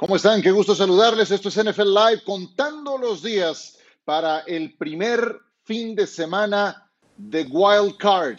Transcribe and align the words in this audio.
¿Cómo 0.00 0.16
están? 0.16 0.40
Qué 0.40 0.50
gusto 0.50 0.74
saludarles. 0.74 1.30
Esto 1.30 1.50
es 1.50 1.62
NFL 1.62 1.92
Live 1.92 2.22
contando 2.24 2.96
los 2.96 3.22
días 3.22 3.76
para 4.06 4.38
el 4.46 4.72
primer 4.78 5.36
fin 5.64 5.94
de 5.94 6.06
semana 6.06 6.90
de 7.18 7.42
Wild 7.42 7.98
Card. 7.98 8.38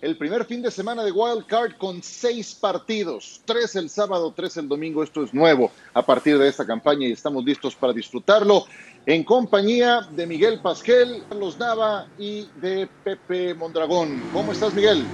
El 0.00 0.18
primer 0.18 0.44
fin 0.46 0.62
de 0.62 0.70
semana 0.72 1.04
de 1.04 1.12
Wild 1.12 1.46
Card 1.46 1.76
con 1.78 2.02
seis 2.02 2.56
partidos, 2.56 3.40
tres 3.44 3.76
el 3.76 3.88
sábado, 3.88 4.34
tres 4.34 4.56
el 4.56 4.66
domingo. 4.66 5.04
Esto 5.04 5.22
es 5.22 5.32
nuevo 5.32 5.70
a 5.94 6.04
partir 6.04 6.38
de 6.38 6.48
esta 6.48 6.66
campaña 6.66 7.06
y 7.06 7.12
estamos 7.12 7.44
listos 7.44 7.76
para 7.76 7.92
disfrutarlo 7.92 8.64
en 9.06 9.22
compañía 9.22 10.00
de 10.10 10.26
Miguel 10.26 10.60
Pasquel, 10.60 11.22
Carlos 11.28 11.56
Nava 11.56 12.08
y 12.18 12.48
de 12.56 12.88
Pepe 13.04 13.54
Mondragón. 13.54 14.20
¿Cómo 14.32 14.50
estás, 14.50 14.74
Miguel? 14.74 15.04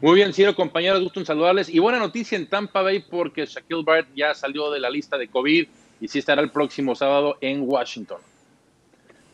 Muy 0.00 0.14
bien, 0.14 0.32
Ciro, 0.32 0.54
compañeros, 0.54 1.02
gusto 1.02 1.18
en 1.18 1.26
saludarles. 1.26 1.68
Y 1.68 1.80
buena 1.80 1.98
noticia 1.98 2.38
en 2.38 2.48
Tampa 2.48 2.82
Bay 2.82 3.00
porque 3.00 3.46
Shaquille 3.46 3.82
Barrett 3.82 4.06
ya 4.14 4.32
salió 4.32 4.70
de 4.70 4.78
la 4.78 4.88
lista 4.88 5.18
de 5.18 5.26
COVID 5.26 5.66
y 6.00 6.06
sí 6.06 6.20
estará 6.20 6.40
el 6.40 6.52
próximo 6.52 6.94
sábado 6.94 7.36
en 7.40 7.68
Washington. 7.68 8.18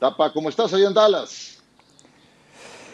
Tapa, 0.01 0.33
¿cómo 0.33 0.49
estás 0.49 0.73
ahí 0.73 0.83
en 0.83 0.95
Dallas? 0.95 1.63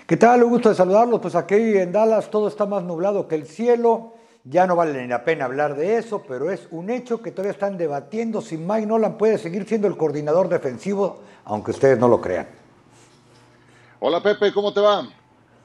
¿Qué 0.04 0.16
tal? 0.16 0.42
Un 0.42 0.50
gusto 0.50 0.68
de 0.68 0.74
saludarlos. 0.74 1.20
Pues 1.20 1.36
aquí 1.36 1.54
en 1.54 1.92
Dallas 1.92 2.28
todo 2.28 2.48
está 2.48 2.66
más 2.66 2.82
nublado 2.82 3.28
que 3.28 3.36
el 3.36 3.46
cielo. 3.46 4.14
Ya 4.42 4.66
no 4.66 4.74
vale 4.74 5.00
ni 5.00 5.06
la 5.06 5.22
pena 5.24 5.44
hablar 5.44 5.76
de 5.76 5.96
eso, 5.96 6.24
pero 6.26 6.50
es 6.50 6.66
un 6.72 6.90
hecho 6.90 7.22
que 7.22 7.30
todavía 7.30 7.52
están 7.52 7.78
debatiendo 7.78 8.40
si 8.40 8.56
Mike 8.56 8.86
Nolan 8.86 9.16
puede 9.16 9.38
seguir 9.38 9.64
siendo 9.68 9.86
el 9.86 9.96
coordinador 9.96 10.48
defensivo, 10.48 11.20
aunque 11.44 11.70
ustedes 11.70 12.00
no 12.00 12.08
lo 12.08 12.20
crean. 12.20 12.48
Hola 14.00 14.20
Pepe, 14.20 14.52
¿cómo 14.52 14.72
te 14.72 14.80
va? 14.80 15.19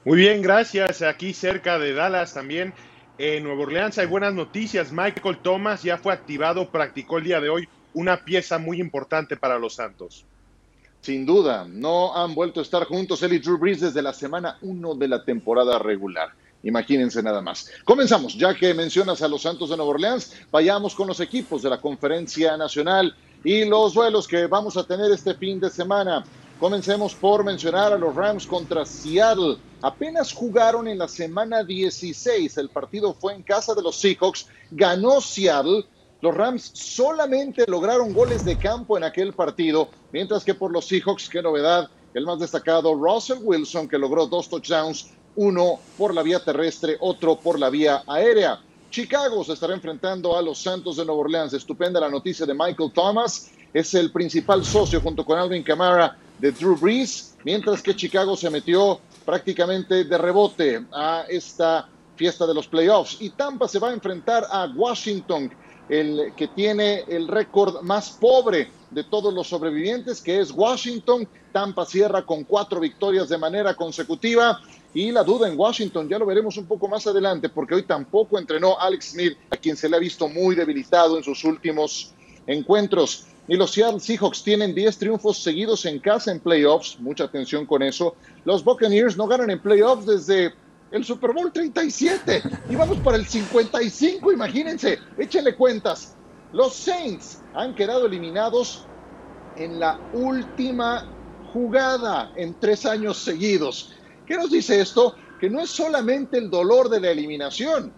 Muy 0.06 0.18
bien, 0.18 0.40
gracias. 0.40 1.02
Aquí 1.02 1.34
cerca 1.34 1.80
de 1.80 1.92
Dallas 1.92 2.32
también. 2.32 2.72
En 3.18 3.42
Nueva 3.42 3.62
Orleans 3.62 3.98
hay 3.98 4.06
buenas 4.06 4.32
noticias. 4.32 4.92
Michael 4.92 5.38
Thomas 5.42 5.82
ya 5.82 5.98
fue 5.98 6.12
activado, 6.12 6.70
practicó 6.70 7.18
el 7.18 7.24
día 7.24 7.40
de 7.40 7.48
hoy, 7.48 7.68
una 7.92 8.24
pieza 8.24 8.58
muy 8.58 8.80
importante 8.80 9.36
para 9.36 9.58
los 9.58 9.74
Santos. 9.74 10.24
Sin 11.00 11.26
duda, 11.26 11.66
no 11.68 12.14
han 12.14 12.36
vuelto 12.36 12.60
a 12.60 12.62
estar 12.62 12.84
juntos 12.84 13.20
él 13.24 13.32
y 13.32 13.40
Drew 13.40 13.58
Brees 13.58 13.80
desde 13.80 14.00
la 14.00 14.12
semana 14.12 14.58
1 14.62 14.94
de 14.94 15.08
la 15.08 15.24
temporada 15.24 15.76
regular. 15.80 16.28
Imagínense 16.62 17.20
nada 17.20 17.40
más. 17.40 17.68
Comenzamos, 17.84 18.38
ya 18.38 18.54
que 18.54 18.74
mencionas 18.74 19.22
a 19.22 19.28
los 19.28 19.42
Santos 19.42 19.70
de 19.70 19.76
Nueva 19.76 19.90
Orleans, 19.90 20.36
vayamos 20.52 20.94
con 20.94 21.08
los 21.08 21.18
equipos 21.18 21.62
de 21.62 21.70
la 21.70 21.80
Conferencia 21.80 22.56
Nacional 22.56 23.12
y 23.42 23.64
los 23.64 23.94
duelos 23.94 24.28
que 24.28 24.46
vamos 24.46 24.76
a 24.76 24.84
tener 24.86 25.10
este 25.10 25.34
fin 25.34 25.58
de 25.58 25.68
semana. 25.68 26.24
Comencemos 26.58 27.14
por 27.14 27.44
mencionar 27.44 27.92
a 27.92 27.98
los 27.98 28.14
Rams 28.14 28.46
contra 28.46 28.86
Seattle. 28.86 29.58
Apenas 29.82 30.32
jugaron 30.32 30.88
en 30.88 30.98
la 30.98 31.06
semana 31.06 31.62
16. 31.62 32.56
El 32.56 32.70
partido 32.70 33.12
fue 33.12 33.34
en 33.34 33.42
casa 33.42 33.74
de 33.74 33.82
los 33.82 33.96
Seahawks. 33.96 34.46
Ganó 34.70 35.20
Seattle. 35.20 35.84
Los 36.22 36.34
Rams 36.34 36.70
solamente 36.72 37.64
lograron 37.68 38.14
goles 38.14 38.42
de 38.42 38.56
campo 38.56 38.96
en 38.96 39.04
aquel 39.04 39.34
partido, 39.34 39.90
mientras 40.12 40.44
que 40.44 40.54
por 40.54 40.72
los 40.72 40.86
Seahawks, 40.86 41.28
qué 41.28 41.42
novedad, 41.42 41.90
el 42.14 42.24
más 42.24 42.38
destacado, 42.38 42.94
Russell 42.94 43.38
Wilson, 43.42 43.86
que 43.86 43.98
logró 43.98 44.26
dos 44.26 44.48
touchdowns 44.48 45.10
uno 45.34 45.78
por 45.98 46.14
la 46.14 46.22
vía 46.22 46.42
terrestre, 46.42 46.96
otro 47.00 47.38
por 47.38 47.58
la 47.58 47.68
vía 47.68 48.02
aérea. 48.06 48.58
Chicago 48.90 49.44
se 49.44 49.52
estará 49.52 49.74
enfrentando 49.74 50.34
a 50.34 50.40
los 50.40 50.62
Santos 50.62 50.96
de 50.96 51.04
Nueva 51.04 51.20
Orleans. 51.20 51.52
Estupenda 51.52 52.00
la 52.00 52.08
noticia 52.08 52.46
de 52.46 52.54
Michael 52.54 52.92
Thomas. 52.94 53.50
Es 53.76 53.92
el 53.92 54.10
principal 54.10 54.64
socio 54.64 55.02
junto 55.02 55.22
con 55.22 55.38
Alvin 55.38 55.62
Kamara 55.62 56.16
de 56.38 56.50
Drew 56.50 56.78
Brees, 56.78 57.34
mientras 57.44 57.82
que 57.82 57.94
Chicago 57.94 58.34
se 58.34 58.48
metió 58.48 58.98
prácticamente 59.22 60.04
de 60.04 60.16
rebote 60.16 60.82
a 60.94 61.26
esta 61.28 61.86
fiesta 62.14 62.46
de 62.46 62.54
los 62.54 62.66
playoffs. 62.68 63.18
Y 63.20 63.28
Tampa 63.28 63.68
se 63.68 63.78
va 63.78 63.90
a 63.90 63.92
enfrentar 63.92 64.46
a 64.50 64.64
Washington, 64.74 65.52
el 65.90 66.32
que 66.34 66.48
tiene 66.48 67.04
el 67.06 67.28
récord 67.28 67.82
más 67.82 68.12
pobre 68.12 68.70
de 68.90 69.04
todos 69.04 69.34
los 69.34 69.46
sobrevivientes, 69.46 70.22
que 70.22 70.40
es 70.40 70.52
Washington. 70.52 71.28
Tampa 71.52 71.84
cierra 71.84 72.24
con 72.24 72.44
cuatro 72.44 72.80
victorias 72.80 73.28
de 73.28 73.36
manera 73.36 73.74
consecutiva 73.74 74.58
y 74.94 75.12
la 75.12 75.22
duda 75.22 75.48
en 75.48 75.60
Washington, 75.60 76.08
ya 76.08 76.18
lo 76.18 76.24
veremos 76.24 76.56
un 76.56 76.64
poco 76.64 76.88
más 76.88 77.06
adelante, 77.06 77.50
porque 77.50 77.74
hoy 77.74 77.82
tampoco 77.82 78.38
entrenó 78.38 78.80
Alex 78.80 79.10
Smith, 79.10 79.36
a 79.50 79.58
quien 79.58 79.76
se 79.76 79.86
le 79.86 79.96
ha 79.96 80.00
visto 80.00 80.28
muy 80.28 80.54
debilitado 80.54 81.18
en 81.18 81.22
sus 81.22 81.44
últimos 81.44 82.14
encuentros. 82.46 83.26
Y 83.48 83.56
los 83.56 83.70
Seattle 83.70 84.00
Seahawks 84.00 84.42
tienen 84.42 84.74
10 84.74 84.98
triunfos 84.98 85.42
seguidos 85.42 85.84
en 85.86 86.00
casa 86.00 86.32
en 86.32 86.40
playoffs, 86.40 86.98
mucha 86.98 87.24
atención 87.24 87.64
con 87.64 87.82
eso. 87.82 88.16
Los 88.44 88.64
Buccaneers 88.64 89.16
no 89.16 89.26
ganan 89.26 89.50
en 89.50 89.60
playoffs 89.60 90.06
desde 90.06 90.52
el 90.90 91.04
Super 91.04 91.32
Bowl 91.32 91.52
37 91.52 92.42
y 92.68 92.74
vamos 92.74 92.98
para 92.98 93.16
el 93.16 93.26
55, 93.26 94.32
imagínense, 94.32 94.98
échenle 95.18 95.54
cuentas. 95.54 96.16
Los 96.52 96.74
Saints 96.74 97.42
han 97.54 97.74
quedado 97.74 98.06
eliminados 98.06 98.86
en 99.56 99.78
la 99.78 100.00
última 100.12 101.04
jugada 101.52 102.32
en 102.36 102.54
tres 102.60 102.84
años 102.86 103.18
seguidos. 103.18 103.92
¿Qué 104.26 104.36
nos 104.36 104.50
dice 104.50 104.80
esto? 104.80 105.14
Que 105.40 105.50
no 105.50 105.60
es 105.60 105.70
solamente 105.70 106.38
el 106.38 106.50
dolor 106.50 106.88
de 106.88 107.00
la 107.00 107.10
eliminación, 107.10 107.92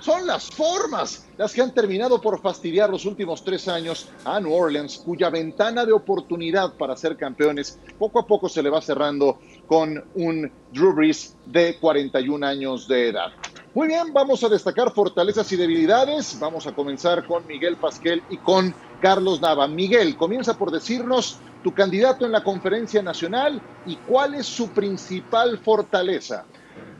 son 0.00 0.26
las 0.26 0.50
formas 0.50 1.26
las 1.36 1.52
que 1.52 1.62
han 1.62 1.72
terminado 1.72 2.20
por 2.20 2.40
fastidiar 2.40 2.90
los 2.90 3.04
últimos 3.04 3.42
tres 3.44 3.68
años 3.68 4.08
a 4.24 4.40
New 4.40 4.52
Orleans, 4.52 4.98
cuya 4.98 5.30
ventana 5.30 5.84
de 5.84 5.92
oportunidad 5.92 6.74
para 6.74 6.96
ser 6.96 7.16
campeones 7.16 7.78
poco 7.98 8.18
a 8.18 8.26
poco 8.26 8.48
se 8.48 8.62
le 8.62 8.70
va 8.70 8.80
cerrando 8.80 9.38
con 9.66 10.04
un 10.14 10.50
Drew 10.72 10.94
Brees 10.94 11.36
de 11.46 11.78
41 11.78 12.46
años 12.46 12.88
de 12.88 13.08
edad. 13.08 13.32
Muy 13.74 13.88
bien, 13.88 14.12
vamos 14.12 14.42
a 14.42 14.48
destacar 14.48 14.92
fortalezas 14.92 15.52
y 15.52 15.56
debilidades. 15.56 16.38
Vamos 16.40 16.66
a 16.66 16.72
comenzar 16.72 17.26
con 17.26 17.46
Miguel 17.46 17.76
Pasquel 17.76 18.22
y 18.30 18.38
con 18.38 18.74
Carlos 19.00 19.40
Nava. 19.40 19.68
Miguel, 19.68 20.16
comienza 20.16 20.56
por 20.56 20.70
decirnos 20.70 21.38
tu 21.62 21.72
candidato 21.74 22.24
en 22.24 22.32
la 22.32 22.42
conferencia 22.42 23.02
nacional 23.02 23.60
y 23.86 23.96
cuál 23.96 24.34
es 24.34 24.46
su 24.46 24.70
principal 24.70 25.58
fortaleza. 25.58 26.44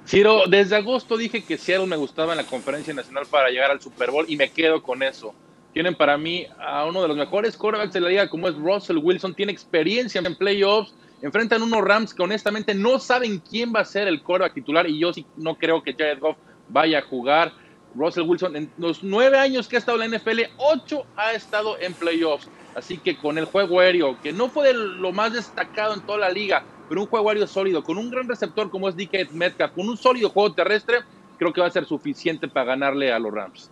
Ciro, 0.09 0.45
desde 0.49 0.75
agosto 0.75 1.19
dije 1.19 1.45
que 1.45 1.59
Seattle 1.59 1.87
me 1.87 1.99
gustaba 1.99 2.33
en 2.33 2.39
la 2.39 2.45
conferencia 2.45 2.95
nacional 2.95 3.27
para 3.31 3.51
llegar 3.51 3.71
al 3.71 3.83
Super 3.83 4.11
Bowl 4.11 4.25
y 4.27 4.39
me 4.39 4.51
quedo 4.51 4.83
con 4.83 5.03
eso. 5.03 5.35
Tienen 5.75 5.95
para 5.95 6.17
mí 6.17 6.47
a 6.59 6.87
uno 6.87 7.03
de 7.03 7.09
los 7.09 7.17
mejores 7.19 7.59
quarterbacks 7.59 7.93
de 7.93 8.01
la 8.01 8.09
liga 8.09 8.31
como 8.31 8.49
es 8.49 8.55
Russell 8.55 8.97
Wilson, 9.03 9.35
tiene 9.35 9.53
experiencia 9.53 10.23
en 10.25 10.35
playoffs, 10.35 10.95
enfrentan 11.21 11.63
unos 11.63 11.83
Rams 11.83 12.15
que 12.15 12.23
honestamente 12.23 12.75
no 12.75 12.99
saben 12.99 13.39
quién 13.39 13.71
va 13.71 13.81
a 13.81 13.85
ser 13.85 14.09
el 14.09 14.23
quarterback 14.23 14.55
titular 14.55 14.89
y 14.89 14.99
yo 14.99 15.13
sí 15.13 15.27
no 15.37 15.57
creo 15.57 15.83
que 15.83 15.93
Jared 15.93 16.21
Goff 16.21 16.39
vaya 16.71 17.01
a 17.01 17.03
jugar. 17.03 17.53
Russell 17.95 18.23
Wilson, 18.27 18.57
en 18.57 18.71
los 18.79 19.03
nueve 19.03 19.39
años 19.39 19.69
que 19.69 19.77
ha 19.77 19.79
estado 19.79 20.03
en 20.03 20.11
la 20.11 20.19
NFL, 20.19 20.41
ocho 20.57 21.05
ha 21.17 21.35
estado 21.35 21.79
en 21.79 21.93
playoffs. 21.93 22.49
Así 22.75 22.97
que 22.97 23.19
con 23.19 23.37
el 23.37 23.45
juego 23.45 23.81
aéreo, 23.81 24.19
que 24.23 24.33
no 24.33 24.49
fue 24.49 24.73
lo 24.73 25.13
más 25.13 25.35
destacado 25.35 25.93
en 25.93 26.01
toda 26.01 26.19
la 26.19 26.31
liga, 26.31 26.65
pero 26.89 27.03
un 27.03 27.07
juego 27.07 27.29
aéreo 27.29 27.47
sólido, 27.47 27.83
con 27.85 27.99
un 27.99 28.11
gran 28.11 28.29
receptor 28.29 28.71
como 28.71 28.89
es 28.89 28.97
DK 28.97 29.31
Metcalf, 29.33 29.75
con 29.75 29.89
un 29.89 29.97
sólido 29.97 30.31
juego 30.31 30.53
terrestre, 30.55 30.99
creo 31.39 31.53
que 31.53 31.61
va 31.61 31.67
a 31.67 31.71
ser 31.71 31.85
suficiente 31.85 32.49
para 32.49 32.67
ganarle 32.67 33.13
a 33.13 33.19
los 33.19 33.33
Rams. 33.33 33.71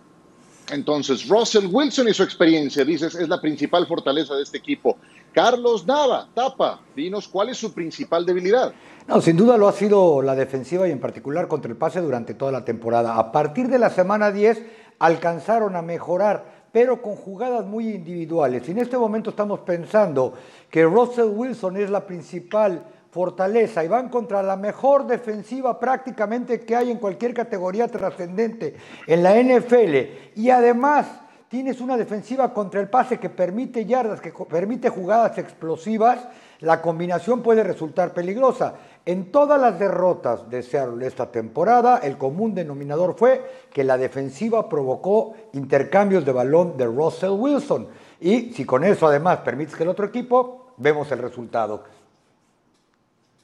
Entonces, 0.71 1.27
Russell 1.29 1.67
Wilson 1.71 2.09
y 2.09 2.13
su 2.13 2.23
experiencia, 2.23 2.83
dices, 2.83 3.15
es 3.15 3.29
la 3.29 3.39
principal 3.39 3.87
fortaleza 3.87 4.35
de 4.35 4.43
este 4.43 4.57
equipo. 4.57 4.97
Carlos 5.33 5.85
Nava, 5.85 6.27
tapa, 6.33 6.81
dinos 6.95 7.27
cuál 7.27 7.49
es 7.49 7.57
su 7.57 7.73
principal 7.73 8.25
debilidad. 8.25 8.73
No, 9.07 9.21
sin 9.21 9.37
duda 9.37 9.55
lo 9.55 9.69
ha 9.69 9.71
sido 9.71 10.21
la 10.21 10.35
defensiva 10.35 10.87
y 10.87 10.91
en 10.91 10.99
particular 10.99 11.47
contra 11.47 11.71
el 11.71 11.77
pase 11.77 12.01
durante 12.01 12.33
toda 12.33 12.51
la 12.51 12.65
temporada. 12.65 13.17
A 13.17 13.31
partir 13.31 13.69
de 13.69 13.79
la 13.79 13.89
semana 13.89 14.31
10 14.31 14.61
alcanzaron 14.99 15.77
a 15.77 15.81
mejorar, 15.81 16.67
pero 16.73 17.01
con 17.01 17.15
jugadas 17.15 17.65
muy 17.65 17.87
individuales. 17.87 18.67
Y 18.67 18.71
en 18.71 18.79
este 18.79 18.97
momento 18.97 19.29
estamos 19.29 19.61
pensando 19.61 20.33
que 20.69 20.83
Russell 20.83 21.29
Wilson 21.29 21.77
es 21.77 21.89
la 21.89 22.05
principal 22.05 22.83
fortaleza 23.17 23.83
y 23.83 23.87
van 23.87 24.09
contra 24.09 24.43
la 24.43 24.55
mejor 24.55 25.07
defensiva 25.07 25.79
prácticamente 25.79 26.59
que 26.59 26.75
hay 26.75 26.91
en 26.91 26.99
cualquier 26.99 27.33
categoría 27.33 27.87
trascendente 27.87 28.75
en 29.07 29.23
la 29.23 29.33
NFL. 29.41 30.35
Y 30.35 30.51
además 30.51 31.07
tienes 31.49 31.81
una 31.81 31.97
defensiva 31.97 32.53
contra 32.53 32.79
el 32.79 32.89
pase 32.89 33.17
que 33.17 33.31
permite 33.31 33.87
yardas, 33.87 34.21
que 34.21 34.31
permite 34.47 34.89
jugadas 34.89 35.35
explosivas, 35.39 36.27
la 36.59 36.79
combinación 36.79 37.41
puede 37.41 37.63
resultar 37.63 38.13
peligrosa. 38.13 38.75
En 39.03 39.31
todas 39.31 39.59
las 39.59 39.79
derrotas 39.79 40.47
de 40.47 40.61
Seattle 40.61 41.07
esta 41.07 41.31
temporada, 41.31 41.97
el 42.03 42.19
común 42.19 42.53
denominador 42.53 43.15
fue 43.17 43.43
que 43.73 43.83
la 43.83 43.97
defensiva 43.97 44.69
provocó 44.69 45.33
intercambios 45.53 46.23
de 46.23 46.33
balón 46.33 46.77
de 46.77 46.85
Russell 46.85 47.31
Wilson. 47.31 47.87
Y 48.19 48.53
si 48.53 48.63
con 48.63 48.83
eso 48.83 49.07
además 49.07 49.39
permites 49.39 49.75
que 49.75 49.81
el 49.81 49.89
otro 49.89 50.05
equipo, 50.05 50.67
vemos 50.77 51.11
el 51.11 51.17
resultado. 51.17 51.96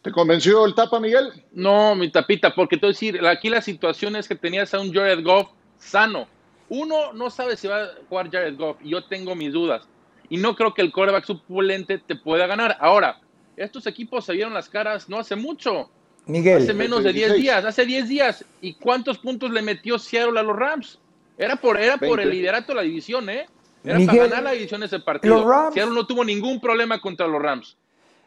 ¿Te 0.04 0.12
convenció 0.12 0.66
el 0.66 0.76
tapa, 0.76 1.00
Miguel? 1.00 1.32
No, 1.54 1.96
mi 1.96 2.12
tapita, 2.12 2.54
porque 2.54 2.76
te 2.76 2.82
voy 2.82 2.90
a 2.90 2.94
decir, 2.94 3.26
aquí 3.26 3.50
la 3.50 3.62
situación 3.62 4.18
es 4.18 4.28
que 4.28 4.36
tenías 4.36 4.74
a 4.74 4.82
un 4.82 4.94
Jared 4.94 5.24
Goff 5.24 5.48
sano. 5.80 6.28
Uno 6.68 7.14
no 7.14 7.30
sabe 7.30 7.56
si 7.56 7.70
va 7.70 7.84
a 7.84 7.90
jugar 8.10 8.30
Jared 8.30 8.58
Goff 8.58 8.78
y 8.84 8.90
yo 8.90 9.06
tengo 9.06 9.34
mis 9.34 9.54
dudas. 9.54 9.84
Y 10.30 10.38
no 10.38 10.56
creo 10.56 10.74
que 10.74 10.82
el 10.82 10.92
quarterback 10.92 11.24
suplente 11.24 12.00
te 12.00 12.18
pueda 12.18 12.48
ganar. 12.48 12.78
Ahora, 12.82 13.22
estos 13.56 13.88
equipos 13.88 14.26
se 14.26 14.34
vieron 14.34 14.54
las 14.54 14.68
caras 14.68 15.08
no 15.08 15.20
hace 15.20 15.38
mucho. 15.38 15.90
Miguel. 16.26 16.64
Hace 16.64 16.74
menos 16.74 17.04
de 17.04 17.14
10 17.14 17.36
días, 17.36 17.64
hace 17.64 17.86
10 17.86 18.10
días. 18.10 18.46
¿Y 18.60 18.74
cuántos 18.74 19.18
puntos 19.20 19.52
le 19.52 19.62
metió 19.62 19.98
Seattle 19.98 20.38
a 20.38 20.44
los 20.44 20.56
Rams? 20.56 21.00
Era 21.38 21.56
por, 21.56 21.80
era 21.80 21.98
por 21.98 22.20
el 22.20 22.30
liderato 22.30 22.74
de 22.74 22.76
la 22.76 22.82
división, 22.82 23.30
¿eh? 23.30 23.48
Era 23.86 24.00
para 24.06 24.28
ganar 24.28 24.44
la 24.44 24.52
de 24.52 24.64
ese 24.64 25.00
partido. 25.00 25.72
Seattle 25.74 25.96
no 25.96 26.06
tuvo 26.06 26.26
ningún 26.26 26.60
problema 26.60 27.00
contra 27.00 27.26
los 27.26 27.42
Rams. 27.42 27.78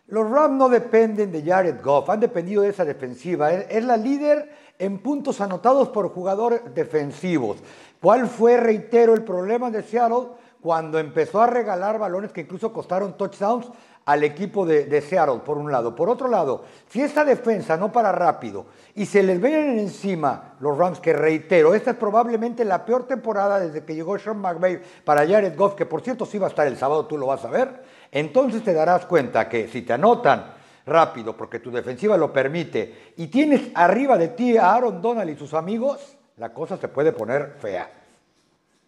Los 0.08 0.30
Rams 0.30 0.56
no 0.56 0.68
dependen 0.68 1.32
de 1.32 1.42
Jared 1.42 1.82
Goff, 1.82 2.10
han 2.10 2.20
dependido 2.20 2.62
de 2.62 2.68
esa 2.68 2.84
defensiva. 2.84 3.52
Es 3.52 3.84
la 3.84 3.96
líder 3.96 4.50
en 4.78 4.98
puntos 4.98 5.40
anotados 5.40 5.88
por 5.88 6.08
jugadores 6.10 6.60
defensivos. 6.74 7.58
¿Cuál 8.00 8.28
fue, 8.28 8.56
reitero, 8.56 9.14
el 9.14 9.24
problema 9.24 9.70
de 9.70 9.82
Seattle 9.82 10.28
cuando 10.60 10.98
empezó 10.98 11.42
a 11.42 11.46
regalar 11.46 11.98
balones 11.98 12.32
que 12.32 12.42
incluso 12.42 12.72
costaron 12.72 13.16
touchdowns 13.16 13.66
al 14.06 14.22
equipo 14.22 14.64
de, 14.64 15.00
Seattle, 15.00 15.40
por 15.44 15.58
un 15.58 15.70
lado. 15.70 15.94
Por 15.94 16.08
otro 16.08 16.28
lado, 16.28 16.62
si 16.88 17.02
esta 17.02 17.24
defensa 17.24 17.76
no 17.76 17.90
para 17.90 18.12
rápido 18.12 18.66
y 18.94 19.06
se 19.06 19.22
les 19.24 19.40
vienen 19.40 19.80
encima 19.80 20.54
los 20.60 20.78
Rams, 20.78 21.00
que 21.00 21.12
reitero, 21.12 21.74
esta 21.74 21.90
es 21.90 21.96
probablemente 21.96 22.64
la 22.64 22.84
peor 22.84 23.08
temporada 23.08 23.58
desde 23.58 23.84
que 23.84 23.96
llegó 23.96 24.16
Sean 24.18 24.38
McVay 24.38 24.80
para 25.04 25.26
Jared 25.26 25.56
Goff, 25.56 25.74
que 25.74 25.86
por 25.86 26.02
cierto 26.02 26.24
sí 26.24 26.38
va 26.38 26.46
a 26.46 26.50
estar 26.50 26.68
el 26.68 26.76
sábado, 26.76 27.06
tú 27.06 27.18
lo 27.18 27.26
vas 27.26 27.44
a 27.44 27.50
ver, 27.50 27.82
entonces 28.10 28.62
te 28.62 28.72
darás 28.72 29.06
cuenta 29.06 29.48
que 29.48 29.68
si 29.68 29.82
te 29.82 29.92
anotan 29.92 30.54
rápido, 30.86 31.36
porque 31.36 31.58
tu 31.58 31.70
defensiva 31.70 32.16
lo 32.16 32.32
permite, 32.32 33.12
y 33.16 33.26
tienes 33.26 33.70
arriba 33.74 34.16
de 34.16 34.28
ti 34.28 34.56
a 34.56 34.74
Aaron 34.74 35.02
Donald 35.02 35.30
y 35.30 35.36
sus 35.36 35.54
amigos, 35.54 36.16
la 36.36 36.52
cosa 36.52 36.76
se 36.76 36.88
puede 36.88 37.12
poner 37.12 37.56
fea. 37.60 37.90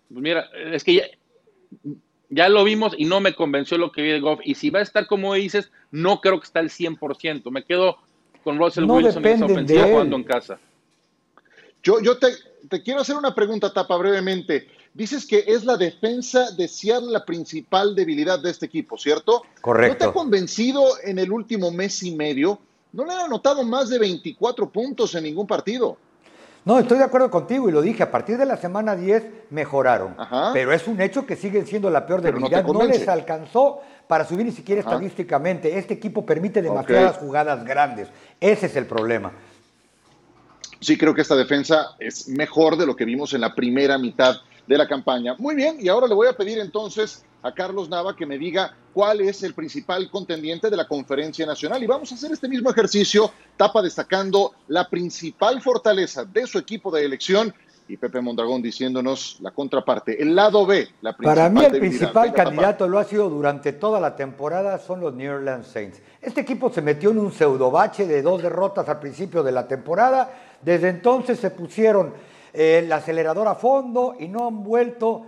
Pues 0.09 0.23
mira, 0.23 0.47
es 0.73 0.85
que 0.85 0.95
ya, 0.95 1.05
ya 2.31 2.49
lo 2.49 2.65
vimos 2.65 2.95
y 2.97 3.05
no 3.05 3.21
me 3.21 3.35
convenció 3.35 3.79
lo 3.79 3.93
que 3.93 4.03
vi 4.03 4.11
de 4.11 4.21
Goff. 4.21 4.41
Y 4.45 4.55
si 4.55 4.71
va 4.71 4.81
a 4.81 4.83
estar 4.83 5.07
como 5.07 5.35
dices, 5.35 5.71
no 5.91 6.21
creo 6.21 6.39
que 6.39 6.47
está 6.47 6.61
al 6.61 6.71
100%. 6.71 7.51
Me 7.51 7.65
quedo 7.65 7.99
con 8.45 8.59
Russell 8.59 8.85
Wilson 8.85 9.25
en 9.25 9.35
esa 9.35 9.45
ofensiva 9.47 9.85
jugando 9.85 10.17
en 10.17 10.25
casa. 10.25 10.59
Yo, 11.83 12.01
yo 12.01 12.19
te, 12.19 12.29
te, 12.69 12.83
quiero 12.83 13.01
hacer 13.01 13.17
una 13.17 13.35
pregunta, 13.35 13.73
Tapa, 13.73 13.97
brevemente. 13.97 14.69
Dices 14.95 15.27
que 15.27 15.45
es 15.47 15.65
la 15.65 15.77
defensa 15.77 16.51
de 16.53 16.67
Seattle 16.67 17.11
la 17.11 17.25
principal 17.25 17.95
debilidad 17.95 18.41
de 18.41 18.51
este 18.51 18.67
equipo, 18.67 18.99
¿cierto? 18.99 19.43
Correcto. 19.61 19.93
¿No 19.95 19.99
te 19.99 20.05
ha 20.05 20.13
convencido 20.13 20.85
en 21.05 21.19
el 21.19 21.31
último 21.31 21.71
mes 21.71 22.03
y 22.03 22.15
medio? 22.15 22.59
No 22.93 23.05
le 23.05 23.13
han 23.13 23.21
anotado 23.21 23.63
más 23.65 23.91
de 23.91 23.99
24 23.99 24.71
puntos 24.71 25.15
en 25.15 25.25
ningún 25.25 25.47
partido. 25.47 25.99
No, 26.65 26.79
estoy 26.79 26.99
de 26.99 27.05
acuerdo 27.05 27.31
contigo 27.31 27.69
y 27.69 27.73
lo 27.73 27.81
dije, 27.81 28.03
a 28.03 28.11
partir 28.11 28.37
de 28.37 28.45
la 28.45 28.57
semana 28.57 28.95
10 28.95 29.25
mejoraron, 29.51 30.15
pero 30.53 30.73
es 30.73 30.87
un 30.87 31.01
hecho 31.01 31.25
que 31.25 31.37
siguen 31.37 31.67
siendo 31.67 31.89
la 31.89 32.07
peor 32.07 32.21
debilidad. 32.21 32.63
No, 32.63 32.73
no, 32.75 32.85
les 32.85 33.09
alcanzó 33.09 33.81
para 34.07 34.27
subir 34.27 34.45
ni 34.45 34.53
siquiera 34.53 34.81
estadísticamente. 34.81 35.79
Este 35.79 35.95
equipo 35.95 36.27
permite 36.27 36.61
demasiadas 36.61 37.17
jugadas 37.19 37.65
grandes. 37.65 38.09
Ese 38.41 38.67
es 38.67 38.77
el 38.77 38.87
problema. 38.87 39.33
Sí, 40.81 40.97
creo 40.97 41.15
que 41.15 41.23
esta 41.23 41.37
defensa 41.37 41.97
es 41.99 42.29
mejor 42.29 42.77
de 42.77 42.87
lo 42.87 42.95
que 42.95 43.05
vimos 43.05 43.33
en 43.35 43.41
la 43.41 43.55
primera 43.55 43.97
mitad 43.99 44.37
de 44.69 44.79
la 44.79 44.87
campaña. 44.87 45.35
Muy 45.39 45.55
bien, 45.55 45.79
y 45.81 45.89
ahora 45.89 46.07
le 46.07 46.15
voy 46.15 46.29
a 46.29 46.35
pedir 46.35 46.59
entonces 46.59 47.25
a 47.43 47.53
Carlos 47.53 47.89
Nava 47.89 48.15
que 48.15 48.27
me 48.27 48.37
diga 48.37 48.77
cuál 48.93 49.23
es 49.23 49.43
el 49.43 49.55
principal 49.55 50.11
contendiente 50.11 50.69
de 50.69 50.77
la 50.77 50.87
conferencia 50.87 51.47
nacional. 51.47 51.83
Y 51.83 51.87
vamos 51.87 52.13
a 52.13 52.17
hacer 52.17 52.31
este 52.33 52.49
mismo 52.49 52.71
ejercicio, 52.71 53.33
tapa 53.57 53.81
destacando 53.81 54.53
la 54.69 54.89
principal 54.89 55.63
fortaleza 55.63 56.25
de 56.25 56.47
su 56.47 56.59
equipo 56.59 56.91
de 56.91 57.05
elección 57.05 57.55
y 57.89 57.97
Pepe 57.97 58.21
Mondragón 58.21 58.61
diciéndonos 58.61 59.39
la 59.41 59.51
contraparte, 59.51 60.21
el 60.21 60.35
lado 60.35 60.67
B, 60.67 60.87
la 61.01 61.17
principal 61.17 61.35
Para 61.35 61.49
mí 61.49 61.65
el 61.65 61.81
principal 61.81 62.35
candidato 62.35 62.87
lo 62.87 62.99
ha 62.99 63.05
sido 63.05 63.31
durante 63.31 63.73
toda 63.73 63.99
la 63.99 64.15
temporada 64.15 64.79
son 64.79 65.01
los 65.01 65.15
New 65.15 65.33
Orleans 65.33 65.67
Saints. 65.69 66.03
Este 66.21 66.43
equipo 66.43 66.71
se 66.71 66.83
metió 66.83 67.11
en 67.13 67.19
un 67.19 67.33
pseudobache 67.33 68.07
de 68.07 68.21
dos 68.21 68.43
derrotas 68.43 68.87
al 68.91 69.01
principio 69.01 69.43
de 69.43 69.53
la 69.53 69.67
temporada, 69.67 70.31
desde 70.61 70.91
entonces 70.91 71.41
se 71.41 71.51
pusieron 71.51 72.13
el 72.53 72.91
acelerador 72.93 73.49
a 73.49 73.55
fondo 73.55 74.17
y 74.19 74.29
no 74.29 74.47
han 74.47 74.63
vuelto 74.63 75.27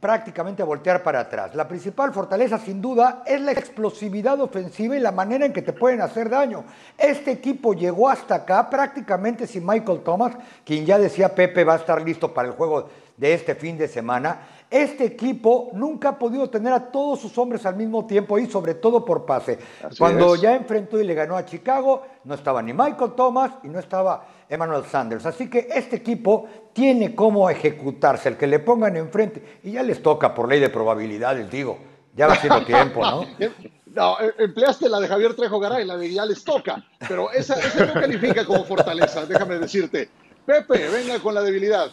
prácticamente 0.00 0.62
a 0.62 0.64
voltear 0.64 1.02
para 1.02 1.20
atrás. 1.20 1.54
La 1.54 1.68
principal 1.68 2.12
fortaleza, 2.12 2.58
sin 2.58 2.80
duda, 2.80 3.22
es 3.26 3.40
la 3.40 3.52
explosividad 3.52 4.40
ofensiva 4.40 4.96
y 4.96 5.00
la 5.00 5.12
manera 5.12 5.46
en 5.46 5.52
que 5.52 5.62
te 5.62 5.72
pueden 5.72 6.00
hacer 6.00 6.28
daño. 6.28 6.64
Este 6.98 7.32
equipo 7.32 7.74
llegó 7.74 8.08
hasta 8.08 8.36
acá 8.36 8.68
prácticamente 8.68 9.46
sin 9.46 9.66
Michael 9.66 10.00
Thomas, 10.00 10.34
quien 10.64 10.86
ya 10.86 10.98
decía 10.98 11.34
Pepe 11.34 11.64
va 11.64 11.74
a 11.74 11.76
estar 11.76 12.02
listo 12.02 12.32
para 12.32 12.48
el 12.48 12.54
juego 12.54 12.88
de 13.16 13.34
este 13.34 13.54
fin 13.54 13.76
de 13.78 13.88
semana. 13.88 14.40
Este 14.70 15.04
equipo 15.04 15.70
nunca 15.74 16.10
ha 16.10 16.18
podido 16.18 16.48
tener 16.48 16.72
a 16.72 16.90
todos 16.90 17.20
sus 17.20 17.36
hombres 17.36 17.66
al 17.66 17.76
mismo 17.76 18.06
tiempo 18.06 18.38
y 18.38 18.46
sobre 18.46 18.74
todo 18.74 19.04
por 19.04 19.26
pase. 19.26 19.58
Cuando 19.98 20.34
ya 20.34 20.56
enfrentó 20.56 20.98
y 20.98 21.04
le 21.04 21.12
ganó 21.12 21.36
a 21.36 21.44
Chicago, 21.44 22.02
no 22.24 22.34
estaba 22.34 22.62
ni 22.62 22.72
Michael 22.72 23.12
Thomas 23.14 23.52
y 23.62 23.68
no 23.68 23.78
estaba 23.78 24.24
Emmanuel 24.52 24.84
Sanders. 24.84 25.24
Así 25.24 25.48
que 25.48 25.68
este 25.74 25.96
equipo 25.96 26.46
tiene 26.74 27.14
cómo 27.14 27.48
ejecutarse, 27.48 28.28
el 28.28 28.36
que 28.36 28.46
le 28.46 28.58
pongan 28.58 28.96
enfrente. 28.96 29.60
Y 29.62 29.72
ya 29.72 29.82
les 29.82 30.02
toca 30.02 30.34
por 30.34 30.48
ley 30.48 30.60
de 30.60 30.68
probabilidades, 30.68 31.50
digo. 31.50 31.78
Ya 32.14 32.26
va 32.26 32.36
siendo 32.36 32.64
tiempo, 32.64 33.00
¿no? 33.00 33.26
No, 33.94 34.18
eh, 34.20 34.32
empleaste 34.38 34.88
la 34.88 35.00
de 35.00 35.06
Javier 35.06 35.34
Trejo 35.34 35.60
Garay, 35.60 35.84
la 35.84 35.98
de 35.98 36.10
ya 36.10 36.24
les 36.24 36.42
toca, 36.42 36.82
pero 37.06 37.30
esa, 37.30 37.60
esa 37.60 37.84
no 37.84 37.92
califica 37.92 38.42
como 38.46 38.64
fortaleza, 38.64 39.26
déjame 39.26 39.58
decirte. 39.58 40.08
Pepe, 40.46 40.88
venga 40.88 41.18
con 41.18 41.34
la 41.34 41.42
debilidad. 41.42 41.90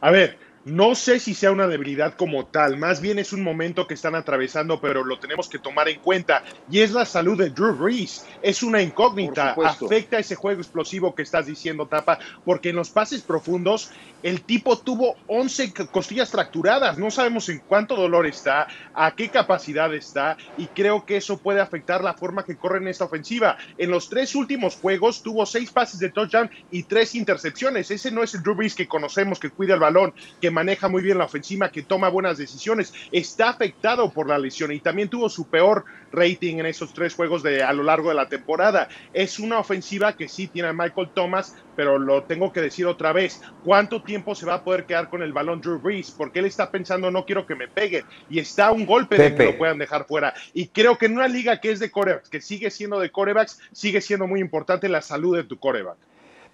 A 0.00 0.10
ver, 0.10 0.36
no 0.64 0.94
sé 0.94 1.18
si 1.18 1.34
sea 1.34 1.50
una 1.50 1.66
debilidad 1.66 2.14
como 2.14 2.46
tal, 2.46 2.76
más 2.76 3.00
bien 3.00 3.18
es 3.18 3.32
un 3.32 3.42
momento 3.42 3.86
que 3.86 3.94
están 3.94 4.14
atravesando, 4.14 4.80
pero 4.80 5.04
lo 5.04 5.18
tenemos 5.18 5.48
que 5.48 5.58
tomar 5.58 5.88
en 5.88 5.98
cuenta. 6.00 6.44
Y 6.70 6.80
es 6.80 6.92
la 6.92 7.04
salud 7.04 7.36
de 7.36 7.50
Drew 7.50 7.74
Brees. 7.74 8.26
Es 8.42 8.62
una 8.62 8.80
incógnita. 8.80 9.56
Afecta 9.64 10.18
ese 10.18 10.36
juego 10.36 10.60
explosivo 10.60 11.14
que 11.14 11.22
estás 11.22 11.46
diciendo, 11.46 11.86
Tapa, 11.86 12.18
porque 12.44 12.70
en 12.70 12.76
los 12.76 12.90
pases 12.90 13.22
profundos 13.22 13.90
el 14.22 14.42
tipo 14.42 14.78
tuvo 14.78 15.16
11 15.26 15.72
costillas 15.90 16.30
fracturadas. 16.30 16.96
No 16.96 17.10
sabemos 17.10 17.48
en 17.48 17.58
cuánto 17.58 17.96
dolor 17.96 18.26
está, 18.26 18.68
a 18.94 19.14
qué 19.16 19.30
capacidad 19.30 19.92
está, 19.94 20.36
y 20.56 20.66
creo 20.68 21.04
que 21.04 21.16
eso 21.16 21.38
puede 21.38 21.60
afectar 21.60 22.04
la 22.04 22.14
forma 22.14 22.44
que 22.44 22.56
corre 22.56 22.78
en 22.78 22.88
esta 22.88 23.04
ofensiva. 23.04 23.56
En 23.78 23.90
los 23.90 24.08
tres 24.08 24.36
últimos 24.36 24.76
juegos 24.76 25.22
tuvo 25.22 25.44
seis 25.44 25.70
pases 25.70 25.98
de 25.98 26.10
touchdown 26.10 26.50
y 26.70 26.84
tres 26.84 27.16
intercepciones. 27.16 27.90
Ese 27.90 28.12
no 28.12 28.22
es 28.22 28.34
el 28.34 28.42
Drew 28.42 28.54
Brees 28.54 28.76
que 28.76 28.86
conocemos, 28.86 29.40
que 29.40 29.50
cuida 29.50 29.74
el 29.74 29.80
balón, 29.80 30.14
que 30.40 30.51
maneja 30.52 30.88
muy 30.88 31.02
bien 31.02 31.18
la 31.18 31.24
ofensiva, 31.24 31.70
que 31.70 31.82
toma 31.82 32.08
buenas 32.08 32.38
decisiones, 32.38 32.92
está 33.10 33.48
afectado 33.48 34.12
por 34.12 34.28
la 34.28 34.38
lesión 34.38 34.72
y 34.72 34.80
también 34.80 35.08
tuvo 35.08 35.28
su 35.28 35.48
peor 35.48 35.84
rating 36.12 36.58
en 36.58 36.66
esos 36.66 36.92
tres 36.92 37.14
juegos 37.14 37.42
de, 37.42 37.62
a 37.62 37.72
lo 37.72 37.82
largo 37.82 38.10
de 38.10 38.14
la 38.14 38.28
temporada. 38.28 38.88
Es 39.12 39.38
una 39.38 39.58
ofensiva 39.58 40.16
que 40.16 40.28
sí 40.28 40.46
tiene 40.46 40.68
a 40.68 40.72
Michael 40.72 41.10
Thomas, 41.14 41.56
pero 41.74 41.98
lo 41.98 42.24
tengo 42.24 42.52
que 42.52 42.60
decir 42.60 42.86
otra 42.86 43.12
vez. 43.12 43.40
¿Cuánto 43.64 44.02
tiempo 44.02 44.34
se 44.34 44.46
va 44.46 44.54
a 44.54 44.64
poder 44.64 44.84
quedar 44.84 45.08
con 45.08 45.22
el 45.22 45.32
balón 45.32 45.60
Drew 45.60 45.78
Brees? 45.78 46.10
Porque 46.10 46.40
él 46.40 46.46
está 46.46 46.70
pensando, 46.70 47.10
no 47.10 47.24
quiero 47.24 47.46
que 47.46 47.54
me 47.54 47.68
pegue 47.68 48.04
Y 48.28 48.38
está 48.38 48.70
un 48.72 48.86
golpe 48.86 49.16
de 49.16 49.34
que 49.34 49.44
lo 49.44 49.58
puedan 49.58 49.78
dejar 49.78 50.06
fuera. 50.06 50.34
Y 50.52 50.68
creo 50.68 50.98
que 50.98 51.06
en 51.06 51.16
una 51.16 51.28
liga 51.28 51.60
que 51.60 51.70
es 51.70 51.80
de 51.80 51.90
corebacks, 51.90 52.28
que 52.28 52.40
sigue 52.40 52.70
siendo 52.70 53.00
de 53.00 53.10
corebacks, 53.10 53.58
sigue 53.72 54.00
siendo 54.00 54.26
muy 54.26 54.40
importante 54.40 54.88
la 54.88 55.02
salud 55.02 55.36
de 55.36 55.44
tu 55.44 55.58
coreback. 55.58 55.96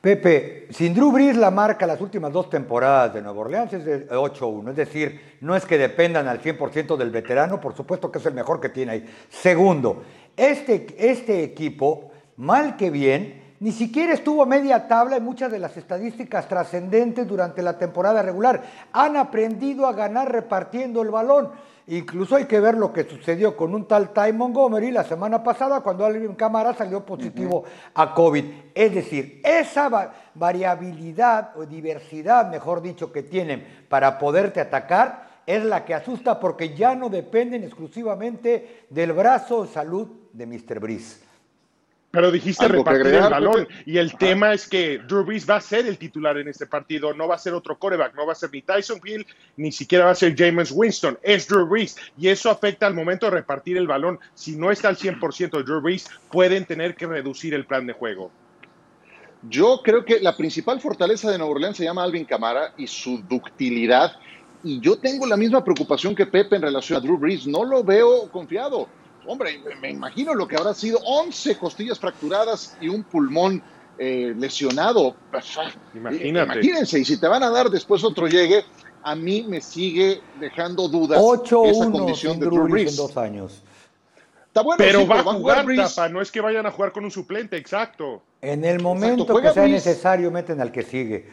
Pepe, 0.00 0.68
sin 0.70 0.94
Drew 0.94 1.10
Brees 1.10 1.36
la 1.36 1.50
marca 1.50 1.84
las 1.84 2.00
últimas 2.00 2.32
dos 2.32 2.48
temporadas 2.48 3.14
de 3.14 3.20
Nueva 3.20 3.40
Orleans 3.40 3.72
es 3.72 3.84
de 3.84 4.08
8-1, 4.08 4.70
es 4.70 4.76
decir, 4.76 5.36
no 5.40 5.56
es 5.56 5.64
que 5.64 5.76
dependan 5.76 6.28
al 6.28 6.40
100% 6.40 6.96
del 6.96 7.10
veterano, 7.10 7.60
por 7.60 7.74
supuesto 7.74 8.12
que 8.12 8.18
es 8.18 8.26
el 8.26 8.34
mejor 8.34 8.60
que 8.60 8.68
tiene 8.68 8.92
ahí. 8.92 9.06
Segundo, 9.28 10.04
este, 10.36 10.86
este 10.98 11.42
equipo, 11.42 12.12
mal 12.36 12.76
que 12.76 12.90
bien, 12.90 13.42
ni 13.58 13.72
siquiera 13.72 14.12
estuvo 14.12 14.44
a 14.44 14.46
media 14.46 14.86
tabla 14.86 15.16
en 15.16 15.24
muchas 15.24 15.50
de 15.50 15.58
las 15.58 15.76
estadísticas 15.76 16.46
trascendentes 16.46 17.26
durante 17.26 17.60
la 17.60 17.76
temporada 17.76 18.22
regular. 18.22 18.62
Han 18.92 19.16
aprendido 19.16 19.88
a 19.88 19.94
ganar 19.94 20.30
repartiendo 20.30 21.02
el 21.02 21.10
balón. 21.10 21.50
Incluso 21.90 22.36
hay 22.36 22.44
que 22.44 22.60
ver 22.60 22.76
lo 22.76 22.92
que 22.92 23.04
sucedió 23.04 23.56
con 23.56 23.74
un 23.74 23.88
tal 23.88 24.12
Ty 24.12 24.34
Montgomery 24.34 24.90
la 24.90 25.04
semana 25.04 25.42
pasada 25.42 25.80
cuando 25.80 26.04
Alvin 26.04 26.34
Cámara 26.34 26.74
salió 26.74 27.04
positivo 27.04 27.64
a 27.94 28.12
COVID. 28.12 28.44
Es 28.74 28.94
decir, 28.94 29.40
esa 29.42 30.12
variabilidad 30.34 31.56
o 31.56 31.64
diversidad, 31.64 32.50
mejor 32.50 32.82
dicho, 32.82 33.10
que 33.10 33.22
tienen 33.22 33.86
para 33.88 34.18
poderte 34.18 34.60
atacar 34.60 35.28
es 35.46 35.64
la 35.64 35.86
que 35.86 35.94
asusta 35.94 36.38
porque 36.38 36.76
ya 36.76 36.94
no 36.94 37.08
dependen 37.08 37.64
exclusivamente 37.64 38.84
del 38.90 39.14
brazo 39.14 39.62
de 39.64 39.72
salud 39.72 40.08
de 40.34 40.46
Mr. 40.46 40.80
Brice. 40.80 41.27
Pero 42.18 42.32
dijiste 42.32 42.66
repartir 42.66 43.14
el 43.14 43.30
balón. 43.30 43.68
Y 43.86 43.96
el 43.96 44.16
tema 44.16 44.52
es 44.52 44.66
que 44.66 44.98
Drew 45.06 45.22
Brees 45.22 45.48
va 45.48 45.54
a 45.54 45.60
ser 45.60 45.86
el 45.86 45.98
titular 45.98 46.36
en 46.36 46.48
este 46.48 46.66
partido. 46.66 47.14
No 47.14 47.28
va 47.28 47.36
a 47.36 47.38
ser 47.38 47.54
otro 47.54 47.78
coreback. 47.78 48.16
No 48.16 48.26
va 48.26 48.32
a 48.32 48.34
ser 48.34 48.50
ni 48.52 48.60
Tyson 48.60 49.00
Hill, 49.04 49.24
ni 49.56 49.70
siquiera 49.70 50.06
va 50.06 50.10
a 50.10 50.14
ser 50.16 50.34
James 50.36 50.72
Winston. 50.72 51.16
Es 51.22 51.46
Drew 51.46 51.68
Brees. 51.68 51.96
Y 52.18 52.26
eso 52.26 52.50
afecta 52.50 52.88
al 52.88 52.94
momento 52.94 53.26
de 53.26 53.30
repartir 53.30 53.76
el 53.76 53.86
balón. 53.86 54.18
Si 54.34 54.56
no 54.56 54.72
está 54.72 54.88
al 54.88 54.96
100% 54.96 55.58
de 55.58 55.62
Drew 55.62 55.80
Brees, 55.80 56.08
pueden 56.28 56.64
tener 56.64 56.96
que 56.96 57.06
reducir 57.06 57.54
el 57.54 57.66
plan 57.66 57.86
de 57.86 57.92
juego. 57.92 58.32
Yo 59.48 59.80
creo 59.84 60.04
que 60.04 60.18
la 60.18 60.36
principal 60.36 60.80
fortaleza 60.80 61.30
de 61.30 61.38
Nueva 61.38 61.52
Orleans 61.52 61.76
se 61.76 61.84
llama 61.84 62.02
Alvin 62.02 62.24
Camara 62.24 62.72
y 62.76 62.88
su 62.88 63.22
ductilidad. 63.28 64.16
Y 64.64 64.80
yo 64.80 64.98
tengo 64.98 65.24
la 65.24 65.36
misma 65.36 65.62
preocupación 65.62 66.16
que 66.16 66.26
Pepe 66.26 66.56
en 66.56 66.62
relación 66.62 66.98
a 66.98 67.00
Drew 67.00 67.16
Brees. 67.16 67.46
No 67.46 67.62
lo 67.62 67.84
veo 67.84 68.28
confiado 68.32 68.88
hombre, 69.28 69.60
me 69.80 69.90
imagino 69.90 70.34
lo 70.34 70.48
que 70.48 70.56
habrá 70.56 70.74
sido 70.74 70.98
11 71.04 71.56
costillas 71.58 71.98
fracturadas 71.98 72.76
y 72.80 72.88
un 72.88 73.04
pulmón 73.04 73.62
eh, 73.98 74.34
lesionado. 74.36 75.14
Imagínate. 75.94 76.52
Imagínense, 76.52 76.98
y 77.00 77.04
si 77.04 77.18
te 77.18 77.28
van 77.28 77.42
a 77.42 77.50
dar 77.50 77.68
después 77.68 78.02
otro 78.04 78.26
llegue, 78.26 78.64
a 79.02 79.14
mí 79.14 79.44
me 79.48 79.60
sigue 79.60 80.20
dejando 80.40 80.88
dudas 80.88 81.20
8 81.22 81.64
esa 81.66 81.90
condición 81.90 82.40
de 82.40 82.46
Drew 82.46 82.68
Brees. 82.68 82.92
en 82.92 82.96
dos 82.96 83.16
años. 83.16 83.62
Está 84.46 84.62
bueno, 84.62 84.78
pero 84.78 85.06
va, 85.06 85.20
a 85.20 85.22
jugar, 85.22 85.66
Tapa, 85.76 86.08
no 86.08 86.22
es 86.22 86.32
que 86.32 86.40
vayan 86.40 86.66
a 86.66 86.70
jugar 86.70 86.92
con 86.92 87.04
un 87.04 87.10
suplente, 87.10 87.56
exacto. 87.56 88.22
En 88.40 88.64
el 88.64 88.80
momento 88.80 89.26
que 89.40 89.52
sea 89.52 89.66
necesario, 89.66 90.30
meten 90.30 90.60
al 90.60 90.72
que 90.72 90.82
sigue. 90.82 91.28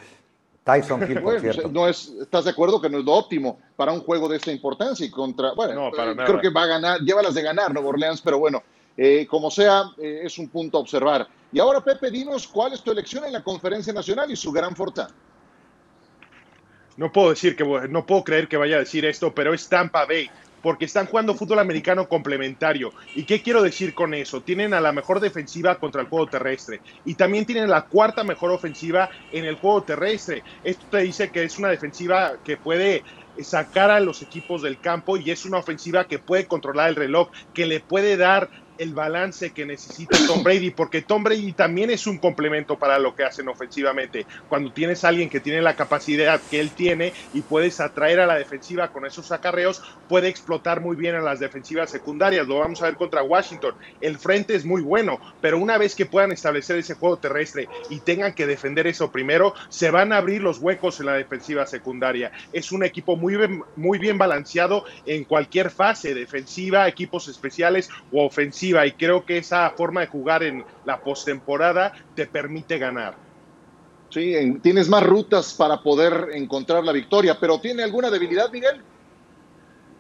Tyson 0.66 1.10
Hill, 1.10 1.22
por 1.24 1.40
cierto. 1.40 1.70
No 1.70 1.88
es, 1.88 2.12
¿Estás 2.20 2.46
de 2.46 2.52
acuerdo 2.52 2.82
que 2.82 2.90
no 2.90 2.98
es 2.98 3.06
lo 3.06 3.14
óptimo 3.14 3.60
para 3.78 3.94
un 3.94 4.02
juego 4.02 4.28
de 4.28 4.38
esta 4.38 4.52
importancia? 4.52 5.06
y 5.06 5.12
contra 5.12 5.54
Bueno, 5.54 5.90
eh, 5.90 6.16
creo 6.26 6.42
que 6.42 6.50
va 6.50 6.64
a 6.64 6.68
ganar, 6.68 7.00
lleva 7.00 7.22
las 7.22 7.36
de 7.36 7.44
ganar 7.44 7.72
Nuevo 7.72 7.90
Orleans, 7.90 8.22
pero 8.22 8.40
bueno, 8.40 8.64
eh, 8.98 9.28
como 9.30 9.52
sea, 9.52 9.84
eh, 9.98 10.22
es 10.24 10.38
un 10.38 10.50
punto 10.50 10.78
a 10.78 10.82
observar. 10.82 11.28
Y 11.52 11.60
ahora, 11.60 11.82
Pepe, 11.82 12.10
dinos 12.10 12.48
cuál 12.48 12.74
es 12.74 12.82
tu 12.82 12.92
elección 12.92 13.24
en 13.26 13.34
la 13.34 13.44
conferencia 13.44 13.94
nacional 13.94 14.30
y 14.32 14.36
su 14.36 14.52
gran 14.52 14.76
forta. 14.76 15.10
No 16.98 17.12
puedo 17.12 17.30
decir 17.30 17.56
que 17.56 17.64
no 17.90 18.06
puedo 18.06 18.24
creer 18.24 18.48
que 18.48 18.58
vaya 18.58 18.78
a 18.78 18.80
decir 18.80 19.06
esto, 19.06 19.34
pero 19.36 19.54
es 19.54 19.68
Tampa 19.68 20.06
Bay 20.06 20.30
porque 20.66 20.86
están 20.86 21.06
jugando 21.06 21.36
fútbol 21.36 21.60
americano 21.60 22.08
complementario. 22.08 22.92
¿Y 23.14 23.24
qué 23.24 23.44
quiero 23.44 23.62
decir 23.62 23.94
con 23.94 24.16
eso? 24.16 24.42
Tienen 24.42 24.74
a 24.74 24.82
la 24.82 24.92
mejor 24.92 25.20
defensiva 25.20 25.76
contra 25.76 26.02
el 26.02 26.08
juego 26.08 26.26
terrestre 26.26 26.82
y 27.04 27.14
también 27.14 27.46
tienen 27.46 27.70
la 27.70 27.84
cuarta 27.84 28.24
mejor 28.24 28.50
ofensiva 28.50 29.08
en 29.32 29.46
el 29.46 29.58
juego 29.58 29.84
terrestre. 29.84 30.42
Esto 30.64 30.88
te 30.90 31.02
dice 31.02 31.30
que 31.30 31.44
es 31.44 31.60
una 31.60 31.70
defensiva 31.70 32.40
que 32.44 32.58
puede 32.58 33.04
sacar 33.44 33.92
a 33.92 34.00
los 34.00 34.24
equipos 34.24 34.64
del 34.64 34.80
campo 34.80 35.18
y 35.18 35.30
es 35.30 35.46
una 35.46 35.60
ofensiva 35.60 36.06
que 36.06 36.18
puede 36.18 36.48
controlar 36.48 36.90
el 36.90 36.96
reloj, 36.96 37.30
que 37.54 37.68
le 37.68 37.82
puede 37.82 38.18
dar 38.18 38.50
el 38.78 38.94
balance 38.94 39.52
que 39.52 39.66
necesita 39.66 40.18
Tom 40.28 40.44
Brady, 40.44 40.72
porque 40.72 41.02
Tom 41.02 41.24
Brady 41.24 41.54
también 41.54 41.90
es 41.90 42.08
un 42.08 42.18
complemento 42.18 42.78
para 42.78 43.00
lo 43.00 43.16
que 43.16 43.24
hacen 43.24 43.48
ofensivamente. 43.48 44.26
Cuando 44.50 44.72
tienes 44.72 45.04
a 45.04 45.10
alguien 45.10 45.30
que 45.30 45.40
tiene 45.40 45.62
la 45.62 45.76
capacidad 45.76 46.42
que 46.50 46.60
él 46.60 46.72
tiene 46.72 47.14
y 47.34 47.42
puedes 47.42 47.80
atraer 47.80 48.20
a 48.20 48.26
la 48.26 48.36
defensiva 48.36 48.92
con 48.92 49.06
esos 49.06 49.32
acarreos, 49.32 49.82
puede 50.10 50.28
explotar 50.28 50.82
muy 50.82 50.96
bien 50.96 51.16
a 51.16 51.22
las 51.22 51.40
defensivas 51.40 51.90
secundarias. 51.90 52.48
Lo 52.48 52.60
vamos 52.60 52.82
a 52.82 52.86
ver 52.86 52.96
contra 52.96 53.24
Washington. 53.24 53.76
El 54.02 54.18
frente 54.18 54.56
es 54.56 54.66
muy 54.66 54.82
bueno, 54.82 55.20
pero 55.42 55.58
una 55.58 55.78
vez 55.78 55.96
que 55.96 56.06
puedan 56.06 56.32
establecer 56.32 56.78
ese 56.78 56.96
juego 56.96 57.18
terrestre 57.18 57.68
y 57.90 58.00
tengan 58.00 58.34
que 58.34 58.48
defender 58.48 58.88
eso 58.88 59.12
primero, 59.12 59.54
se 59.70 59.92
van 59.92 60.12
a 60.12 60.18
abrir 60.18 60.42
los 60.42 60.60
huecos 60.60 61.00
en 61.00 61.08
la 61.08 61.14
defensiva 61.14 61.66
secundaria. 61.66 62.32
Es 62.54 62.72
un 62.72 62.84
equipo 62.84 63.16
muy 63.16 63.36
bien, 63.36 63.64
muy 63.76 64.00
bien 64.00 64.18
balanceado 64.18 64.86
en 65.06 65.24
cualquier 65.24 65.70
fase, 65.70 66.14
defensiva, 66.14 66.88
equipos 66.88 67.28
especiales 67.28 67.90
o 68.12 68.26
ofensiva 68.26 68.65
y 68.70 68.92
creo 68.94 69.26
que 69.26 69.38
esa 69.38 69.70
forma 69.72 70.02
de 70.02 70.08
jugar 70.08 70.44
en 70.44 70.64
la 70.86 71.02
postemporada 71.02 71.94
te 72.16 72.28
permite 72.28 72.78
ganar. 72.78 73.16
Sí, 74.10 74.60
tienes 74.62 74.88
más 74.88 75.04
rutas 75.04 75.54
para 75.54 75.82
poder 75.82 76.30
encontrar 76.34 76.84
la 76.84 76.92
victoria, 76.92 77.38
pero 77.40 77.60
¿tiene 77.60 77.84
alguna 77.84 78.10
debilidad, 78.10 78.52
Miguel? 78.52 78.82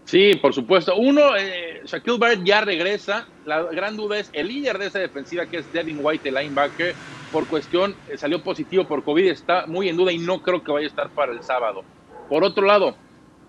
Sí, 0.06 0.36
por 0.36 0.54
supuesto. 0.54 0.96
Uno, 0.96 1.36
eh, 1.36 1.82
Shaquille 1.84 2.18
Barrett 2.18 2.44
ya 2.44 2.62
regresa. 2.62 3.28
La 3.44 3.64
gran 3.64 3.98
duda 3.98 4.20
es 4.20 4.30
el 4.34 4.48
líder 4.48 4.78
de 4.78 4.88
esa 4.88 5.00
defensiva, 5.00 5.48
que 5.48 5.58
es 5.58 5.72
Devin 5.72 5.98
White, 6.00 6.30
el 6.30 6.36
linebacker, 6.36 6.96
por 7.32 7.48
cuestión, 7.48 7.98
eh, 8.08 8.18
salió 8.18 8.42
positivo 8.42 8.88
por 8.88 9.04
COVID, 9.04 9.26
está 9.26 9.66
muy 9.68 9.90
en 9.90 9.98
duda 9.98 10.12
y 10.12 10.20
no 10.20 10.42
creo 10.42 10.64
que 10.64 10.72
vaya 10.72 10.86
a 10.86 10.90
estar 10.90 11.10
para 11.10 11.34
el 11.34 11.44
sábado. 11.44 11.84
Por 12.30 12.44
otro 12.44 12.66
lado, 12.66 12.96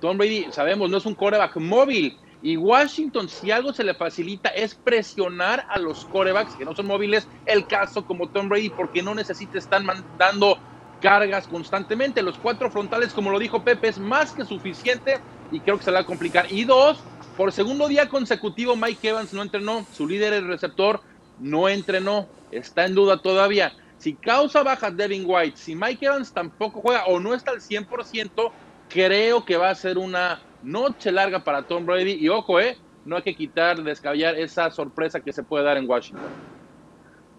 Tom 0.00 0.18
Brady, 0.18 0.46
sabemos, 0.50 0.90
no 0.90 0.96
es 0.96 1.06
un 1.06 1.14
coreback 1.14 1.56
móvil. 1.56 2.16
Y 2.42 2.56
Washington, 2.56 3.28
si 3.28 3.50
algo 3.50 3.72
se 3.72 3.84
le 3.84 3.94
facilita, 3.94 4.50
es 4.50 4.74
presionar 4.74 5.66
a 5.68 5.78
los 5.78 6.04
corebacks 6.04 6.54
que 6.54 6.64
no 6.64 6.74
son 6.74 6.86
móviles. 6.86 7.28
El 7.44 7.66
caso 7.66 8.04
como 8.04 8.28
Tom 8.28 8.48
Brady, 8.48 8.70
porque 8.70 9.02
no 9.02 9.14
necesita 9.14 9.58
estar 9.58 9.82
mandando 9.82 10.58
cargas 11.00 11.48
constantemente. 11.48 12.22
Los 12.22 12.38
cuatro 12.38 12.70
frontales, 12.70 13.12
como 13.12 13.30
lo 13.30 13.38
dijo 13.38 13.64
Pepe, 13.64 13.88
es 13.88 13.98
más 13.98 14.32
que 14.32 14.44
suficiente 14.44 15.20
y 15.50 15.60
creo 15.60 15.78
que 15.78 15.84
se 15.84 15.90
le 15.90 15.96
va 15.96 16.00
a 16.00 16.06
complicar. 16.06 16.46
Y 16.50 16.64
dos, 16.64 16.98
por 17.36 17.52
segundo 17.52 17.88
día 17.88 18.08
consecutivo, 18.08 18.76
Mike 18.76 19.08
Evans 19.08 19.32
no 19.32 19.42
entrenó. 19.42 19.86
Su 19.90 20.06
líder, 20.06 20.32
el 20.32 20.48
receptor, 20.48 21.02
no 21.38 21.68
entrenó. 21.68 22.28
Está 22.50 22.86
en 22.86 22.94
duda 22.94 23.18
todavía. 23.18 23.72
Si 23.98 24.14
causa 24.14 24.62
bajas 24.62 24.96
Devin 24.96 25.24
White, 25.26 25.56
si 25.56 25.74
Mike 25.74 26.04
Evans 26.06 26.32
tampoco 26.32 26.80
juega 26.80 27.06
o 27.06 27.18
no 27.18 27.34
está 27.34 27.52
al 27.52 27.60
100%, 27.60 28.52
creo 28.88 29.44
que 29.44 29.56
va 29.56 29.70
a 29.70 29.74
ser 29.74 29.98
una 29.98 30.45
noche 30.66 31.10
larga 31.12 31.42
para 31.42 31.62
Tom 31.62 31.86
Brady. 31.86 32.18
Y 32.20 32.28
ojo, 32.28 32.60
eh, 32.60 32.76
no 33.04 33.16
hay 33.16 33.22
que 33.22 33.34
quitar, 33.34 33.82
descabellar 33.82 34.36
esa 34.36 34.70
sorpresa 34.70 35.20
que 35.20 35.32
se 35.32 35.42
puede 35.42 35.64
dar 35.64 35.76
en 35.76 35.88
Washington. 35.88 36.26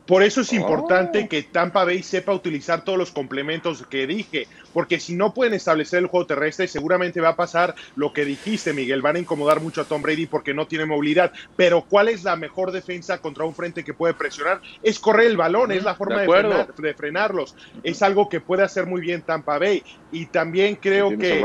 Por 0.07 0.23
eso 0.23 0.39
es 0.39 0.53
importante 0.53 1.23
oh. 1.25 1.29
que 1.29 1.43
Tampa 1.43 1.83
Bay 1.83 2.01
sepa 2.01 2.33
utilizar 2.33 2.85
todos 2.85 2.97
los 2.97 3.11
complementos 3.11 3.85
que 3.85 4.07
dije, 4.07 4.47
porque 4.77 4.99
si 4.99 5.15
no 5.15 5.33
pueden 5.33 5.55
establecer 5.55 5.97
el 5.97 6.05
juego 6.05 6.27
terrestre, 6.27 6.67
seguramente 6.67 7.19
va 7.19 7.29
a 7.29 7.35
pasar 7.35 7.73
lo 7.95 8.13
que 8.13 8.25
dijiste, 8.25 8.73
Miguel. 8.73 9.01
Van 9.01 9.15
a 9.15 9.19
incomodar 9.19 9.59
mucho 9.59 9.81
a 9.81 9.85
Tom 9.85 10.03
Brady 10.03 10.27
porque 10.27 10.53
no 10.53 10.67
tiene 10.67 10.85
movilidad. 10.85 11.31
Pero 11.55 11.81
¿cuál 11.81 12.09
es 12.09 12.23
la 12.23 12.35
mejor 12.35 12.71
defensa 12.71 13.17
contra 13.17 13.43
un 13.43 13.55
frente 13.55 13.83
que 13.83 13.95
puede 13.95 14.13
presionar? 14.13 14.61
Es 14.83 14.99
correr 14.99 15.25
el 15.25 15.35
balón, 15.35 15.71
es 15.71 15.83
la 15.83 15.95
forma 15.95 16.21
de, 16.21 16.93
frenarlos. 16.93 17.55
Es 17.81 18.03
algo 18.03 18.29
que 18.29 18.39
puede 18.39 18.61
hacer 18.61 18.85
muy 18.85 19.01
bien 19.01 19.23
Tampa 19.23 19.57
Bay. 19.57 19.81
Y 20.11 20.27
también 20.27 20.75
creo 20.75 21.09
que 21.17 21.43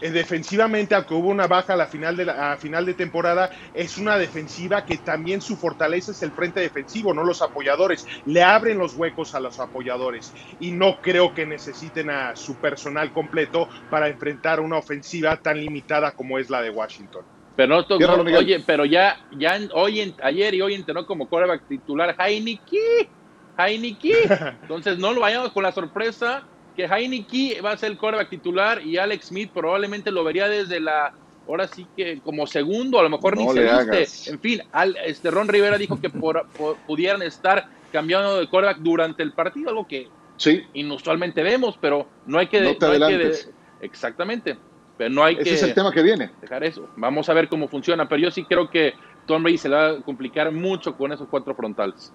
eh, 0.00 0.10
defensivamente, 0.10 0.94
aunque 0.94 1.12
hubo 1.12 1.28
una 1.28 1.46
baja 1.48 1.74
a 1.74 1.76
la 1.76 1.86
final 1.88 2.16
de 2.16 2.30
a 2.30 2.56
final 2.56 2.86
de 2.86 2.94
temporada, 2.94 3.50
es 3.74 3.98
una 3.98 4.16
defensiva 4.16 4.86
que 4.86 4.96
también 4.96 5.42
su 5.42 5.58
fortaleza 5.58 6.12
es 6.12 6.22
el 6.22 6.32
frente 6.32 6.60
defensivo, 6.60 7.12
no 7.12 7.22
los 7.22 7.42
apoyadores 7.42 8.06
le 8.24 8.42
abren 8.42 8.78
los 8.78 8.94
huecos 8.94 9.34
a 9.34 9.40
los 9.40 9.60
apoyadores 9.60 10.32
y 10.58 10.70
no 10.70 11.00
creo 11.02 11.34
que 11.34 11.44
necesiten 11.44 12.08
a 12.08 12.34
su 12.34 12.61
personal 12.62 13.12
completo 13.12 13.68
para 13.90 14.08
enfrentar 14.08 14.60
una 14.60 14.78
ofensiva 14.78 15.36
tan 15.36 15.60
limitada 15.60 16.12
como 16.12 16.38
es 16.38 16.48
la 16.48 16.62
de 16.62 16.70
Washington. 16.70 17.22
Pero 17.54 17.84
no, 17.86 18.38
oye, 18.38 18.62
pero 18.64 18.86
ya, 18.86 19.20
ya 19.36 19.58
hoy, 19.74 20.14
ayer 20.22 20.54
y 20.54 20.62
hoy 20.62 20.74
entrenó 20.74 21.04
como 21.04 21.28
quarterback 21.28 21.68
titular 21.68 22.16
Heineke, 22.18 23.10
Heineke. 23.58 24.14
Entonces 24.62 24.98
no 24.98 25.12
lo 25.12 25.20
vayamos 25.20 25.52
con 25.52 25.62
la 25.62 25.72
sorpresa 25.72 26.44
que 26.74 26.86
Heineke 26.86 27.60
va 27.60 27.72
a 27.72 27.76
ser 27.76 27.90
el 27.90 27.98
quarterback 27.98 28.30
titular 28.30 28.80
y 28.82 28.96
Alex 28.96 29.26
Smith 29.26 29.50
probablemente 29.52 30.10
lo 30.10 30.24
vería 30.24 30.48
desde 30.48 30.80
la 30.80 31.12
ahora 31.46 31.66
sí 31.66 31.86
que 31.96 32.20
como 32.20 32.46
segundo, 32.46 32.98
a 32.98 33.02
lo 33.02 33.10
mejor 33.10 33.36
ni 33.36 33.46
se 33.48 33.62
viste. 33.62 34.30
En 34.30 34.40
fin, 34.40 34.62
al, 34.72 34.96
este 35.04 35.30
Ron 35.30 35.48
Rivera 35.48 35.76
dijo 35.76 36.00
que 36.00 36.08
pudieran 36.08 37.22
estar 37.22 37.68
cambiando 37.90 38.38
de 38.38 38.48
quarterback 38.48 38.78
durante 38.78 39.22
el 39.22 39.32
partido, 39.32 39.70
algo 39.70 39.86
que 39.86 40.08
sí. 40.36 40.64
inusualmente 40.74 41.42
vemos, 41.42 41.78
pero 41.80 42.08
no 42.26 42.38
hay 42.38 42.48
que... 42.48 42.60
No 42.60 42.76
te 42.76 43.32
exactamente, 43.80 44.56
pero 44.96 45.10
no 45.10 45.24
hay 45.24 45.34
Ese 45.34 45.44
que... 45.44 45.54
es 45.54 45.62
el 45.62 45.74
tema 45.74 45.92
que 45.92 46.02
viene. 46.02 46.30
Dejar 46.40 46.64
eso. 46.64 46.88
Vamos 46.96 47.28
a 47.28 47.34
ver 47.34 47.48
cómo 47.48 47.68
funciona, 47.68 48.08
pero 48.08 48.22
yo 48.22 48.30
sí 48.30 48.44
creo 48.44 48.70
que 48.70 48.94
Tom 49.26 49.42
Brady 49.42 49.58
se 49.58 49.68
le 49.68 49.76
va 49.76 49.90
a 49.90 50.00
complicar 50.00 50.50
mucho 50.52 50.96
con 50.96 51.12
esos 51.12 51.28
cuatro 51.28 51.54
frontales. 51.54 52.12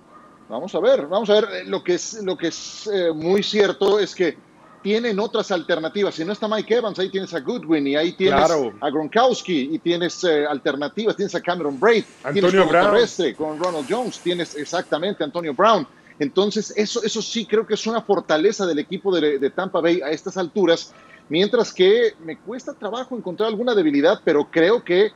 Vamos 0.50 0.74
a 0.76 0.80
ver, 0.80 1.08
vamos 1.08 1.30
a 1.30 1.34
ver. 1.34 1.44
Eh, 1.52 1.64
lo 1.66 1.84
que 1.84 1.96
es, 1.96 2.22
lo 2.24 2.38
que 2.38 2.48
es 2.48 2.90
eh, 2.92 3.12
muy 3.14 3.44
cierto 3.44 4.00
es 4.00 4.16
que 4.16 4.38
tienen 4.82 5.20
otras 5.20 5.52
alternativas. 5.52 6.16
Si 6.16 6.24
no 6.24 6.32
está 6.32 6.48
Mike 6.48 6.76
Evans, 6.76 6.98
ahí 7.00 7.10
tienes 7.10 7.34
a 7.34 7.42
Goodwin 7.42 7.86
y 7.88 7.96
ahí 7.96 8.14
tienes 8.14 8.50
a 8.80 8.90
Gronkowski 8.90 9.70
y 9.74 9.80
tienes 9.80 10.24
eh, 10.24 10.46
alternativas. 10.46 11.16
Tienes 11.18 11.36
a 11.36 11.42
Cameron 11.42 11.80
Braid, 11.80 12.06
Antonio 12.24 12.66
Brown. 12.68 12.92
terrestre 12.92 13.36
con 13.36 13.62
Ronald 13.62 13.86
Jones, 13.90 14.20
tienes 14.20 14.56
exactamente 14.56 15.24
a 15.24 15.26
Antonio 15.26 15.54
Brown. 15.54 15.86
Entonces, 16.20 16.74
eso, 16.76 17.04
eso 17.04 17.22
sí 17.22 17.46
creo 17.46 17.66
que 17.66 17.76
es 17.76 17.88
una 17.88 18.02
fortaleza 18.02 18.66
del 18.66 18.80
equipo 18.80 19.14
de, 19.16 19.40
de 19.40 19.50
Tampa 19.50 19.82
Bay 19.82 20.02
a 20.02 20.10
estas 20.10 20.38
alturas. 20.38 20.94
Mientras 21.30 21.74
que 21.74 22.14
me 22.24 22.38
cuesta 22.38 22.74
trabajo 22.74 23.18
encontrar 23.18 23.50
alguna 23.50 23.76
debilidad, 23.76 24.22
pero 24.24 24.50
creo 24.50 24.84
que 24.84 25.12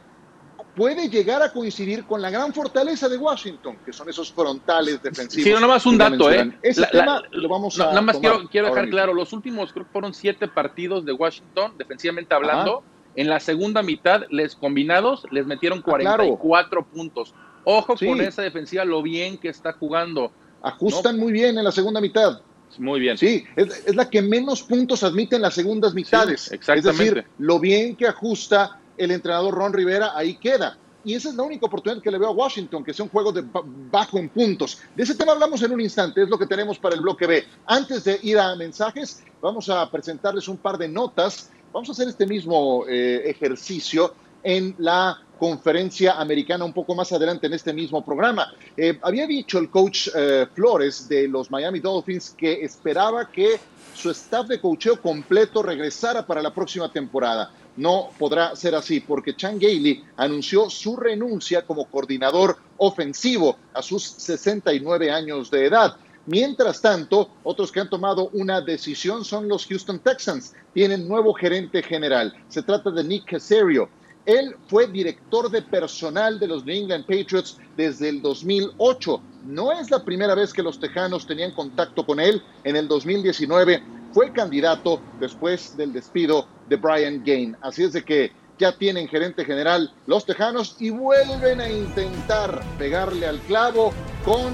puede 0.76 1.10
llegar 1.10 1.42
a 1.42 1.52
coincidir 1.52 2.06
con 2.06 2.22
la 2.22 2.30
gran 2.30 2.54
fortaleza 2.54 3.10
de 3.10 3.18
Washington, 3.18 3.78
que 3.86 3.94
son 3.94 4.10
esos 4.10 4.32
frontales 4.32 5.02
defensivos. 5.02 5.44
Sí, 5.44 5.54
nada 5.54 5.68
más 5.68 5.86
un 5.86 5.98
dato, 5.98 6.32
¿eh? 6.32 6.58
Ese 6.62 6.86
tema 6.88 7.22
lo 7.32 7.50
vamos 7.50 7.80
a. 7.80 7.88
Nada 7.88 8.02
más 8.02 8.18
quiero, 8.18 8.48
quiero 8.50 8.68
dejar 8.68 8.90
claro: 8.90 9.14
los 9.14 9.34
últimos, 9.34 9.74
creo 9.74 9.86
que 9.86 9.92
fueron 9.92 10.14
siete 10.14 10.48
partidos 10.48 11.06
de 11.06 11.14
Washington, 11.14 11.74
defensivamente 11.78 12.34
hablando. 12.34 12.84
En 13.14 13.28
la 13.28 13.42
segunda 13.42 13.84
mitad, 13.84 14.22
les 14.30 14.56
combinados, 14.56 15.26
les 15.32 15.46
metieron 15.46 15.82
44 15.82 16.86
puntos. 16.86 17.34
Ojo 17.66 17.96
con 17.98 18.22
esa 18.22 18.42
defensiva, 18.42 18.86
lo 18.86 19.02
bien 19.02 19.38
que 19.38 19.50
está 19.50 19.74
jugando. 19.74 20.32
Ajustan 20.62 21.18
muy 21.18 21.32
bien 21.32 21.58
en 21.58 21.64
la 21.64 21.72
segunda 21.72 22.02
mitad. 22.02 22.42
Muy 22.78 23.00
bien. 23.00 23.18
Sí, 23.18 23.44
es, 23.56 23.96
la 23.96 24.10
que 24.10 24.22
menos 24.22 24.64
puntos 24.64 25.04
admite 25.04 25.36
en 25.36 25.42
las 25.42 25.54
segundas 25.54 25.94
mitades. 25.94 26.52
exactamente. 26.52 26.90
Es 26.90 26.98
decir, 26.98 27.26
lo 27.40 27.60
bien 27.60 27.96
que 27.96 28.08
ajusta 28.08 28.80
el 28.98 29.12
entrenador 29.12 29.54
Ron 29.54 29.74
Rivera 29.74 30.12
ahí 30.16 30.36
queda. 30.36 30.78
Y 31.04 31.16
esa 31.16 31.30
es 31.30 31.36
la 31.36 31.44
única 31.44 31.66
oportunidad 31.66 32.02
que 32.02 32.12
le 32.12 32.20
veo 32.20 32.30
a 32.30 32.32
Washington, 32.32 32.84
que 32.84 32.94
sea 32.94 33.04
un 33.04 33.10
juego 33.10 33.32
de 33.32 33.44
bajo 33.92 34.20
en 34.20 34.30
puntos. 34.30 34.80
De 34.96 35.04
ese 35.04 35.16
tema 35.16 35.32
hablamos 35.32 35.62
en 35.64 35.72
un 35.72 35.82
instante, 35.82 36.22
es 36.22 36.30
lo 36.30 36.38
que 36.38 36.46
tenemos 36.46 36.78
para 36.78 36.94
el 36.94 37.02
bloque 37.02 37.26
B. 37.26 37.44
Antes 37.66 38.04
de 38.04 38.20
ir 38.22 38.38
a 38.38 38.56
mensajes, 38.56 39.24
vamos 39.42 39.68
a 39.70 39.90
presentarles 39.90 40.48
un 40.48 40.58
par 40.58 40.78
de 40.78 40.88
notas. 40.88 41.50
Vamos 41.74 41.90
a 41.90 41.94
hacer 41.94 42.08
este 42.08 42.28
mismo 42.28 42.86
eh, 42.88 43.24
ejercicio 43.26 44.14
en 44.44 44.76
la 44.78 45.20
conferencia 45.42 46.20
americana 46.20 46.66
un 46.66 46.74
poco 46.74 46.94
más 46.94 47.12
adelante 47.12 47.48
en 47.48 47.54
este 47.54 47.74
mismo 47.74 48.06
programa. 48.06 48.54
Eh, 48.78 49.00
había 49.02 49.26
dicho 49.26 49.58
el 49.58 49.72
coach 49.72 50.10
eh, 50.14 50.46
Flores 50.54 51.10
de 51.10 51.28
los 51.28 51.50
Miami 51.50 51.80
Dolphins 51.80 52.36
que 52.38 52.64
esperaba 52.64 53.28
que 53.32 53.60
su 53.96 54.12
staff 54.12 54.48
de 54.48 54.62
coacheo 54.62 55.02
completo 55.02 55.64
regresara 55.64 56.26
para 56.26 56.42
la 56.44 56.54
próxima 56.54 56.92
temporada. 56.92 57.52
No 57.78 58.10
podrá 58.20 58.56
ser 58.56 58.76
así 58.76 59.00
porque 59.00 59.36
Chan 59.36 59.58
Gailey 59.58 60.04
anunció 60.18 60.70
su 60.70 60.96
renuncia 60.96 61.66
como 61.66 61.86
coordinador 61.86 62.58
ofensivo 62.78 63.58
a 63.74 63.82
sus 63.82 64.04
69 64.04 65.10
años 65.10 65.50
de 65.50 65.66
edad. 65.66 65.98
Mientras 66.28 66.82
tanto, 66.82 67.32
otros 67.44 67.72
que 67.72 67.80
han 67.80 67.90
tomado 67.90 68.30
una 68.34 68.62
decisión 68.62 69.26
son 69.26 69.48
los 69.48 69.66
Houston 69.66 70.00
Texans. 70.00 70.54
Tienen 70.74 71.08
nuevo 71.08 71.34
gerente 71.34 71.82
general. 71.82 72.36
Se 72.48 72.62
trata 72.62 72.92
de 72.92 73.04
Nick 73.04 73.32
Casario. 73.32 73.90
Él 74.32 74.56
fue 74.68 74.88
director 74.88 75.52
de 75.52 75.62
personal 75.62 76.40
de 76.40 76.48
los 76.48 76.64
New 76.64 76.74
England 76.74 77.06
Patriots 77.06 77.58
desde 77.76 78.08
el 78.08 78.22
2008. 78.22 79.22
No 79.46 79.74
es 79.74 79.92
la 79.92 80.06
primera 80.06 80.36
vez 80.36 80.54
que 80.54 80.64
los 80.64 80.80
Tejanos 80.80 81.28
tenían 81.28 81.52
contacto 81.52 82.06
con 82.06 82.18
él. 82.18 82.42
En 82.64 82.78
el 82.78 82.88
2019 82.88 83.84
fue 84.14 84.32
candidato 84.32 85.02
después 85.20 85.76
del 85.76 85.92
despido 85.92 86.48
de 86.70 86.78
Brian 86.78 87.22
Gain. 87.26 87.58
Así 87.60 87.84
es 87.84 87.92
de 87.92 88.06
que 88.06 88.32
ya 88.58 88.72
tienen 88.78 89.10
gerente 89.10 89.44
general 89.44 89.94
los 90.08 90.26
Tejanos 90.26 90.78
y 90.80 90.92
vuelven 90.92 91.60
a 91.60 91.70
intentar 91.70 92.64
pegarle 92.78 93.28
al 93.28 93.40
clavo 93.42 93.92
con 94.24 94.54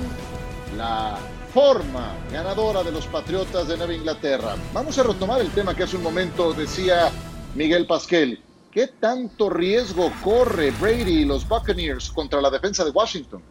la 0.76 1.20
forma 1.54 2.16
ganadora 2.32 2.82
de 2.82 2.92
los 2.92 3.06
Patriotas 3.06 3.68
de 3.68 3.78
Nueva 3.78 3.94
Inglaterra. 3.94 4.56
Vamos 4.74 4.98
a 4.98 5.04
retomar 5.04 5.40
el 5.40 5.52
tema 5.52 5.76
que 5.76 5.84
hace 5.84 5.98
un 5.98 6.04
momento 6.04 6.52
decía 6.54 7.12
Miguel 7.54 7.86
Pasquel. 7.86 8.42
¿Qué 8.78 8.86
tanto 8.86 9.50
riesgo 9.50 10.12
corre 10.24 10.70
Brady 10.70 11.22
y 11.22 11.26
los 11.26 11.48
Buccaneers 11.48 12.12
contra 12.12 12.40
la 12.40 12.52
defensa 12.52 12.86
de 12.86 12.92
Washington? 12.92 13.42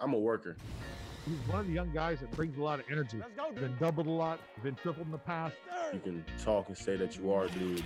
I'm 0.00 0.14
a 0.14 0.18
worker. 0.18 0.56
He's 1.24 1.38
one 1.48 1.60
of 1.60 1.66
the 1.68 1.72
young 1.72 1.92
guys 1.92 2.18
that 2.18 2.32
brings 2.32 2.58
a 2.58 2.60
lot 2.60 2.80
of 2.80 2.86
energy. 2.90 3.18
Been 3.54 3.76
doubled 3.78 4.08
a 4.08 4.10
lot, 4.10 4.40
been 4.64 4.74
tripled 4.74 5.06
in 5.06 5.12
the 5.12 5.18
past. 5.18 5.54
You 5.92 6.00
can 6.00 6.24
talk 6.42 6.66
and 6.66 6.76
say 6.76 6.96
that 6.96 7.16
you 7.16 7.32
are 7.32 7.44
a 7.44 7.50
dude. 7.50 7.84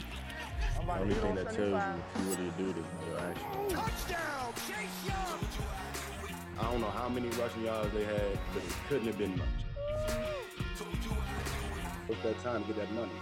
The 0.86 0.98
only 0.98 1.14
thing 1.16 1.34
that 1.34 1.52
tells 1.52 1.58
you 1.58 1.76
if 1.76 2.24
you 2.24 2.30
really 2.30 2.48
a 2.48 2.52
dude 2.52 2.78
is 2.78 2.84
your 3.06 3.20
action. 3.20 3.46
Touchdown, 3.68 4.54
Chase 4.66 5.06
Young. 5.06 5.40
I 6.58 6.72
don't 6.72 6.80
know 6.80 6.88
how 6.88 7.10
many 7.10 7.28
rushing 7.36 7.64
yards 7.64 7.92
they 7.92 8.04
had, 8.04 8.38
but 8.54 8.62
it 8.62 8.72
couldn't 8.88 9.08
have 9.08 9.18
been 9.18 9.36
much. 9.36 9.48
Took 12.08 12.22
that 12.22 12.42
time 12.42 12.64
to 12.64 12.72
get 12.72 12.76
that 12.76 12.92
money. 12.94 13.12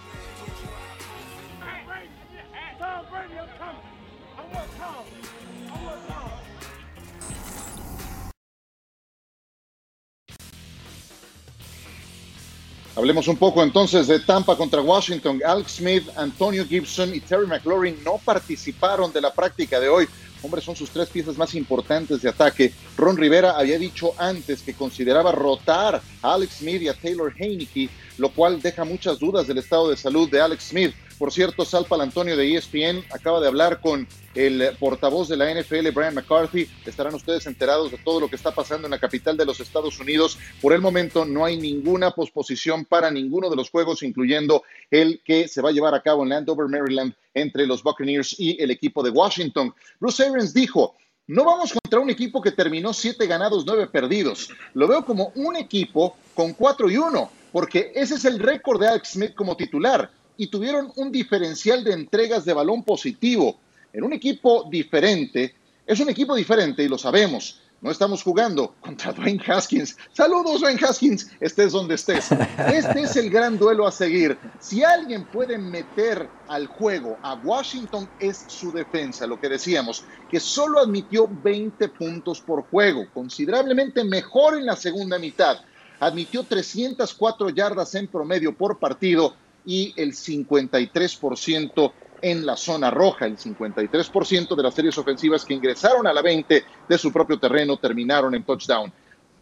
Hablemos 12.97 13.29
un 13.29 13.37
poco 13.37 13.63
entonces 13.63 14.07
de 14.07 14.21
Tampa 14.21 14.57
contra 14.57 14.81
Washington. 14.81 15.43
Alex 15.45 15.73
Smith, 15.73 16.09
Antonio 16.17 16.65
Gibson 16.65 17.15
y 17.15 17.21
Terry 17.21 17.47
McLaurin 17.47 18.03
no 18.03 18.19
participaron 18.25 19.13
de 19.13 19.21
la 19.21 19.35
práctica 19.35 19.79
de 19.79 19.89
hoy. 19.89 20.09
Hombre, 20.43 20.63
son 20.63 20.75
sus 20.75 20.89
tres 20.89 21.09
piezas 21.11 21.37
más 21.37 21.55
importantes 21.55 22.23
de 22.23 22.31
ataque. 22.31 22.73
Ron 22.97 23.19
Rivera 23.19 23.59
había 23.59 23.79
dicho 23.79 24.15
antes 24.17 24.63
que 24.63 24.73
consideraba 24.73 25.31
rotar 25.33 26.01
a 26.23 26.35
Alex 26.35 26.59
Smith 26.59 26.83
y 26.83 26.89
a 26.89 26.95
Taylor 26.95 27.35
Heineke, 27.37 27.91
lo 28.17 28.31
cual 28.31 28.63
deja 28.63 28.85
muchas 28.85 29.19
dudas 29.19 29.47
del 29.47 29.59
estado 29.59 29.91
de 29.91 29.97
salud 29.97 30.31
de 30.31 30.41
Alex 30.41 30.69
Smith. 30.69 30.95
Por 31.19 31.33
cierto, 31.33 31.65
Sal 31.65 31.87
Antonio 32.01 32.37
de 32.37 32.55
ESPN 32.55 33.03
acaba 33.11 33.41
de 33.41 33.47
hablar 33.47 33.81
con 33.81 34.07
el 34.35 34.77
portavoz 34.79 35.29
de 35.29 35.37
la 35.39 35.51
NFL, 35.51 35.89
Brian 35.95 36.15
McCarthy. 36.15 36.69
Estarán 36.85 37.15
ustedes 37.15 37.47
enterados 37.47 37.91
de 37.91 37.97
todo 37.97 38.21
lo 38.21 38.29
que 38.29 38.37
está 38.37 38.51
pasando 38.51 38.87
en 38.87 38.91
la 38.91 38.99
capital 38.99 39.35
de 39.35 39.47
los 39.47 39.59
Estados 39.61 39.99
Unidos. 39.99 40.39
Por 40.61 40.75
el 40.75 40.83
momento 40.83 41.25
no 41.25 41.47
hay 41.47 41.57
ninguna 41.57 42.11
posposición 42.11 42.85
para 42.85 43.11
ninguno 43.11 43.49
de 43.49 43.57
los 43.57 43.71
juegos, 43.71 44.03
incluyendo 44.03 44.63
el 44.91 45.23
que 45.25 45.49
se 45.49 45.63
va 45.63 45.71
a 45.71 45.73
llevar 45.73 45.95
a 45.95 46.03
cabo 46.03 46.23
en 46.23 46.29
Landover, 46.29 46.69
Maryland, 46.69 47.15
entre 47.33 47.67
los 47.67 47.83
Buccaneers 47.83 48.39
y 48.39 48.63
el 48.63 48.71
equipo 48.71 49.03
de 49.03 49.09
Washington. 49.09 49.75
Bruce 49.99 50.23
Arians 50.23 50.53
dijo, 50.53 50.97
no 51.29 51.45
vamos 51.45 51.73
contra 51.73 51.99
un 51.99 52.11
equipo 52.11 52.43
que 52.43 52.53
terminó 52.53 52.93
siete 52.93 53.27
ganados, 53.27 53.65
nueve 53.65 53.87
perdidos. 53.87 54.51
Lo 54.75 54.87
veo 54.87 55.03
como 55.07 55.33
un 55.35 55.57
equipo 55.57 56.15
con 56.35 56.53
cuatro 56.53 56.91
y 56.91 56.99
uno, 56.99 57.31
porque 57.53 57.91
ese 57.95 58.17
es 58.17 58.27
el 58.27 58.39
récord 58.39 58.81
de 58.81 58.89
Alex 58.89 59.13
Smith 59.13 59.35
como 59.35 59.57
titular 59.57 60.11
y 60.37 60.49
tuvieron 60.49 60.93
un 60.97 61.11
diferencial 61.11 61.85
de 61.85 61.93
entregas 61.93 62.45
de 62.45 62.53
balón 62.53 62.83
positivo. 62.83 63.59
En 63.93 64.05
un 64.05 64.13
equipo 64.13 64.67
diferente, 64.71 65.55
es 65.87 66.01
un 66.01 66.09
equipo 66.09 66.35
diferente 66.35 66.83
y 66.83 66.89
lo 66.89 66.99
sabemos. 66.99 67.61
No 67.83 67.91
estamos 67.91 68.23
jugando 68.23 68.75
contra 68.81 69.13
Dwayne 69.13 69.43
Haskins. 69.47 69.97
Saludos, 70.13 70.63
Dwayne 70.63 70.81
Haskins, 70.83 71.31
estés 71.41 71.73
donde 71.73 71.95
estés. 71.95 72.31
Este 72.73 73.03
es 73.03 73.17
el 73.17 73.29
gran 73.29 73.59
duelo 73.59 73.87
a 73.87 73.93
seguir. 73.93 74.39
Si 74.59 74.83
alguien 74.83 75.27
puede 75.27 75.59
meter 75.59 76.29
al 76.49 76.67
juego 76.69 77.19
a 77.23 77.35
Washington 77.35 78.09
es 78.19 78.47
su 78.49 78.73
defensa, 78.73 79.27
lo 79.27 79.39
que 79.39 79.51
decíamos, 79.51 80.05
que 80.31 80.41
solo 80.41 80.81
admitió 80.81 81.29
20 81.29 81.89
puntos 81.91 82.41
por 82.41 82.63
juego, 82.63 83.07
considerablemente 83.13 84.03
mejor 84.05 84.57
en 84.57 84.65
la 84.65 84.75
segunda 84.75 85.19
mitad. 85.19 85.59
Admitió 86.01 86.45
304 86.45 87.51
yardas 87.51 87.95
en 87.95 88.09
promedio 88.09 88.57
por 88.57 88.79
partido 88.79 89.35
y 89.67 89.93
el 89.97 90.13
53% 90.13 91.93
en 92.23 92.47
la 92.47 92.57
zona 92.57 92.91
roja. 92.91 93.27
El 93.27 93.37
53% 93.37 94.57
de 94.57 94.63
las 94.63 94.75
series 94.75 94.97
ofensivas 94.97 95.45
que 95.45 95.55
ingresaron 95.55 96.07
a 96.07 96.13
la 96.13 96.23
20 96.23 96.65
de 96.89 96.99
su 96.99 97.13
propio 97.13 97.39
terreno 97.39 97.77
terminaron 97.77 98.35
en 98.35 98.45
touchdown. 98.45 98.93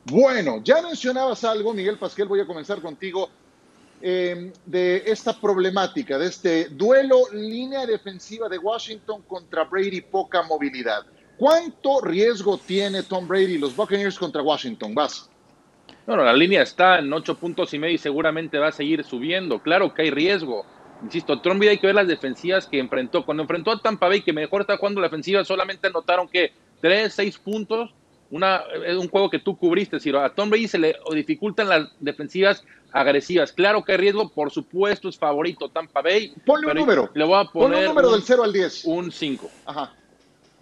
Bueno, 0.06 0.60
ya 0.62 0.82
mencionabas 0.82 1.44
algo, 1.44 1.72
Miguel 1.72 1.98
Pasquel, 1.98 2.28
voy 2.28 2.40
a 2.40 2.46
comenzar 2.46 2.80
contigo, 2.82 3.30
em, 4.02 4.52
de 4.66 5.02
esta 5.06 5.38
problemática, 5.38 6.18
de 6.18 6.26
este 6.26 6.68
duelo 6.68 7.22
línea 7.32 7.86
defensiva 7.86 8.48
de 8.48 8.58
Washington 8.58 9.22
contra 9.22 9.64
Brady, 9.64 10.02
poca 10.02 10.42
movilidad. 10.42 11.06
¿Cuánto 11.38 12.00
riesgo 12.00 12.58
tiene 12.58 13.02
Tom 13.02 13.26
Brady 13.26 13.54
y 13.54 13.58
los 13.58 13.74
Buccaneers 13.74 14.18
contra 14.18 14.42
Washington? 14.42 14.94
Vas. 14.94 15.30
No, 16.06 16.16
la 16.16 16.32
línea 16.34 16.62
está 16.62 16.98
en 16.98 17.12
ocho 17.12 17.36
puntos 17.36 17.72
y 17.72 17.78
medio 17.78 17.94
y 17.94 17.98
seguramente 17.98 18.58
va 18.58 18.68
a 18.68 18.72
seguir 18.72 19.04
subiendo. 19.04 19.60
Claro 19.60 19.94
que 19.94 20.02
hay 20.02 20.10
riesgo. 20.10 20.66
Insisto, 21.02 21.40
Trump 21.40 21.62
hay 21.62 21.78
que 21.78 21.86
ver 21.86 21.96
las 21.96 22.08
defensivas 22.08 22.66
que 22.66 22.78
enfrentó. 22.78 23.24
Cuando 23.24 23.42
enfrentó 23.42 23.70
a 23.70 23.80
Tampa 23.80 24.08
Bay, 24.08 24.22
que 24.22 24.32
mejor 24.32 24.62
está 24.62 24.76
jugando 24.76 25.00
la 25.00 25.08
defensiva, 25.08 25.44
solamente 25.44 25.86
anotaron 25.86 26.28
que 26.28 26.52
tres, 26.80 27.14
seis 27.14 27.38
puntos. 27.38 27.92
Una, 28.30 28.62
es 28.86 28.96
un 28.96 29.08
juego 29.08 29.30
que 29.30 29.38
tú 29.38 29.56
cubriste, 29.56 30.00
Ciro. 30.00 30.20
A 30.20 30.34
Tom 30.34 30.50
Brady 30.50 30.68
se 30.68 30.78
le 30.78 30.96
dificultan 31.12 31.68
las 31.68 31.88
defensivas 32.00 32.64
agresivas. 32.92 33.52
Claro 33.52 33.82
que 33.84 33.92
hay 33.92 33.98
riesgo, 33.98 34.28
por 34.28 34.50
supuesto, 34.50 35.08
es 35.08 35.18
favorito 35.18 35.68
Tampa 35.68 36.02
Bay. 36.02 36.34
Ponle 36.44 36.66
un 36.66 36.74
número. 36.74 37.10
Le 37.14 37.24
voy 37.24 37.38
a 37.38 37.44
poner 37.44 37.68
Ponle 37.68 37.78
un 37.80 37.94
número 37.94 38.12
del 38.12 38.22
0 38.22 38.44
al 38.44 38.52
10. 38.52 38.84
Un 38.86 39.12
5. 39.12 39.50
Ajá. 39.66 39.92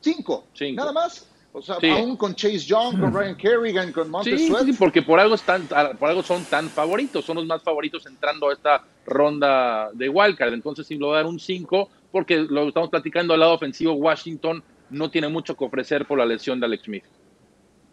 ¿Cinco? 0.00 0.44
Nada 0.74 0.92
más. 0.92 1.28
O 1.54 1.60
sea, 1.60 1.76
aún 1.94 2.16
con 2.16 2.34
Chase 2.34 2.60
Young, 2.60 2.98
con 2.98 3.12
Ryan 3.12 3.36
Kerrigan, 3.36 3.92
con 3.92 4.10
Montez 4.10 4.40
sí, 4.40 4.52
Sí, 4.64 4.72
porque 4.72 5.02
por 5.02 5.20
algo, 5.20 5.34
están, 5.34 5.68
por 5.98 6.08
algo 6.08 6.22
son 6.22 6.44
tan 6.44 6.70
favoritos, 6.70 7.26
son 7.26 7.36
los 7.36 7.46
más 7.46 7.62
favoritos 7.62 8.06
entrando 8.06 8.48
a 8.48 8.54
esta 8.54 8.82
ronda 9.04 9.90
de 9.92 10.08
wildcard. 10.08 10.54
Entonces, 10.54 10.86
sí, 10.86 10.96
lo 10.96 11.08
voy 11.08 11.14
a 11.14 11.18
dar 11.18 11.26
un 11.26 11.38
5, 11.38 11.90
porque 12.10 12.38
lo 12.38 12.68
estamos 12.68 12.88
platicando 12.88 13.34
al 13.34 13.40
lado 13.40 13.52
ofensivo, 13.52 13.92
Washington 13.92 14.62
no 14.88 15.10
tiene 15.10 15.28
mucho 15.28 15.54
que 15.54 15.64
ofrecer 15.64 16.06
por 16.06 16.18
la 16.18 16.24
lesión 16.24 16.58
de 16.58 16.66
Alex 16.66 16.84
Smith. 16.84 17.04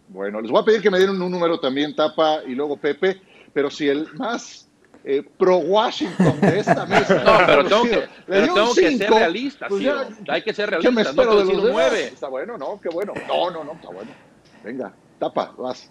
Bueno, 0.08 0.40
les 0.40 0.50
voy 0.50 0.62
a 0.62 0.66
pedir 0.66 0.82
que 0.82 0.90
me 0.90 1.00
den 1.00 1.10
un 1.10 1.20
número 1.20 1.60
también, 1.60 1.94
Tapa 1.94 2.44
y 2.48 2.56
luego 2.56 2.78
Pepe, 2.78 3.22
pero 3.54 3.70
si 3.70 3.90
el 3.90 4.08
más 4.14 4.69
eh, 5.04 5.24
pro 5.38 5.58
Washington 5.58 6.40
de 6.42 6.60
esta 6.60 6.86
mesa. 6.88 7.24
No, 7.24 7.38
pero 7.46 7.66
tengo 7.66 7.84
que, 7.84 8.04
pero 8.28 8.54
tengo 8.54 8.74
que 8.74 8.98
ser 8.98 9.10
realista, 9.10 9.68
pues 9.68 9.88
hay 10.28 10.42
que 10.42 10.54
ser 10.54 10.70
realista. 10.70 10.92
me 10.92 11.02
espero 11.02 11.34
no 11.34 11.46
de 11.46 11.54
los 11.54 11.72
9. 11.72 12.04
Está 12.06 12.28
bueno, 12.28 12.58
no, 12.58 12.80
qué 12.82 12.90
bueno. 12.90 13.14
No, 13.28 13.50
no, 13.50 13.64
no, 13.64 13.74
está 13.74 13.90
bueno. 13.90 14.12
Venga, 14.64 14.94
tapa, 15.20 15.54
vas. 15.58 15.90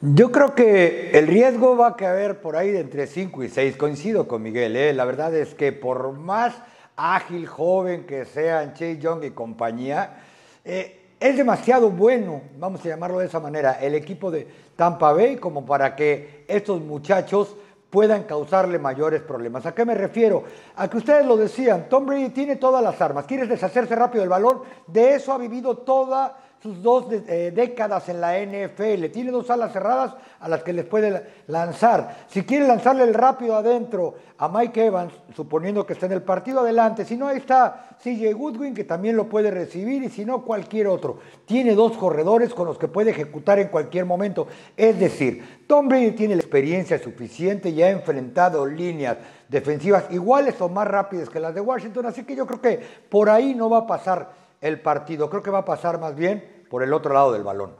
Yo 0.00 0.30
creo 0.30 0.54
que 0.54 1.12
el 1.12 1.26
riesgo 1.26 1.76
va 1.76 1.88
a 1.88 1.96
caer 1.96 2.40
por 2.40 2.56
ahí 2.56 2.70
de 2.70 2.80
entre 2.80 3.06
5 3.06 3.42
y 3.44 3.48
6. 3.48 3.76
Coincido 3.76 4.28
con 4.28 4.42
Miguel, 4.42 4.76
¿eh? 4.76 4.92
la 4.92 5.06
verdad 5.06 5.34
es 5.34 5.54
que 5.54 5.72
por 5.72 6.12
más 6.12 6.54
ágil, 6.96 7.46
joven 7.46 8.04
que 8.04 8.26
sean 8.26 8.74
Chase 8.74 8.98
Young 8.98 9.24
y 9.24 9.30
compañía, 9.30 10.16
eh, 10.64 11.00
es 11.18 11.36
demasiado 11.36 11.90
bueno, 11.90 12.42
vamos 12.58 12.84
a 12.84 12.88
llamarlo 12.88 13.18
de 13.18 13.26
esa 13.26 13.40
manera, 13.40 13.78
el 13.80 13.94
equipo 13.94 14.30
de 14.30 14.46
Tampa 14.76 15.12
Bay 15.12 15.36
como 15.36 15.64
para 15.64 15.96
que 15.96 16.44
estos 16.48 16.82
muchachos 16.82 17.56
puedan 17.94 18.24
causarle 18.24 18.80
mayores 18.80 19.22
problemas. 19.22 19.66
¿A 19.66 19.72
qué 19.72 19.84
me 19.84 19.94
refiero? 19.94 20.42
A 20.74 20.90
que 20.90 20.96
ustedes 20.96 21.24
lo 21.24 21.36
decían, 21.36 21.88
Tom 21.88 22.04
Brady 22.06 22.30
tiene 22.30 22.56
todas 22.56 22.82
las 22.82 23.00
armas, 23.00 23.24
quieres 23.24 23.48
deshacerse 23.48 23.94
rápido 23.94 24.22
del 24.22 24.30
balón, 24.30 24.62
de 24.88 25.14
eso 25.14 25.32
ha 25.32 25.38
vivido 25.38 25.76
toda 25.76 26.36
sus 26.64 26.82
dos 26.82 27.04
eh, 27.12 27.52
décadas 27.54 28.08
en 28.08 28.22
la 28.22 28.38
NFL. 28.38 29.10
Tiene 29.12 29.30
dos 29.30 29.50
alas 29.50 29.70
cerradas 29.70 30.14
a 30.40 30.48
las 30.48 30.62
que 30.62 30.72
les 30.72 30.86
puede 30.86 31.22
lanzar. 31.48 32.24
Si 32.26 32.42
quiere 32.42 32.66
lanzarle 32.66 33.04
el 33.04 33.12
rápido 33.12 33.54
adentro 33.54 34.14
a 34.38 34.48
Mike 34.48 34.86
Evans, 34.86 35.12
suponiendo 35.36 35.84
que 35.84 35.92
está 35.92 36.06
en 36.06 36.12
el 36.12 36.22
partido 36.22 36.60
adelante, 36.60 37.04
si 37.04 37.18
no, 37.18 37.28
ahí 37.28 37.36
está 37.36 37.98
CJ 38.02 38.32
Goodwin, 38.32 38.72
que 38.72 38.84
también 38.84 39.14
lo 39.14 39.28
puede 39.28 39.50
recibir, 39.50 40.04
y 40.04 40.08
si 40.08 40.24
no, 40.24 40.42
cualquier 40.42 40.86
otro. 40.86 41.18
Tiene 41.44 41.74
dos 41.74 41.98
corredores 41.98 42.54
con 42.54 42.66
los 42.66 42.78
que 42.78 42.88
puede 42.88 43.10
ejecutar 43.10 43.58
en 43.58 43.68
cualquier 43.68 44.06
momento. 44.06 44.46
Es 44.74 44.98
decir, 44.98 45.66
Tom 45.66 45.86
Brady 45.86 46.12
tiene 46.12 46.34
la 46.34 46.40
experiencia 46.40 46.98
suficiente 46.98 47.68
y 47.68 47.82
ha 47.82 47.90
enfrentado 47.90 48.64
líneas 48.64 49.18
defensivas 49.50 50.06
iguales 50.12 50.58
o 50.62 50.70
más 50.70 50.88
rápidas 50.88 51.28
que 51.28 51.40
las 51.40 51.54
de 51.54 51.60
Washington, 51.60 52.06
así 52.06 52.24
que 52.24 52.34
yo 52.34 52.46
creo 52.46 52.62
que 52.62 52.80
por 53.10 53.28
ahí 53.28 53.54
no 53.54 53.68
va 53.68 53.80
a 53.80 53.86
pasar 53.86 54.32
el 54.62 54.80
partido, 54.80 55.28
creo 55.28 55.42
que 55.42 55.50
va 55.50 55.58
a 55.58 55.64
pasar 55.66 56.00
más 56.00 56.16
bien 56.16 56.53
por 56.68 56.82
el 56.82 56.92
otro 56.92 57.14
lado 57.14 57.32
del 57.32 57.42
balón. 57.42 57.76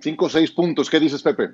Cinco 0.00 0.26
o 0.26 0.28
seis 0.28 0.50
puntos, 0.50 0.90
¿qué 0.90 0.98
dices 0.98 1.22
Pepe? 1.22 1.50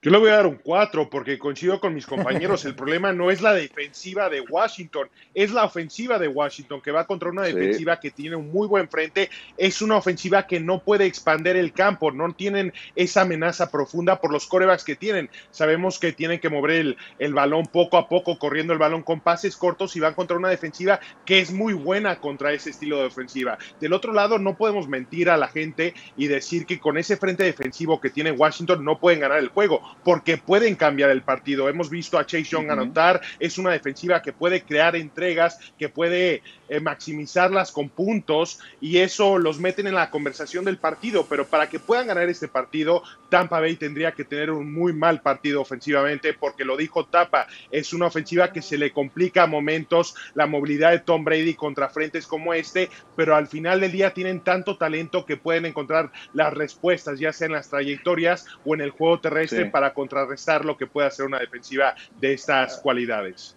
Yo 0.00 0.12
le 0.12 0.18
voy 0.18 0.30
a 0.30 0.36
dar 0.36 0.46
un 0.46 0.60
4 0.62 1.10
porque 1.10 1.40
coincido 1.40 1.80
con 1.80 1.92
mis 1.92 2.06
compañeros. 2.06 2.64
El 2.64 2.74
problema 2.76 3.12
no 3.12 3.32
es 3.32 3.42
la 3.42 3.52
defensiva 3.52 4.30
de 4.30 4.40
Washington, 4.42 5.08
es 5.34 5.50
la 5.50 5.64
ofensiva 5.64 6.20
de 6.20 6.28
Washington 6.28 6.80
que 6.80 6.92
va 6.92 7.04
contra 7.04 7.30
una 7.30 7.42
defensiva 7.42 7.98
que 7.98 8.12
tiene 8.12 8.36
un 8.36 8.52
muy 8.52 8.68
buen 8.68 8.88
frente. 8.88 9.28
Es 9.56 9.82
una 9.82 9.96
ofensiva 9.96 10.46
que 10.46 10.60
no 10.60 10.84
puede 10.84 11.04
expander 11.04 11.56
el 11.56 11.72
campo, 11.72 12.12
no 12.12 12.32
tienen 12.32 12.72
esa 12.94 13.22
amenaza 13.22 13.72
profunda 13.72 14.20
por 14.20 14.30
los 14.30 14.46
corebacks 14.46 14.84
que 14.84 14.94
tienen. 14.94 15.30
Sabemos 15.50 15.98
que 15.98 16.12
tienen 16.12 16.38
que 16.38 16.48
mover 16.48 16.70
el, 16.70 16.96
el 17.18 17.34
balón 17.34 17.66
poco 17.66 17.96
a 17.96 18.08
poco, 18.08 18.38
corriendo 18.38 18.72
el 18.72 18.78
balón 18.78 19.02
con 19.02 19.18
pases 19.18 19.56
cortos 19.56 19.96
y 19.96 20.00
van 20.00 20.14
contra 20.14 20.36
una 20.36 20.48
defensiva 20.48 21.00
que 21.24 21.40
es 21.40 21.50
muy 21.50 21.72
buena 21.72 22.20
contra 22.20 22.52
ese 22.52 22.70
estilo 22.70 22.98
de 22.98 23.06
ofensiva. 23.06 23.58
Del 23.80 23.92
otro 23.92 24.12
lado, 24.12 24.38
no 24.38 24.56
podemos 24.56 24.86
mentir 24.86 25.28
a 25.28 25.36
la 25.36 25.48
gente 25.48 25.94
y 26.16 26.28
decir 26.28 26.66
que 26.66 26.78
con 26.78 26.98
ese 26.98 27.16
frente 27.16 27.42
defensivo 27.42 28.00
que 28.00 28.10
tiene 28.10 28.30
Washington 28.30 28.84
no 28.84 29.00
pueden 29.00 29.18
ganar 29.18 29.38
el 29.38 29.48
juego 29.48 29.87
porque 30.04 30.38
pueden 30.38 30.76
cambiar 30.76 31.10
el 31.10 31.22
partido. 31.22 31.68
Hemos 31.68 31.90
visto 31.90 32.18
a 32.18 32.26
Chase 32.26 32.44
Young 32.44 32.70
anotar, 32.70 33.20
es 33.38 33.58
una 33.58 33.70
defensiva 33.70 34.22
que 34.22 34.32
puede 34.32 34.62
crear 34.62 34.96
entregas, 34.96 35.58
que 35.78 35.88
puede 35.88 36.42
eh, 36.68 36.80
maximizarlas 36.80 37.72
con 37.72 37.88
puntos 37.88 38.60
y 38.80 38.98
eso 38.98 39.38
los 39.38 39.58
meten 39.58 39.86
en 39.86 39.94
la 39.94 40.10
conversación 40.10 40.64
del 40.64 40.76
partido, 40.76 41.26
pero 41.28 41.46
para 41.46 41.68
que 41.68 41.78
puedan 41.78 42.06
ganar 42.06 42.28
este 42.28 42.48
partido, 42.48 43.02
Tampa 43.28 43.60
Bay 43.60 43.76
tendría 43.76 44.12
que 44.12 44.24
tener 44.24 44.50
un 44.50 44.72
muy 44.72 44.92
mal 44.92 45.20
partido 45.20 45.60
ofensivamente, 45.60 46.34
porque 46.34 46.64
lo 46.64 46.76
dijo 46.76 47.06
Tapa, 47.06 47.46
es 47.70 47.92
una 47.92 48.06
ofensiva 48.06 48.52
que 48.52 48.62
se 48.62 48.78
le 48.78 48.92
complica 48.92 49.44
a 49.44 49.46
momentos 49.46 50.14
la 50.34 50.46
movilidad 50.46 50.90
de 50.90 51.00
Tom 51.00 51.24
Brady 51.24 51.54
contra 51.54 51.88
frentes 51.88 52.26
como 52.26 52.54
este, 52.54 52.90
pero 53.16 53.34
al 53.34 53.46
final 53.46 53.80
del 53.80 53.92
día 53.92 54.12
tienen 54.12 54.40
tanto 54.40 54.76
talento 54.76 55.24
que 55.24 55.36
pueden 55.36 55.66
encontrar 55.66 56.10
las 56.32 56.52
respuestas, 56.52 57.18
ya 57.18 57.32
sea 57.32 57.46
en 57.46 57.52
las 57.52 57.68
trayectorias 57.68 58.46
o 58.64 58.74
en 58.74 58.80
el 58.80 58.90
juego 58.90 59.20
terrestre, 59.20 59.66
para 59.66 59.77
contrarrestar 59.94 60.64
lo 60.64 60.76
que 60.76 60.86
puede 60.86 61.08
hacer 61.08 61.26
una 61.26 61.38
defensiva 61.38 61.94
de 62.20 62.32
estas 62.32 62.78
cualidades. 62.78 63.56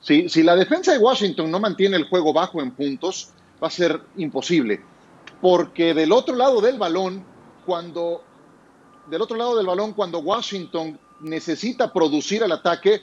Si, 0.00 0.28
si 0.28 0.42
la 0.42 0.56
defensa 0.56 0.92
de 0.92 0.98
Washington 0.98 1.50
no 1.50 1.60
mantiene 1.60 1.96
el 1.96 2.08
juego 2.08 2.32
bajo 2.32 2.60
en 2.60 2.70
puntos, 2.70 3.30
va 3.62 3.68
a 3.68 3.70
ser 3.70 4.00
imposible. 4.16 4.80
Porque 5.40 5.94
del 5.94 6.12
otro 6.12 6.34
lado 6.34 6.60
del 6.60 6.78
balón, 6.78 7.24
cuando 7.66 8.22
del 9.10 9.22
otro 9.22 9.36
lado 9.36 9.56
del 9.56 9.66
balón, 9.66 9.92
cuando 9.92 10.20
Washington 10.20 10.98
necesita 11.20 11.92
producir 11.92 12.42
el 12.42 12.52
ataque, 12.52 13.02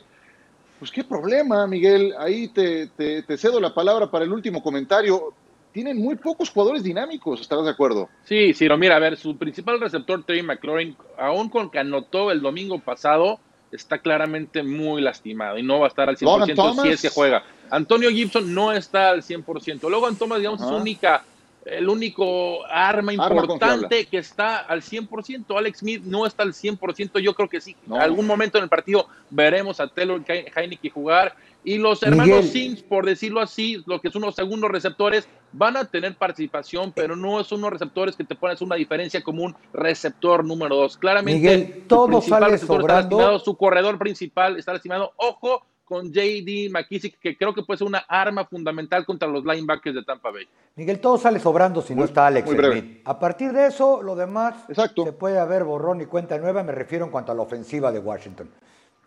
pues 0.79 0.91
qué 0.91 1.03
problema, 1.03 1.67
Miguel. 1.67 2.13
Ahí 2.17 2.47
te, 2.47 2.87
te, 2.87 3.37
cedo 3.37 3.59
la 3.59 3.73
palabra 3.73 4.09
para 4.09 4.25
el 4.25 4.31
último 4.31 4.63
comentario. 4.63 5.33
Tienen 5.77 6.01
muy 6.01 6.15
pocos 6.15 6.49
jugadores 6.49 6.81
dinámicos, 6.81 7.39
¿estarás 7.39 7.65
de 7.65 7.69
acuerdo? 7.69 8.09
Sí, 8.23 8.51
sí, 8.55 8.67
no, 8.67 8.79
mira, 8.79 8.95
a 8.95 8.99
ver, 8.99 9.15
su 9.15 9.37
principal 9.37 9.79
receptor, 9.79 10.23
Terry 10.23 10.41
McLaurin, 10.41 10.97
aún 11.19 11.49
con 11.49 11.69
que 11.69 11.77
anotó 11.77 12.31
el 12.31 12.41
domingo 12.41 12.79
pasado, 12.79 13.39
está 13.71 13.99
claramente 13.99 14.63
muy 14.63 15.03
lastimado 15.03 15.55
y 15.55 15.61
no 15.61 15.77
va 15.77 15.85
a 15.85 15.89
estar 15.89 16.09
al 16.09 16.17
100% 16.17 16.81
si 16.81 16.87
es 16.89 17.01
que 17.03 17.09
juega. 17.09 17.43
Antonio 17.69 18.09
Gibson 18.09 18.55
no 18.55 18.71
está 18.71 19.11
al 19.11 19.21
100%. 19.21 19.87
Logan 19.87 20.15
Thomas, 20.15 20.39
digamos, 20.39 20.63
es 20.63 20.67
única, 20.67 21.23
el 21.69 21.89
único 21.89 22.65
arma 22.67 23.13
importante 23.13 24.05
que 24.05 24.17
está 24.17 24.57
al 24.57 24.81
100%. 24.81 25.57
Alex 25.57 25.79
Smith 25.79 26.03
no 26.03 26.25
está 26.25 26.43
al 26.43 26.53
100%. 26.53 27.19
Yo 27.19 27.33
creo 27.33 27.49
que 27.49 27.61
sí. 27.61 27.75
En 27.87 27.95
algún 27.95 28.25
momento 28.25 28.57
en 28.57 28.63
el 28.63 28.69
partido 28.69 29.07
veremos 29.29 29.79
a 29.79 29.87
Taylor 29.87 30.23
Heineke 30.27 30.89
jugar. 30.89 31.35
Y 31.63 31.77
los 31.77 32.01
hermanos 32.01 32.45
Sims, 32.45 32.81
por 32.81 33.05
decirlo 33.05 33.41
así, 33.41 33.83
lo 33.85 33.99
que 33.99 34.09
son 34.09 34.21
los 34.21 34.35
segundos 34.35 34.71
receptores, 34.71 35.27
van 35.51 35.75
a 35.75 35.83
tener 35.83 36.15
participación, 36.15 36.93
pero 36.93 37.15
no 37.15 37.43
son 37.43 37.59
unos 37.59 37.73
receptores 37.73 38.15
que 38.15 38.23
te 38.23 38.35
pones 38.35 38.61
una 38.61 38.75
diferencia 38.75 39.21
como 39.21 39.43
un 39.43 39.55
receptor 39.73 40.45
número 40.45 40.77
dos. 40.77 40.97
Claramente, 40.97 41.41
Miguel, 41.41 41.83
todo 41.87 42.21
sale 42.21 42.57
sobrando. 42.57 43.39
su 43.39 43.57
corredor 43.57 43.97
principal 43.97 44.57
está 44.57 44.73
lastimado. 44.73 45.11
Ojo 45.17 45.65
con 45.87 46.11
JD 46.11 46.69
McKissick, 46.69 47.17
que 47.17 47.37
creo 47.37 47.53
que 47.53 47.63
puede 47.63 47.77
ser 47.77 47.87
una 47.87 48.03
arma 48.09 48.45
fundamental 48.45 49.05
contra 49.05 49.25
los 49.25 49.45
linebackers 49.45 49.95
de 49.95 50.03
Tampa 50.03 50.31
Bay. 50.31 50.45
Miguel, 50.75 50.99
todo 50.99 51.17
sale 51.17 51.39
sobrando 51.39 51.81
si 51.81 51.95
no 51.95 52.03
está 52.03 52.27
Alex 52.27 52.49
Smith. 52.49 53.01
A 53.05 53.17
partir 53.17 53.53
de 53.53 53.67
eso, 53.67 54.03
lo 54.03 54.15
demás 54.15 54.65
se 54.67 55.13
puede 55.13 55.39
haber 55.39 55.63
borrón 55.63 56.01
y 56.01 56.05
cuenta 56.05 56.37
nueva, 56.37 56.61
me 56.61 56.73
refiero 56.73 57.05
en 57.05 57.11
cuanto 57.11 57.31
a 57.31 57.35
la 57.35 57.43
ofensiva 57.43 57.89
de 57.93 57.99
Washington. 57.99 58.49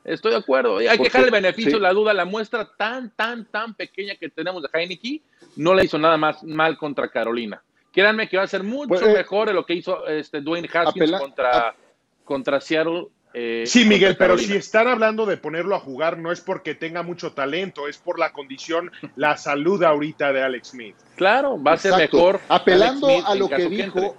Estoy 0.05 0.31
de 0.31 0.39
acuerdo. 0.39 0.79
Hay 0.79 0.97
que 0.97 1.05
dejar 1.05 1.25
el 1.25 1.31
beneficio 1.31 1.79
la 1.79 1.93
duda. 1.93 2.15
La 2.15 2.25
muestra 2.25 2.67
tan, 2.77 3.11
tan, 3.11 3.45
tan 3.45 3.75
pequeña 3.75 4.15
que 4.17 4.31
tenemos 4.31 4.63
de 4.63 4.71
Heineke 4.73 5.21
no 5.57 5.75
le 5.75 5.85
hizo 5.85 5.99
nada 5.99 6.17
más 6.17 6.43
mal 6.43 6.79
contra 6.79 7.09
Carolina. 7.09 7.63
Créanme 7.93 8.27
que 8.27 8.39
va 8.39 8.45
a 8.45 8.49
ser 8.49 8.63
mucho 8.63 8.89
pues, 8.89 9.03
eh, 9.03 9.13
mejor 9.13 9.49
de 9.49 9.55
lo 9.55 9.67
que 9.67 9.75
hizo 9.75 10.07
este 10.07 10.41
Dwayne 10.41 10.69
Haskins 10.73 11.13
contra, 11.13 11.75
contra 12.25 12.61
Seattle. 12.61 13.09
Eh, 13.33 13.65
sí, 13.67 13.85
Miguel, 13.85 14.17
pero 14.17 14.37
si 14.37 14.57
están 14.57 14.89
hablando 14.89 15.25
de 15.25 15.37
ponerlo 15.37 15.77
a 15.77 15.81
jugar, 15.81 16.19
no 16.19 16.33
es 16.33 16.41
porque 16.41 16.75
tenga 16.75 17.03
mucho 17.03 17.33
talento, 17.33 17.87
es 17.87 17.97
por 17.97 18.19
la 18.19 18.33
condición, 18.33 18.91
la 19.15 19.37
salud 19.37 19.83
ahorita 19.85 20.33
de 20.33 20.43
Alex 20.43 20.69
Smith. 20.69 20.97
Claro, 21.17 21.63
va 21.63 21.75
a 21.75 21.77
ser 21.77 21.95
mejor. 21.97 22.41
Apelando 22.49 23.25
a 23.25 23.35
lo 23.37 23.49
que 23.49 23.69
dijo, 23.69 24.17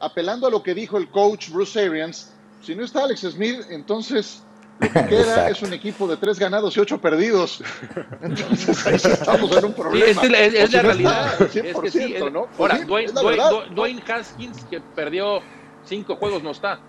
apelando 0.00 0.46
a 0.46 0.50
lo 0.50 0.62
que 0.62 0.74
dijo 0.74 0.98
el 0.98 1.08
coach 1.08 1.48
Bruce 1.48 1.80
Arians, 1.80 2.34
si 2.62 2.74
no 2.74 2.84
está 2.84 3.04
Alex 3.04 3.20
Smith, 3.20 3.60
entonces 3.70 4.42
lo 4.78 4.92
que 4.92 5.06
queda 5.08 5.48
es 5.48 5.62
un 5.62 5.72
equipo 5.72 6.06
de 6.06 6.18
tres 6.18 6.38
ganados 6.38 6.76
y 6.76 6.80
ocho 6.80 7.00
perdidos. 7.00 7.62
Entonces 8.22 8.86
ahí 8.86 8.94
estamos 8.94 9.56
en 9.56 9.64
un 9.64 9.72
problema. 9.72 10.22
es, 10.22 10.72
la 10.72 10.82
realidad. 10.82 11.42
es 11.42 11.76
que 11.76 11.90
sí, 11.90 12.14
¿no? 12.30 12.46
Ahora, 12.58 12.78
Dwayne, 12.84 14.02
Haskins, 14.06 14.64
que 14.66 14.80
perdió 14.80 15.40
cinco 15.84 16.16
juegos, 16.16 16.42
no 16.42 16.50
está. 16.50 16.80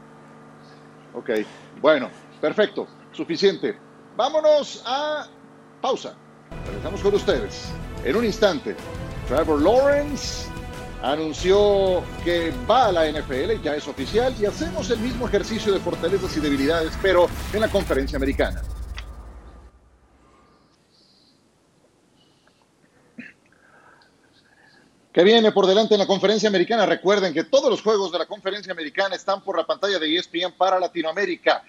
Ok, 1.13 1.30
bueno, 1.82 2.10
perfecto, 2.41 2.88
suficiente. 3.12 3.78
Vámonos 4.15 4.84
a 4.86 5.28
pausa. 5.82 6.15
Regresamos 6.65 7.02
con 7.02 7.15
ustedes 7.15 7.72
en 8.04 8.15
un 8.15 8.26
instante. 8.26 8.76
Trevor 9.28 9.62
Lawrence 9.62 10.50
anunció 11.02 12.04
que 12.24 12.52
va 12.69 12.88
a 12.88 12.91
la 12.91 13.12
NFL, 13.12 13.62
ya 13.63 13.76
es 13.76 13.88
oficial, 13.88 14.34
y 14.39 14.45
hacemos 14.45 14.89
el 14.89 15.00
mismo 15.00 15.28
ejercicio 15.28 15.72
de 15.72 15.80
fortalezas 15.80 16.36
y 16.36 16.39
debilidades, 16.39 16.98
pero 17.02 17.28
en 17.54 17.62
la 17.62 17.67
conferencia 17.69 18.17
americana. 18.17 18.62
¿Qué 25.12 25.24
viene 25.24 25.52
por 25.52 25.65
delante 25.65 25.95
en 25.95 26.00
la 26.00 26.06
conferencia 26.06 26.50
americana? 26.50 26.86
Recuerden 26.86 27.34
que 27.34 27.43
todos 27.43 27.67
los 27.72 27.82
juegos 27.82 28.12
de 28.12 28.19
la 28.19 28.28
conferencia 28.28 28.72
americana 28.72 29.15
están 29.15 29.41
por 29.41 29.58
la 29.58 29.65
pantalla 29.65 29.98
de 29.98 30.15
ESPN 30.15 30.54
para 30.56 30.80
Latinoamérica. 30.80 31.63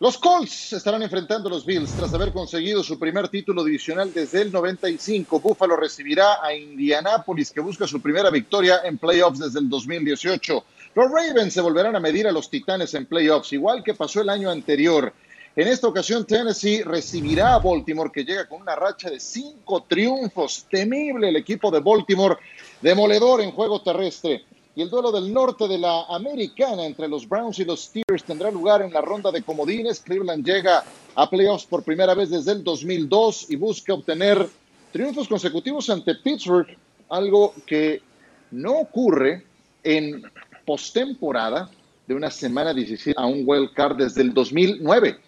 Los 0.00 0.18
Colts 0.18 0.72
estarán 0.72 1.00
enfrentando 1.04 1.48
a 1.48 1.52
los 1.52 1.64
Bills 1.64 1.92
tras 1.92 2.12
haber 2.12 2.32
conseguido 2.32 2.82
su 2.82 2.98
primer 2.98 3.28
título 3.28 3.62
divisional 3.62 4.12
desde 4.12 4.42
el 4.42 4.50
95. 4.50 5.38
Buffalo 5.38 5.76
recibirá 5.76 6.44
a 6.44 6.52
Indianapolis 6.52 7.52
que 7.52 7.60
busca 7.60 7.86
su 7.86 8.02
primera 8.02 8.28
victoria 8.30 8.80
en 8.82 8.98
playoffs 8.98 9.38
desde 9.38 9.60
el 9.60 9.68
2018. 9.68 10.64
Los 10.96 11.10
Ravens 11.12 11.54
se 11.54 11.60
volverán 11.60 11.94
a 11.94 12.00
medir 12.00 12.26
a 12.26 12.32
los 12.32 12.50
Titanes 12.50 12.92
en 12.94 13.06
playoffs, 13.06 13.52
igual 13.52 13.84
que 13.84 13.94
pasó 13.94 14.20
el 14.20 14.30
año 14.30 14.50
anterior. 14.50 15.12
En 15.56 15.68
esta 15.68 15.86
ocasión, 15.86 16.26
Tennessee 16.26 16.82
recibirá 16.82 17.54
a 17.54 17.60
Baltimore, 17.60 18.10
que 18.12 18.24
llega 18.24 18.48
con 18.48 18.60
una 18.60 18.74
racha 18.74 19.08
de 19.08 19.20
cinco 19.20 19.84
triunfos. 19.88 20.66
Temible 20.68 21.28
el 21.28 21.36
equipo 21.36 21.70
de 21.70 21.78
Baltimore, 21.78 22.36
demoledor 22.84 23.40
en 23.40 23.50
juego 23.50 23.80
terrestre 23.80 24.44
y 24.76 24.82
el 24.82 24.90
duelo 24.90 25.10
del 25.10 25.32
norte 25.32 25.66
de 25.66 25.78
la 25.78 26.04
americana 26.04 26.84
entre 26.84 27.08
los 27.08 27.26
Browns 27.26 27.58
y 27.58 27.64
los 27.64 27.84
Steelers 27.84 28.24
tendrá 28.24 28.50
lugar 28.50 28.82
en 28.82 28.92
la 28.92 29.00
ronda 29.00 29.32
de 29.32 29.42
comodines. 29.42 30.00
Cleveland 30.00 30.44
llega 30.44 30.84
a 31.14 31.30
playoffs 31.30 31.64
por 31.64 31.82
primera 31.82 32.12
vez 32.12 32.28
desde 32.28 32.52
el 32.52 32.62
2002 32.62 33.46
y 33.48 33.56
busca 33.56 33.94
obtener 33.94 34.46
triunfos 34.92 35.28
consecutivos 35.28 35.88
ante 35.88 36.14
Pittsburgh, 36.16 36.76
algo 37.08 37.54
que 37.64 38.02
no 38.50 38.72
ocurre 38.80 39.46
en 39.82 40.22
postemporada 40.66 41.70
de 42.06 42.14
una 42.14 42.30
semana 42.30 42.74
17 42.74 43.18
a 43.18 43.24
un 43.24 43.44
wild 43.46 43.72
card 43.72 43.96
desde 43.96 44.20
el 44.20 44.34
2009. 44.34 45.18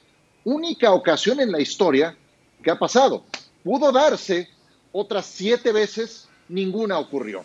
Única 0.45 0.93
ocasión 0.93 1.41
en 1.41 1.51
la 1.51 1.61
historia 1.61 2.15
que 2.63 2.71
ha 2.71 2.79
pasado. 2.79 3.25
Pudo 3.65 3.93
darse 3.93 4.47
otras 4.93 5.25
siete 5.25 5.73
veces, 5.73 6.29
ninguna 6.49 6.99
ocurrió. 6.99 7.45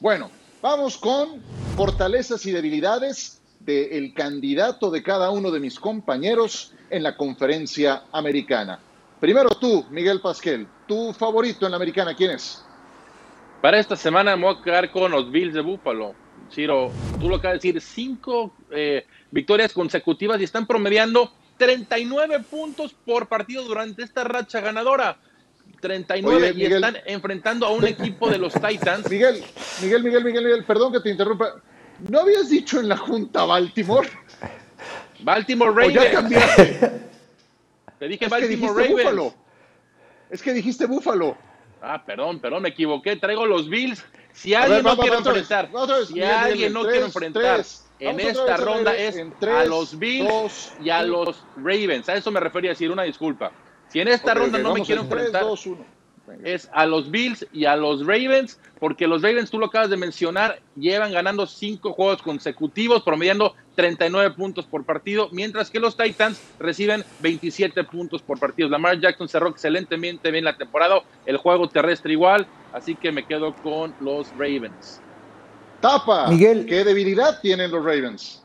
Bueno, 0.00 0.30
Vamos 0.62 0.96
con 0.96 1.42
fortalezas 1.76 2.46
y 2.46 2.52
debilidades 2.52 3.42
del 3.58 4.14
candidato 4.14 4.92
de 4.92 5.02
cada 5.02 5.32
uno 5.32 5.50
de 5.50 5.58
mis 5.58 5.80
compañeros 5.80 6.72
en 6.88 7.02
la 7.02 7.16
conferencia 7.16 8.04
americana. 8.12 8.78
Primero 9.18 9.48
tú, 9.48 9.84
Miguel 9.90 10.20
Pasquel, 10.20 10.68
tu 10.86 11.12
favorito 11.14 11.66
en 11.66 11.72
la 11.72 11.76
americana, 11.78 12.14
¿quién 12.14 12.30
es? 12.30 12.64
Para 13.60 13.80
esta 13.80 13.96
semana 13.96 14.36
me 14.36 14.44
voy 14.44 14.56
a 14.56 14.62
quedar 14.62 14.92
con 14.92 15.10
los 15.10 15.32
Bills 15.32 15.52
de 15.52 15.62
Buffalo. 15.62 16.14
Ciro, 16.48 16.92
tú 17.18 17.28
lo 17.28 17.36
acabas 17.36 17.60
de 17.60 17.72
decir, 17.72 17.80
cinco 17.80 18.52
eh, 18.70 19.04
victorias 19.32 19.72
consecutivas 19.72 20.40
y 20.40 20.44
están 20.44 20.68
promediando 20.68 21.32
39 21.56 22.38
puntos 22.48 22.94
por 23.04 23.26
partido 23.26 23.64
durante 23.64 24.04
esta 24.04 24.22
racha 24.22 24.60
ganadora. 24.60 25.18
39 25.82 26.54
y 26.56 26.64
están 26.64 26.96
enfrentando 27.04 27.66
a 27.66 27.70
un 27.70 27.84
equipo 27.84 28.30
de 28.30 28.38
los 28.38 28.54
Titans. 28.54 29.06
Miguel, 29.10 29.42
Miguel, 29.82 30.02
Miguel, 30.02 30.24
Miguel, 30.24 30.44
Miguel, 30.44 30.64
perdón 30.64 30.92
que 30.92 31.00
te 31.00 31.10
interrumpa. 31.10 31.56
¿No 32.08 32.20
habías 32.20 32.48
dicho 32.48 32.80
en 32.80 32.88
la 32.88 32.96
Junta 32.96 33.44
Baltimore? 33.44 34.08
Baltimore 35.20 35.70
Ravens. 35.70 35.94
ya 35.94 36.10
cambiaste? 36.10 37.02
Te 37.98 38.08
dije 38.08 38.28
Baltimore 38.28 38.88
Ravens. 38.88 39.34
Es 40.30 40.42
que 40.42 40.52
dijiste 40.54 40.86
Búfalo. 40.86 41.36
Ah, 41.82 42.02
perdón, 42.04 42.40
perdón, 42.40 42.62
me 42.62 42.70
equivoqué. 42.70 43.16
Traigo 43.16 43.44
los 43.44 43.68
Bills. 43.68 44.02
Si 44.32 44.54
alguien 44.54 44.82
no 44.82 44.96
quiere 44.96 45.16
enfrentar, 45.16 45.68
si 46.06 46.22
alguien 46.22 46.72
no 46.72 46.82
quiere 46.82 47.04
enfrentar 47.04 47.64
en 47.98 48.18
esta 48.18 48.56
ronda 48.56 48.96
es 48.96 49.16
a 49.42 49.64
los 49.64 49.98
Bills 49.98 50.72
y 50.82 50.90
a 50.90 51.02
los 51.02 51.44
Ravens. 51.56 52.08
A 52.08 52.14
eso 52.14 52.30
me 52.30 52.40
refería 52.40 52.70
a 52.70 52.74
decir 52.74 52.90
una 52.90 53.02
disculpa. 53.02 53.52
Si 53.92 54.00
en 54.00 54.08
esta 54.08 54.32
ronda 54.32 54.58
no 54.58 54.72
me 54.72 54.82
quiero 54.82 55.02
enfrentar, 55.02 55.44
es 56.44 56.68
a 56.72 56.86
los 56.86 57.10
Bills 57.10 57.46
y 57.52 57.66
a 57.66 57.76
los 57.76 58.06
Ravens, 58.06 58.58
porque 58.80 59.06
los 59.06 59.20
Ravens, 59.20 59.50
tú 59.50 59.58
lo 59.58 59.66
acabas 59.66 59.90
de 59.90 59.98
mencionar, 59.98 60.60
llevan 60.76 61.12
ganando 61.12 61.46
cinco 61.46 61.92
juegos 61.92 62.22
consecutivos, 62.22 63.02
promediando 63.02 63.54
39 63.74 64.34
puntos 64.34 64.64
por 64.64 64.84
partido, 64.84 65.28
mientras 65.32 65.70
que 65.70 65.78
los 65.78 65.94
Titans 65.94 66.40
reciben 66.58 67.04
27 67.20 67.84
puntos 67.84 68.22
por 68.22 68.38
partido. 68.38 68.70
Lamar 68.70 68.98
Jackson 68.98 69.28
cerró 69.28 69.50
excelentemente 69.50 70.30
bien 70.30 70.44
la 70.44 70.56
temporada, 70.56 71.02
el 71.26 71.36
juego 71.36 71.68
terrestre 71.68 72.12
igual, 72.12 72.46
así 72.72 72.94
que 72.94 73.12
me 73.12 73.26
quedo 73.26 73.54
con 73.54 73.94
los 74.00 74.30
Ravens. 74.30 75.02
Tapa, 75.80 76.28
Miguel, 76.28 76.64
¿qué 76.64 76.84
debilidad 76.84 77.40
tienen 77.42 77.70
los 77.70 77.84
Ravens? 77.84 78.41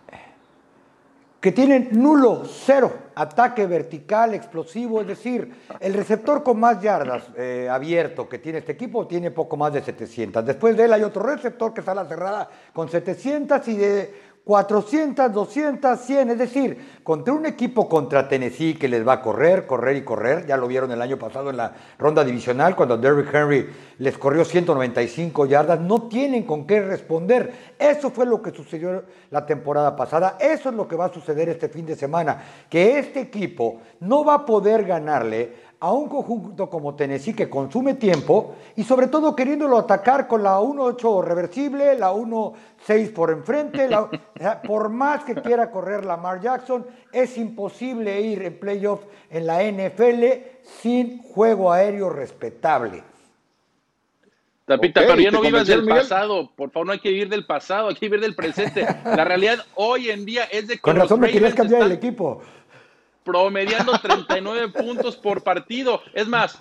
Que 1.40 1.52
tienen 1.52 1.90
nulo, 1.92 2.44
cero, 2.46 2.92
ataque 3.14 3.68
vertical, 3.68 4.34
explosivo, 4.34 5.02
es 5.02 5.08
decir, 5.08 5.54
el 5.80 5.94
receptor 5.94 6.44
con 6.44 6.60
más 6.60 6.82
yardas 6.82 7.24
eh, 7.36 7.68
abierto 7.70 8.28
que 8.28 8.40
tiene 8.40 8.60
este 8.60 8.72
equipo 8.72 9.06
tiene 9.06 9.32
poco 9.32 9.56
más 9.56 9.72
de 9.74 9.84
700. 9.84 10.44
Después 10.46 10.76
de 10.76 10.86
él 10.86 10.94
hay 10.94 11.04
otro 11.04 11.24
receptor 11.24 11.74
que 11.74 11.82
está 11.82 11.92
a 11.92 11.96
la 11.96 12.06
cerrada 12.06 12.50
con 12.74 12.90
700 12.90 13.68
y 13.68 13.78
de 13.78 14.14
400, 14.48 15.34
200, 15.34 16.00
100, 16.00 16.30
es 16.30 16.38
decir, 16.38 17.00
contra 17.04 17.34
un 17.34 17.46
equipo 17.46 17.90
contra 17.90 18.30
Tennessee 18.30 18.76
que 18.76 18.88
les 18.88 19.06
va 19.06 19.14
a 19.14 19.22
correr, 19.22 19.68
correr 19.68 19.98
y 19.98 20.06
correr, 20.06 20.46
ya 20.46 20.56
lo 20.56 20.70
vieron 20.70 20.90
el 20.90 21.02
año 21.02 21.18
pasado 21.18 21.50
en 21.50 21.58
la 21.58 21.74
ronda 22.00 22.24
divisional 22.24 22.74
cuando 22.74 22.98
Derrick 22.98 23.34
Henry 23.34 23.70
les 23.98 24.18
corrió 24.18 24.46
195 24.46 25.48
yardas, 25.48 25.82
no 25.82 26.04
tienen 26.04 26.44
con 26.44 26.66
qué 26.66 26.82
responder. 26.82 27.76
Eso 27.78 28.10
fue 28.10 28.26
lo 28.26 28.42
que 28.42 28.52
sucedió 28.52 29.04
la 29.32 29.46
temporada 29.46 29.98
pasada, 29.98 30.38
eso 30.40 30.70
es 30.70 30.76
lo 30.76 30.88
que 30.88 30.96
va 30.96 31.08
a 31.08 31.14
suceder 31.14 31.50
este 31.50 31.68
fin 31.68 31.86
de 31.86 31.98
semana, 31.98 32.42
que 32.70 33.00
este 33.00 33.20
equipo 33.20 33.82
no 34.00 34.24
va 34.24 34.36
a 34.36 34.46
poder 34.46 34.86
ganarle 34.86 35.67
a 35.80 35.92
un 35.92 36.10
conjunto 36.10 36.70
como 36.70 36.96
Tennessee 36.96 37.34
que 37.34 37.50
consume 37.50 37.94
tiempo 37.94 38.56
y 38.76 38.84
sobre 38.84 39.08
todo 39.08 39.36
queriéndolo 39.36 39.78
atacar 39.78 40.28
con 40.28 40.42
la 40.42 40.60
1-8 40.60 41.24
reversible, 41.24 41.98
la 41.98 42.12
1-6 42.12 43.14
por 43.14 43.32
enfrente, 43.32 43.88
por 44.66 44.90
más 44.90 45.24
que 45.24 45.36
quiera 45.36 45.70
correr 45.70 46.04
Lamar 46.04 46.42
Jackson, 46.42 46.86
es 47.12 47.38
imposible 47.38 48.20
ir 48.22 48.42
en 48.42 48.60
playoff 48.60 49.02
en 49.30 49.46
la 49.46 49.64
NFL 49.64 50.24
sin 50.64 51.22
juego 51.22 51.72
aéreo 51.72 52.10
respetable. 52.10 53.04
Tapita, 54.66 55.00
pero 55.00 55.18
ya 55.18 55.32
no 55.32 55.40
vivas 55.40 55.66
del 55.66 55.86
pasado, 55.86 56.52
por 56.54 56.72
favor, 56.72 56.88
no 56.88 56.94
hay 56.94 57.00
que 57.00 57.10
vivir 57.10 57.30
del 57.30 57.46
pasado, 57.46 57.88
hay 57.88 57.96
que 57.96 58.08
vivir 58.08 58.20
del 58.20 58.36
presente. 58.36 58.86
La 59.06 59.24
realidad 59.24 59.60
hoy 59.76 60.10
en 60.10 60.26
día 60.26 60.44
es 60.44 60.68
de 60.68 60.74
que 60.74 60.82
Con 60.82 60.98
razón 60.98 61.22
me 61.22 61.32
querías 61.32 61.54
cambiar 61.54 61.84
el 61.84 61.94
equipo 61.94 62.42
promediando 63.28 64.00
39 64.00 64.70
puntos 64.74 65.18
por 65.18 65.44
partido. 65.44 66.02
Es 66.14 66.28
más, 66.28 66.58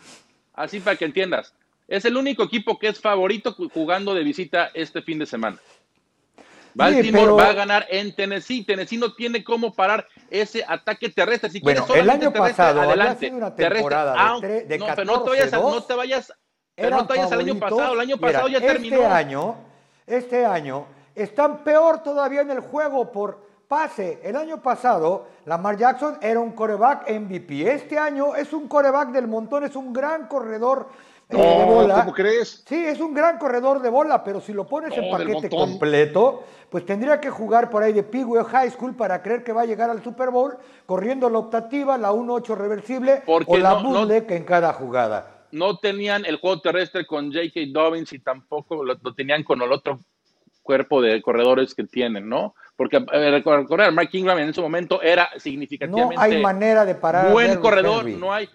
así 0.53 0.81
para 0.81 0.97
que 0.97 1.05
entiendas, 1.05 1.55
es 1.87 2.05
el 2.05 2.17
único 2.17 2.43
equipo 2.43 2.77
que 2.79 2.89
es 2.89 3.01
favorito 3.01 3.57
jugando 3.73 4.13
de 4.13 4.25
visita 4.25 4.71
este 4.75 5.01
fin 5.01 5.21
de 5.21 5.27
semana. 5.27 5.59
Baltimore 6.75 7.33
va 7.33 7.51
a 7.51 7.53
ganar 7.55 7.87
en 7.89 8.15
Tennessee. 8.15 8.65
Tennessee 8.65 8.99
no 8.99 9.15
tiene 9.15 9.43
cómo 9.43 9.73
parar 9.73 10.07
ese 10.29 10.63
ataque 10.67 11.09
terrestre. 11.09 11.49
Si 11.49 11.61
bueno, 11.61 11.87
el 11.95 12.11
año 12.11 12.33
pasado, 12.33 12.83
adelante. 12.83 13.31
Una 13.31 13.55
temporada 13.55 14.39
terrestre, 14.41 14.67
de, 14.67 14.79
no, 14.79 14.87
pero 14.95 15.05
no 15.05 15.23
te 15.23 15.31
vayas, 15.31 15.53
no 15.53 15.83
te 15.83 15.95
vayas, 15.95 16.33
no 16.77 17.07
te 17.07 17.15
vayas 17.15 17.33
al 17.33 17.41
año 17.41 17.59
pasado. 17.59 17.95
El 17.95 18.01
año 18.01 18.19
pasado 18.19 18.49
ya 18.49 18.59
este 18.59 18.73
terminó. 18.73 19.09
Año, 19.09 19.57
este 20.07 20.45
año 20.45 20.87
están 21.15 21.65
peor 21.65 22.03
todavía 22.03 22.43
en 22.43 22.51
el 22.51 22.61
juego 22.61 23.11
por 23.11 23.46
pase. 23.69 24.21
El 24.23 24.37
año 24.37 24.63
pasado, 24.63 25.27
Lamar 25.45 25.77
Jackson 25.77 26.19
era 26.21 26.41
un 26.41 26.53
coreback 26.53 27.11
MVP. 27.11 27.73
Este 27.73 27.99
año 27.99 28.35
es 28.35 28.53
un 28.53 28.69
coreback 28.69 29.11
del 29.11 29.29
montón, 29.29 29.65
es 29.65 29.77
un 29.77 29.93
gran 29.93 30.27
corredor 30.27 30.89
eh, 31.29 31.37
de 31.37 31.65
bola. 31.65 31.95
¿Cómo 32.01 32.13
crees? 32.13 32.65
Sí, 32.67 32.77
es 32.77 33.01
un 33.01 33.13
gran 33.13 33.39
corredor 33.39 33.81
de 33.83 33.91
bola, 33.91 34.23
pero 34.23 34.41
si 34.41 34.53
lo 34.53 34.67
pones 34.67 34.97
en 34.97 35.11
paquete 35.11 35.51
completo, 35.51 36.45
pues 36.71 36.87
tendría 36.87 37.21
que 37.21 37.31
jugar 37.31 37.71
por 37.71 37.83
ahí 37.83 37.93
de 37.93 38.05
Pigwell 38.05 38.45
High 38.45 38.71
School 38.71 38.95
para 38.95 39.23
creer 39.23 39.43
que 39.43 39.53
va 39.53 39.63
a 39.63 39.67
llegar 39.67 39.91
al 39.91 40.03
Super 40.03 40.31
Bowl 40.31 40.57
corriendo 40.87 41.29
la 41.29 41.39
optativa, 41.39 41.99
la 41.99 42.13
1-8 42.13 42.57
reversible 42.57 43.23
o 43.27 43.57
la 43.57 43.83
no, 43.83 44.11
en 44.11 44.45
cada 44.45 44.73
jugada. 44.73 45.33
No 45.51 45.79
tenían 45.79 46.25
el 46.25 46.37
juego 46.37 46.61
terrestre 46.61 47.07
con 47.07 47.33
J.K. 47.33 47.61
Dobbins 47.73 48.13
y 48.13 48.19
tampoco 48.19 48.85
lo 48.85 48.97
tenían 49.15 49.43
con 49.43 49.63
el 49.63 49.73
otro 49.73 50.01
cuerpo 50.67 51.01
de 51.01 51.23
corredores 51.23 51.75
que 51.75 51.85
tienen, 51.85 52.29
¿no? 52.29 52.55
Porque 52.77 52.99
recordar, 52.99 53.91
Mark 53.93 54.11
Ingram 54.13 54.39
en 54.39 54.51
ese 54.51 54.61
momento 54.61 55.01
era 55.01 55.31
significativamente. 55.39 56.15
No 56.15 56.21
hay 56.21 56.41
manera 56.41 56.85
de 56.85 56.95
parar. 56.95 57.33
Buen 57.33 57.59
corredor, 57.59 58.05
no 58.07 58.33
hay. 58.33 58.49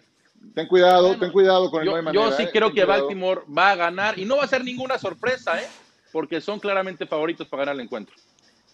Ten 0.54 0.68
cuidado, 0.68 1.18
ten 1.18 1.32
cuidado 1.32 1.70
con 1.72 1.82
el 1.82 1.86
yo, 1.86 1.92
no 1.92 1.98
hay 1.98 2.04
manera, 2.04 2.26
Yo 2.26 2.36
sí 2.36 2.44
eh, 2.44 2.50
creo 2.52 2.74
que 2.74 2.84
Baltimore 2.84 3.42
va 3.56 3.72
a 3.72 3.76
ganar 3.76 4.20
y 4.20 4.26
no 4.26 4.38
va 4.38 4.44
a 4.44 4.48
ser 4.48 4.64
ninguna 4.64 4.98
sorpresa, 4.98 5.60
¿eh? 5.62 5.68
Porque 6.12 6.42
son 6.42 6.60
claramente 6.60 7.06
favoritos 7.06 7.48
para 7.48 7.62
ganar 7.62 7.76
el 7.76 7.82
encuentro. 7.82 8.16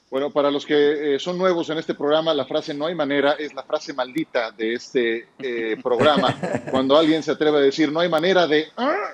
Bueno, 0.10 0.32
para 0.32 0.50
los 0.50 0.66
que 0.66 1.16
eh, 1.16 1.20
son 1.20 1.38
nuevos 1.38 1.70
en 1.70 1.78
este 1.78 1.94
programa, 1.94 2.34
la 2.34 2.46
frase 2.46 2.74
no 2.74 2.88
hay 2.88 2.96
manera 2.96 3.34
es 3.34 3.54
la 3.54 3.64
frase 3.64 3.94
maldita 3.94 4.52
de 4.52 4.74
este 4.74 5.28
eh, 5.40 5.78
programa. 5.84 6.36
Cuando 6.72 6.98
alguien 6.98 7.22
se 7.22 7.32
atreve 7.32 7.58
a 7.58 7.62
decir 7.62 7.92
no 7.92 8.00
hay 8.00 8.10
manera 8.10 8.48
de... 8.48 8.68
¡ah! 8.78 9.14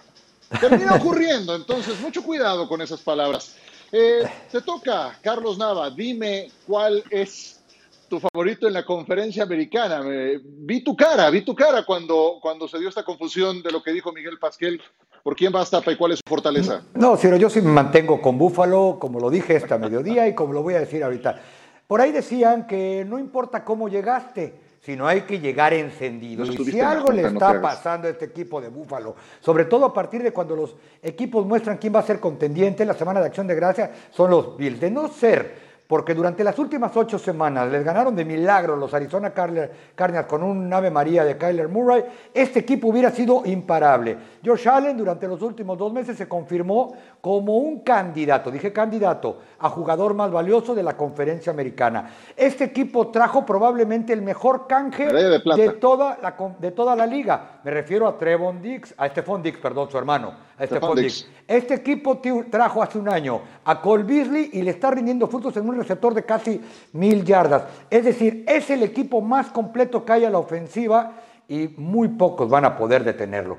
Termina 0.59 0.93
ocurriendo, 0.93 1.55
entonces 1.55 1.99
mucho 1.99 2.23
cuidado 2.23 2.67
con 2.67 2.79
esas 2.79 3.01
palabras. 3.01 3.55
Eh, 3.95 4.23
toca, 4.65 5.19
Carlos 5.21 5.55
Nava, 5.59 5.91
dime 5.91 6.49
cuál 6.65 7.03
es 7.11 7.63
tu 8.09 8.19
favorito 8.19 8.67
en 8.67 8.73
la 8.73 8.83
conferencia 8.83 9.43
americana. 9.43 10.01
vi 10.41 10.83
tu 10.83 10.95
cara, 10.95 11.29
vi 11.29 11.41
tu 11.41 11.53
cara 11.53 11.85
cuando, 11.85 12.39
cuando 12.41 12.67
se 12.67 12.79
dio 12.79 12.89
esta 12.89 13.03
confusión 13.03 13.61
de 13.61 13.71
lo 13.71 13.83
que 13.83 13.91
dijo 13.91 14.11
Miguel 14.11 14.39
Pasquel. 14.39 14.81
¿Por 15.21 15.35
quién 15.35 15.51
vas, 15.51 15.69
Tapa, 15.69 15.91
y 15.91 15.95
cuál 15.95 16.11
es 16.11 16.19
su 16.25 16.27
fortaleza? 16.27 16.81
No, 16.95 17.15
Ciro, 17.17 17.37
yo 17.37 17.51
sí 17.51 17.61
me 17.61 17.69
mantengo 17.69 18.19
con 18.19 18.35
Búfalo, 18.35 18.97
como 18.99 19.19
lo 19.19 19.29
dije 19.29 19.55
esta 19.55 19.77
mediodía 19.77 20.27
y 20.27 20.33
como 20.33 20.53
lo 20.53 20.63
voy 20.63 20.73
a 20.73 20.79
decir 20.79 21.03
ahorita. 21.03 21.39
Por 21.85 22.01
ahí 22.01 22.11
decían 22.11 22.65
que 22.65 23.05
no 23.07 23.19
importa 23.19 23.63
cómo 23.63 23.89
llegaste, 23.89 24.59
sino 24.83 25.07
hay 25.07 25.21
que 25.21 25.39
llegar 25.39 25.73
encendido. 25.73 26.43
y 26.45 26.57
si 26.57 26.79
algo 26.81 27.11
le 27.11 27.25
está 27.25 27.61
pasando 27.61 28.07
a 28.07 28.11
este 28.11 28.25
equipo 28.25 28.59
de 28.59 28.67
Búfalo, 28.67 29.15
sobre 29.39 29.63
todo 29.65 29.85
a 29.85 29.93
partir 29.93 30.21
de 30.21 30.33
cuando 30.33 30.57
los 30.57 30.75
equipos 31.01 31.45
muestran 31.45 31.77
quién 31.77 31.95
va 31.95 31.99
a 31.99 32.03
ser 32.03 32.19
contendiente, 32.19 32.85
la 32.85 32.93
Semana 32.93 33.21
de 33.21 33.27
Acción 33.27 33.47
de 33.47 33.55
Gracia 33.55 33.91
son 34.11 34.31
los 34.31 34.57
Bills. 34.57 34.81
De 34.81 34.91
no 34.91 35.07
ser 35.07 35.62
porque 35.87 36.13
durante 36.13 36.43
las 36.43 36.57
últimas 36.59 36.95
ocho 36.95 37.19
semanas 37.19 37.69
les 37.69 37.83
ganaron 37.83 38.15
de 38.15 38.25
milagro 38.25 38.75
los 38.75 38.93
Arizona 38.93 39.31
Cardinals 39.31 40.27
con 40.27 40.41
un 40.43 40.71
Ave 40.73 40.89
María 40.89 41.23
de 41.23 41.37
Kyler 41.37 41.67
Murray, 41.67 42.03
este 42.33 42.59
equipo 42.59 42.87
hubiera 42.87 43.11
sido 43.11 43.43
imparable. 43.45 44.17
Josh 44.43 44.67
Allen 44.67 44.97
durante 44.97 45.27
los 45.27 45.41
últimos 45.41 45.77
dos 45.77 45.91
meses 45.91 46.17
se 46.17 46.27
confirmó 46.27 46.93
como 47.21 47.57
un 47.57 47.81
candidato, 47.81 48.49
dije 48.49 48.71
candidato, 48.71 49.39
a 49.59 49.69
jugador 49.69 50.13
más 50.13 50.31
valioso 50.31 50.73
de 50.73 50.83
la 50.83 50.95
conferencia 50.95 51.51
americana. 51.51 52.09
Este 52.35 52.65
equipo 52.65 53.09
trajo 53.09 53.45
probablemente 53.45 54.13
el 54.13 54.21
mejor 54.21 54.67
canje 54.67 55.07
de, 55.07 55.39
toda, 55.79 56.17
la, 56.21 56.35
de 56.59 56.71
toda 56.71 56.95
la 56.95 57.05
liga. 57.05 57.59
Me 57.63 57.71
refiero 57.71 58.07
a 58.07 58.17
Trevon 58.17 58.61
Dix, 58.61 58.93
a 58.97 59.07
Stephon 59.07 59.41
Dix, 59.41 59.57
perdón, 59.59 59.89
su 59.89 59.97
hermano. 59.97 60.33
A 60.57 60.65
Stephon 60.65 60.95
Dix. 60.95 61.27
Este 61.47 61.73
equipo 61.73 62.21
trajo 62.49 62.83
hace 62.83 62.97
un 62.97 63.09
año 63.09 63.41
a 63.65 63.81
Cole 63.81 64.03
Beasley 64.03 64.49
y 64.53 64.61
le 64.61 64.71
está 64.71 64.91
rindiendo 64.91 65.27
frutos 65.27 65.57
en 65.57 65.67
un 65.67 65.77
receptor 65.77 66.13
de 66.13 66.23
casi 66.23 66.61
mil 66.93 67.23
yardas. 67.23 67.63
Es 67.89 68.05
decir, 68.05 68.43
es 68.47 68.69
el 68.69 68.83
equipo 68.83 69.21
más 69.21 69.51
completo 69.51 70.05
que 70.05 70.13
hay 70.13 70.25
a 70.25 70.29
la 70.29 70.39
ofensiva 70.39 71.13
y 71.47 71.69
muy 71.77 72.09
pocos 72.09 72.49
van 72.49 72.65
a 72.65 72.77
poder 72.77 73.03
detenerlo. 73.03 73.57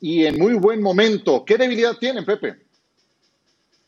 Y 0.00 0.26
en 0.26 0.38
muy 0.38 0.54
buen 0.54 0.82
momento. 0.82 1.44
¿Qué 1.44 1.56
debilidad 1.56 1.96
tienen, 1.98 2.24
Pepe? 2.24 2.56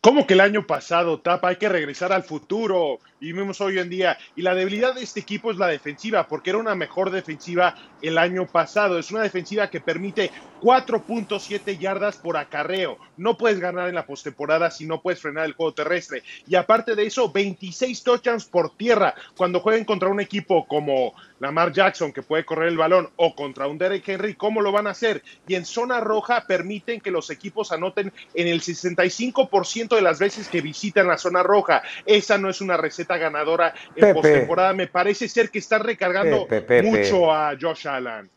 ¿Cómo 0.01 0.27
que 0.27 0.35
el 0.35 0.41
año 0.41 0.67
pasado, 0.67 1.21
Tapa? 1.21 1.49
Hay 1.49 1.57
que 1.57 1.69
regresar 1.69 2.13
al 2.13 2.23
futuro 2.23 3.01
y 3.21 3.33
vemos 3.33 3.61
hoy 3.61 3.79
en 3.79 3.89
día. 3.89 4.19
Y 4.35 4.43
la 4.43 4.55
debilidad 4.55 4.95
de 4.95 5.03
este 5.03 5.21
equipo 5.21 5.51
es 5.51 5.57
la 5.57 5.67
defensiva, 5.67 6.27
porque 6.29 6.51
era 6.51 6.59
una 6.59 6.75
mejor 6.75 7.11
defensiva 7.11 7.75
el 8.03 8.19
año 8.19 8.47
pasado. 8.47 8.99
Es 8.99 9.11
una 9.11 9.23
defensiva 9.23 9.69
que 9.71 9.81
permite 9.81 10.31
4.7 10.61 11.79
yardas 11.79 12.17
por 12.17 12.37
acarreo. 12.37 12.99
No 13.17 13.37
puedes 13.37 13.59
ganar 13.59 13.89
en 13.89 13.95
la 13.95 14.07
postemporada 14.07 14.71
si 14.71 14.87
no 14.87 15.01
puedes 15.01 15.21
frenar 15.21 15.47
el 15.47 15.55
juego 15.55 15.75
terrestre. 15.75 16.23
Y 16.47 16.55
aparte 16.55 16.95
de 16.95 17.07
eso, 17.07 17.31
26 17.31 18.03
touchdowns 18.03 18.45
por 18.45 18.77
tierra. 18.77 19.15
Cuando 19.37 19.61
jueguen 19.61 19.85
contra 19.85 20.09
un 20.09 20.21
equipo 20.21 20.67
como 20.67 21.15
Lamar 21.41 21.73
Jackson, 21.73 22.13
que 22.13 22.23
puede 22.23 22.45
correr 22.45 22.69
el 22.69 22.79
balón, 22.79 23.11
o 23.17 23.35
contra 23.35 23.67
un 23.67 23.79
Derek 23.79 24.09
Henry, 24.09 24.35
¿cómo 24.35 24.61
lo 24.61 24.73
van 24.73 24.87
a 24.87 24.91
hacer? 24.91 25.23
Y 25.47 25.55
en 25.55 25.65
zona 25.65 26.01
roja 26.01 26.47
permiten 26.47 27.01
que 27.01 27.11
los 27.11 27.31
equipos 27.31 27.73
anoten 27.73 28.13
en 28.35 28.49
el 28.49 28.61
65% 28.61 29.95
de 29.95 30.03
las 30.03 30.19
veces 30.19 30.49
que 30.49 30.61
visitan 30.61 31.07
la 31.07 31.19
zona 31.19 31.43
roja. 31.43 31.83
Esa 32.05 32.39
no 32.39 32.49
es 32.49 32.61
una 32.61 32.77
receta 32.77 33.06
ganadora 33.17 33.73
en 33.95 34.13
postemporada. 34.13 34.73
Me 34.73 34.89
parece 34.89 35.29
ser 35.29 35.51
que 35.51 35.61
está 35.61 35.79
recargando 35.79 36.49
mucho 36.83 37.33
a 37.33 37.53
Josh 37.61 37.87
Allen. 37.87 38.29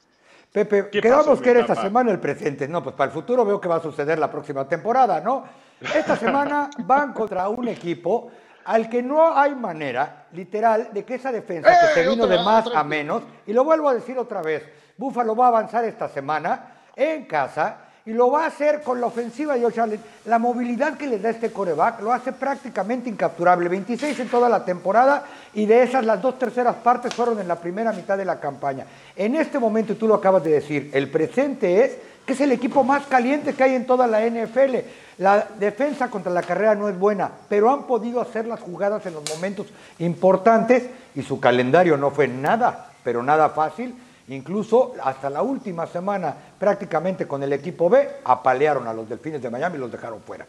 Pepe, 0.51 0.89
quedamos 0.89 1.41
que 1.41 1.49
era 1.49 1.61
esta 1.61 1.75
semana 1.75 2.11
el 2.11 2.19
presente. 2.19 2.67
No, 2.67 2.83
pues 2.83 2.95
para 2.95 3.09
el 3.09 3.13
futuro 3.13 3.43
veo 3.45 3.59
que 3.59 3.67
va 3.67 3.77
a 3.77 3.81
suceder 3.81 4.19
la 4.19 4.29
próxima 4.29 4.67
temporada, 4.67 5.21
¿no? 5.21 5.45
Esta 5.81 6.15
semana 6.15 6.69
van 6.79 7.13
contra 7.13 7.49
un 7.49 7.67
equipo 7.67 8.31
al 8.65 8.89
que 8.89 9.01
no 9.01 9.35
hay 9.35 9.55
manera, 9.55 10.27
literal, 10.33 10.89
de 10.91 11.03
que 11.03 11.15
esa 11.15 11.31
defensa 11.31 11.69
que 11.69 12.01
se 12.01 12.07
vino 12.07 12.27
de 12.27 12.37
más 12.37 12.67
a 12.73 12.83
menos, 12.83 13.23
y 13.47 13.53
lo 13.53 13.63
vuelvo 13.63 13.89
a 13.89 13.95
decir 13.95 14.17
otra 14.17 14.43
vez, 14.43 14.63
Búfalo 14.97 15.35
va 15.35 15.45
a 15.45 15.47
avanzar 15.47 15.85
esta 15.85 16.07
semana 16.07 16.73
en 16.95 17.25
casa 17.25 17.88
y 18.09 18.13
lo 18.13 18.31
va 18.31 18.45
a 18.45 18.47
hacer 18.47 18.81
con 18.81 18.99
la 18.99 19.05
ofensiva 19.05 19.53
de 19.53 19.61
Josh 19.61 19.79
Allen. 19.79 19.99
La 20.25 20.39
movilidad 20.39 20.97
que 20.97 21.05
le 21.05 21.19
da 21.19 21.29
este 21.29 21.51
coreback 21.51 22.01
lo 22.01 22.11
hace 22.11 22.31
prácticamente 22.33 23.07
incapturable. 23.07 23.69
26 23.69 24.19
en 24.21 24.29
toda 24.29 24.49
la 24.49 24.65
temporada 24.65 25.25
y 25.53 25.67
de 25.67 25.83
esas 25.83 26.03
las 26.03 26.19
dos 26.19 26.39
terceras 26.39 26.77
partes 26.77 27.13
fueron 27.13 27.39
en 27.39 27.47
la 27.47 27.57
primera 27.57 27.91
mitad 27.91 28.17
de 28.17 28.25
la 28.25 28.39
campaña. 28.39 28.87
En 29.15 29.35
este 29.35 29.59
momento, 29.59 29.95
tú 29.95 30.07
lo 30.07 30.15
acabas 30.15 30.43
de 30.43 30.49
decir, 30.49 30.89
el 30.91 31.11
presente 31.11 31.85
es 31.85 31.97
que 32.25 32.33
es 32.33 32.41
el 32.41 32.51
equipo 32.51 32.83
más 32.83 33.05
caliente 33.05 33.53
que 33.53 33.61
hay 33.61 33.75
en 33.75 33.85
toda 33.85 34.07
la 34.07 34.25
NFL. 34.25 34.77
La 35.19 35.45
defensa 35.59 36.09
contra 36.09 36.31
la 36.31 36.41
carrera 36.41 36.73
no 36.73 36.89
es 36.89 36.97
buena, 36.97 37.29
pero 37.47 37.69
han 37.69 37.83
podido 37.83 38.21
hacer 38.21 38.47
las 38.47 38.59
jugadas 38.59 39.05
en 39.05 39.13
los 39.13 39.29
momentos 39.29 39.67
importantes 39.99 40.81
y 41.13 41.21
su 41.21 41.39
calendario 41.39 41.95
no 41.95 42.09
fue 42.09 42.27
nada, 42.27 42.89
pero 43.03 43.21
nada 43.21 43.49
fácil 43.49 43.93
Incluso 44.29 44.93
hasta 45.03 45.29
la 45.29 45.41
última 45.41 45.87
semana, 45.87 46.35
prácticamente 46.59 47.27
con 47.27 47.41
el 47.41 47.51
equipo 47.51 47.89
B, 47.89 48.07
apalearon 48.23 48.87
a 48.87 48.93
los 48.93 49.09
Delfines 49.09 49.41
de 49.41 49.49
Miami 49.49 49.77
y 49.77 49.79
los 49.79 49.91
dejaron 49.91 50.21
fuera. 50.21 50.45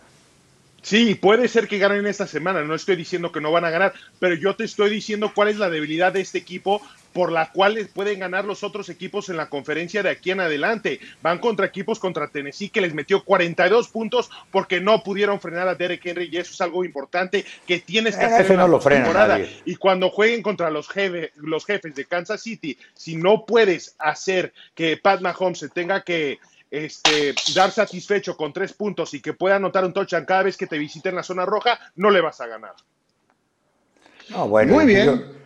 Sí, 0.82 1.14
puede 1.14 1.48
ser 1.48 1.68
que 1.68 1.78
ganen 1.78 2.06
esta 2.06 2.26
semana, 2.26 2.62
no 2.62 2.74
estoy 2.74 2.96
diciendo 2.96 3.32
que 3.32 3.40
no 3.40 3.52
van 3.52 3.64
a 3.64 3.70
ganar, 3.70 3.92
pero 4.18 4.34
yo 4.34 4.56
te 4.56 4.64
estoy 4.64 4.90
diciendo 4.90 5.32
cuál 5.34 5.48
es 5.48 5.58
la 5.58 5.68
debilidad 5.68 6.12
de 6.12 6.20
este 6.20 6.38
equipo 6.38 6.80
por 7.12 7.32
la 7.32 7.50
cual 7.50 7.88
pueden 7.92 8.20
ganar 8.20 8.44
los 8.44 8.62
otros 8.62 8.88
equipos 8.88 9.28
en 9.28 9.36
la 9.36 9.48
conferencia 9.48 10.02
de 10.02 10.10
aquí 10.10 10.30
en 10.30 10.40
adelante. 10.40 11.00
Van 11.22 11.38
contra 11.38 11.66
equipos 11.66 11.98
contra 11.98 12.28
Tennessee 12.28 12.68
que 12.68 12.80
les 12.80 12.94
metió 12.94 13.24
42 13.24 13.88
puntos 13.88 14.30
porque 14.50 14.80
no 14.80 15.02
pudieron 15.02 15.40
frenar 15.40 15.68
a 15.68 15.74
Derek 15.74 16.04
Henry 16.04 16.28
y 16.30 16.36
eso 16.36 16.52
es 16.52 16.60
algo 16.60 16.84
importante 16.84 17.44
que 17.66 17.80
tienes 17.80 18.16
que 18.16 18.24
eh, 18.24 18.26
hacer 18.26 18.52
en 18.52 18.70
la 18.70 18.78
temporada. 18.78 19.40
Y 19.64 19.76
cuando 19.76 20.10
jueguen 20.10 20.42
contra 20.42 20.70
los, 20.70 20.88
los 21.36 21.66
jefes 21.66 21.94
de 21.94 22.04
Kansas 22.04 22.42
City, 22.42 22.78
si 22.94 23.16
no 23.16 23.44
puedes 23.44 23.94
hacer 23.98 24.52
que 24.74 24.96
Pat 24.96 25.20
Mahomes 25.20 25.58
se 25.58 25.68
tenga 25.68 26.02
que 26.02 26.38
este, 26.70 27.34
dar 27.54 27.70
satisfecho 27.72 28.36
con 28.36 28.52
tres 28.52 28.72
puntos 28.72 29.12
y 29.14 29.20
que 29.20 29.32
pueda 29.32 29.56
anotar 29.56 29.84
un 29.84 29.92
touchdown 29.92 30.24
cada 30.24 30.44
vez 30.44 30.56
que 30.56 30.66
te 30.66 30.78
visite 30.78 31.08
en 31.08 31.16
la 31.16 31.22
zona 31.22 31.44
roja, 31.44 31.78
no 31.96 32.10
le 32.10 32.20
vas 32.20 32.40
a 32.40 32.46
ganar. 32.46 32.74
bueno, 34.46 34.74
Muy 34.74 34.86
bien. 34.86 35.39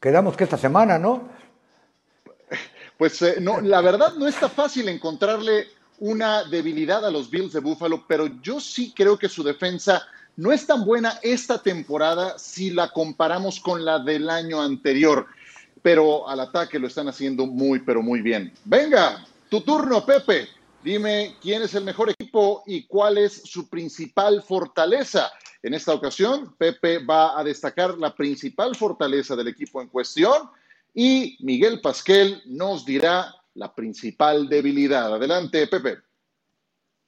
Quedamos 0.00 0.36
que 0.36 0.44
esta 0.44 0.58
semana, 0.58 0.98
¿no? 0.98 1.28
Pues 2.96 3.20
eh, 3.22 3.36
no, 3.40 3.60
la 3.60 3.80
verdad 3.80 4.14
no 4.14 4.26
está 4.26 4.48
fácil 4.48 4.88
encontrarle 4.88 5.68
una 6.00 6.44
debilidad 6.44 7.04
a 7.04 7.10
los 7.10 7.30
Bills 7.30 7.52
de 7.52 7.60
Buffalo, 7.60 8.04
pero 8.08 8.26
yo 8.42 8.60
sí 8.60 8.92
creo 8.96 9.18
que 9.18 9.28
su 9.28 9.42
defensa 9.42 10.06
no 10.36 10.52
es 10.52 10.66
tan 10.66 10.84
buena 10.84 11.18
esta 11.22 11.62
temporada 11.62 12.38
si 12.38 12.70
la 12.70 12.90
comparamos 12.90 13.60
con 13.60 13.84
la 13.84 13.98
del 13.98 14.30
año 14.30 14.60
anterior, 14.60 15.26
pero 15.82 16.28
al 16.28 16.40
ataque 16.40 16.78
lo 16.78 16.86
están 16.86 17.08
haciendo 17.08 17.46
muy, 17.46 17.80
pero 17.80 18.02
muy 18.02 18.22
bien. 18.22 18.52
Venga, 18.64 19.24
tu 19.48 19.60
turno, 19.60 20.04
Pepe. 20.04 20.48
Dime 20.82 21.36
quién 21.42 21.62
es 21.62 21.74
el 21.74 21.84
mejor 21.84 22.08
equipo 22.08 22.62
y 22.66 22.86
cuál 22.86 23.18
es 23.18 23.42
su 23.44 23.68
principal 23.68 24.42
fortaleza. 24.42 25.30
En 25.62 25.74
esta 25.74 25.92
ocasión, 25.92 26.54
Pepe 26.56 27.04
va 27.04 27.38
a 27.38 27.44
destacar 27.44 27.98
la 27.98 28.14
principal 28.14 28.74
fortaleza 28.74 29.36
del 29.36 29.48
equipo 29.48 29.82
en 29.82 29.88
cuestión 29.88 30.48
y 30.94 31.36
Miguel 31.40 31.82
Pasquel 31.82 32.42
nos 32.46 32.86
dirá 32.86 33.34
la 33.54 33.74
principal 33.74 34.48
debilidad. 34.48 35.14
Adelante, 35.14 35.66
Pepe. 35.66 35.98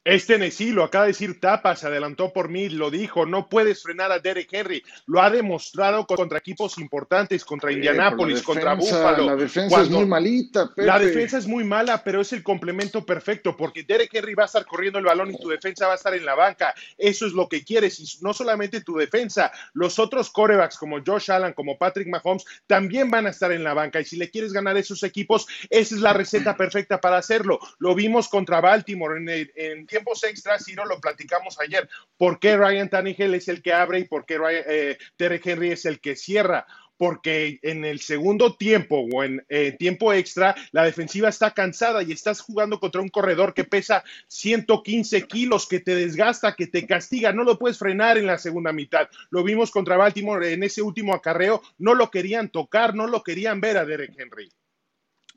Es 0.04 0.26
Tennessee, 0.26 0.72
lo 0.72 0.82
acaba 0.82 1.04
de 1.04 1.12
decir 1.12 1.38
Tapa, 1.38 1.76
se 1.76 1.86
adelantó 1.86 2.32
por 2.32 2.48
mí, 2.48 2.68
lo 2.68 2.90
dijo, 2.90 3.24
no 3.24 3.48
puedes 3.48 3.84
frenar 3.84 4.10
a 4.10 4.18
Derek 4.18 4.48
Henry, 4.52 4.82
lo 5.06 5.22
ha 5.22 5.30
demostrado 5.30 6.06
contra 6.06 6.38
equipos 6.38 6.76
importantes, 6.78 7.44
contra 7.44 7.70
Indianápolis, 7.70 8.42
contra 8.42 8.74
Buffalo. 8.74 9.26
La 9.26 9.36
defensa 9.36 9.80
es 9.80 9.90
muy 9.90 10.04
malita, 10.04 10.68
Pepe. 10.74 10.86
La 10.86 10.98
defensa 10.98 11.38
es 11.38 11.46
muy 11.46 11.62
mala, 11.62 12.02
pero 12.02 12.20
es 12.20 12.32
el 12.32 12.42
complemento 12.42 13.06
perfecto, 13.06 13.56
porque 13.56 13.84
Derek 13.84 14.12
Henry 14.12 14.34
va 14.34 14.42
a 14.42 14.46
estar 14.46 14.66
corriendo 14.66 14.98
el 14.98 15.04
balón 15.04 15.30
y 15.30 15.38
tu 15.38 15.48
defensa 15.48 15.86
va 15.86 15.92
a 15.92 15.96
estar 15.96 16.14
en 16.14 16.24
la 16.24 16.34
banca. 16.34 16.74
Eso 16.98 17.24
es 17.24 17.32
lo 17.32 17.48
que 17.48 17.62
quieres, 17.62 18.00
y 18.00 18.24
no 18.24 18.34
solamente 18.34 18.80
tu 18.80 18.96
defensa, 18.96 19.52
los 19.72 20.00
otros 20.00 20.30
corebacks 20.30 20.78
como 20.78 21.00
Josh 21.06 21.30
Allen, 21.30 21.52
como 21.52 21.78
Patrick 21.78 22.08
Mahomes, 22.08 22.44
también 22.66 23.08
van 23.08 23.28
a 23.28 23.30
estar 23.30 23.52
en 23.52 23.62
la 23.62 23.72
banca, 23.72 24.00
y 24.00 24.04
si 24.04 24.16
le 24.16 24.30
quieres 24.30 24.52
ganar 24.52 24.74
a 24.74 24.80
esos 24.80 25.04
equipos, 25.04 25.46
esa 25.70 25.94
es 25.94 26.00
la 26.00 26.12
receta 26.12 26.56
perfecta 26.56 27.00
para 27.00 27.18
hacerlo. 27.18 27.60
Lo 27.78 27.94
vimos 27.94 28.28
contra 28.28 28.60
Baltimore 28.60 29.18
en, 29.18 29.28
en 29.54 29.86
tiempos 29.92 30.24
extras, 30.24 30.64
Ciro, 30.64 30.86
lo 30.86 31.00
platicamos 31.00 31.60
ayer. 31.60 31.88
¿Por 32.16 32.40
qué 32.40 32.56
Ryan 32.56 32.88
Tannehill 32.88 33.34
es 33.34 33.48
el 33.48 33.62
que 33.62 33.74
abre 33.74 34.00
y 34.00 34.04
por 34.04 34.24
qué 34.24 34.38
Ryan, 34.38 34.64
eh, 34.66 34.98
Henry 35.18 35.70
es 35.70 35.84
el 35.84 36.00
que 36.00 36.16
cierra? 36.16 36.66
porque 37.02 37.58
en 37.62 37.84
el 37.84 37.98
segundo 37.98 38.54
tiempo 38.54 39.04
o 39.12 39.24
en 39.24 39.44
eh, 39.48 39.72
tiempo 39.72 40.12
extra 40.12 40.54
la 40.70 40.84
defensiva 40.84 41.30
está 41.30 41.50
cansada 41.50 42.00
y 42.04 42.12
estás 42.12 42.40
jugando 42.40 42.78
contra 42.78 43.00
un 43.00 43.08
corredor 43.08 43.54
que 43.54 43.64
pesa 43.64 44.04
115 44.28 45.22
kilos, 45.22 45.66
que 45.66 45.80
te 45.80 45.96
desgasta, 45.96 46.54
que 46.54 46.68
te 46.68 46.86
castiga, 46.86 47.32
no 47.32 47.42
lo 47.42 47.58
puedes 47.58 47.76
frenar 47.76 48.18
en 48.18 48.26
la 48.26 48.38
segunda 48.38 48.72
mitad. 48.72 49.08
Lo 49.30 49.42
vimos 49.42 49.72
contra 49.72 49.96
Baltimore 49.96 50.52
en 50.52 50.62
ese 50.62 50.80
último 50.80 51.12
acarreo, 51.12 51.60
no 51.76 51.94
lo 51.94 52.08
querían 52.08 52.50
tocar, 52.50 52.94
no 52.94 53.08
lo 53.08 53.24
querían 53.24 53.60
ver 53.60 53.78
a 53.78 53.84
Derek 53.84 54.14
Henry. 54.16 54.52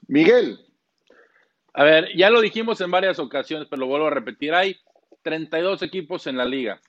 Miguel, 0.06 0.60
a 1.75 1.83
ver, 1.83 2.15
ya 2.15 2.29
lo 2.29 2.39
dijimos 2.39 2.79
en 2.79 2.89
varias 2.89 3.19
ocasiones, 3.19 3.67
pero 3.69 3.81
lo 3.81 3.88
vuelvo 3.88 4.07
a 4.07 4.11
repetir. 4.11 4.53
Hay 4.53 4.77
32 5.23 5.81
equipos 5.81 6.25
en 6.25 6.38
la 6.38 6.45
liga. 6.45 6.79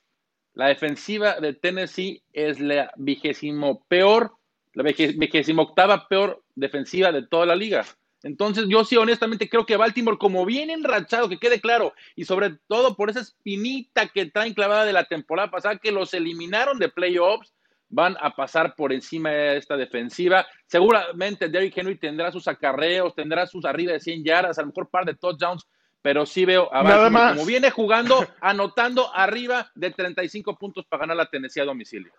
La 0.53 0.67
defensiva 0.67 1.39
de 1.41 1.53
Tennessee 1.53 2.23
es 2.31 2.61
la 2.61 2.91
vigésimo 2.95 3.85
peor, 3.89 4.37
la 4.73 4.83
vigésimo 4.83 5.63
octava 5.63 6.07
peor 6.07 6.41
defensiva 6.55 7.11
de 7.11 7.27
toda 7.27 7.45
la 7.45 7.55
liga. 7.55 7.85
Entonces, 8.23 8.65
yo 8.69 8.85
sí, 8.85 8.95
honestamente, 8.95 9.49
creo 9.49 9.65
que 9.65 9.75
Baltimore, 9.77 10.17
como 10.17 10.45
bien 10.45 10.69
enrachado, 10.69 11.27
que 11.27 11.37
quede 11.37 11.59
claro, 11.59 11.93
y 12.15 12.23
sobre 12.23 12.57
todo 12.67 12.95
por 12.95 13.09
esa 13.09 13.19
espinita 13.19 14.07
que 14.07 14.25
traen 14.25 14.53
clavada 14.53 14.85
de 14.85 14.93
la 14.93 15.03
temporada 15.03 15.51
pasada, 15.51 15.77
que 15.77 15.91
los 15.91 16.13
eliminaron 16.13 16.79
de 16.79 16.89
playoffs, 16.89 17.53
van 17.89 18.17
a 18.19 18.31
pasar 18.31 18.75
por 18.75 18.91
encima 18.93 19.29
de 19.31 19.57
esta 19.57 19.77
defensiva. 19.77 20.45
Seguramente 20.65 21.49
Derrick 21.49 21.77
Henry 21.77 21.97
tendrá 21.97 22.31
sus 22.31 22.47
acarreos, 22.47 23.15
tendrá 23.15 23.47
sus 23.47 23.65
arriba 23.65 23.93
de 23.93 23.99
100 23.99 24.23
yardas, 24.23 24.57
a 24.57 24.61
lo 24.61 24.67
mejor 24.67 24.89
par 24.89 25.05
de 25.05 25.15
touchdowns, 25.15 25.67
pero 26.01 26.25
sí 26.25 26.45
veo 26.45 26.73
a 26.73 26.83
Baltimore 26.83 27.35
como 27.35 27.45
viene 27.45 27.71
jugando, 27.71 28.25
anotando 28.41 29.13
arriba 29.13 29.71
de 29.75 29.91
35 29.91 30.57
puntos 30.57 30.85
para 30.85 31.01
ganar 31.01 31.17
la 31.17 31.25
Tennessee 31.25 31.61
a 31.61 31.65
domicilio. 31.65 32.13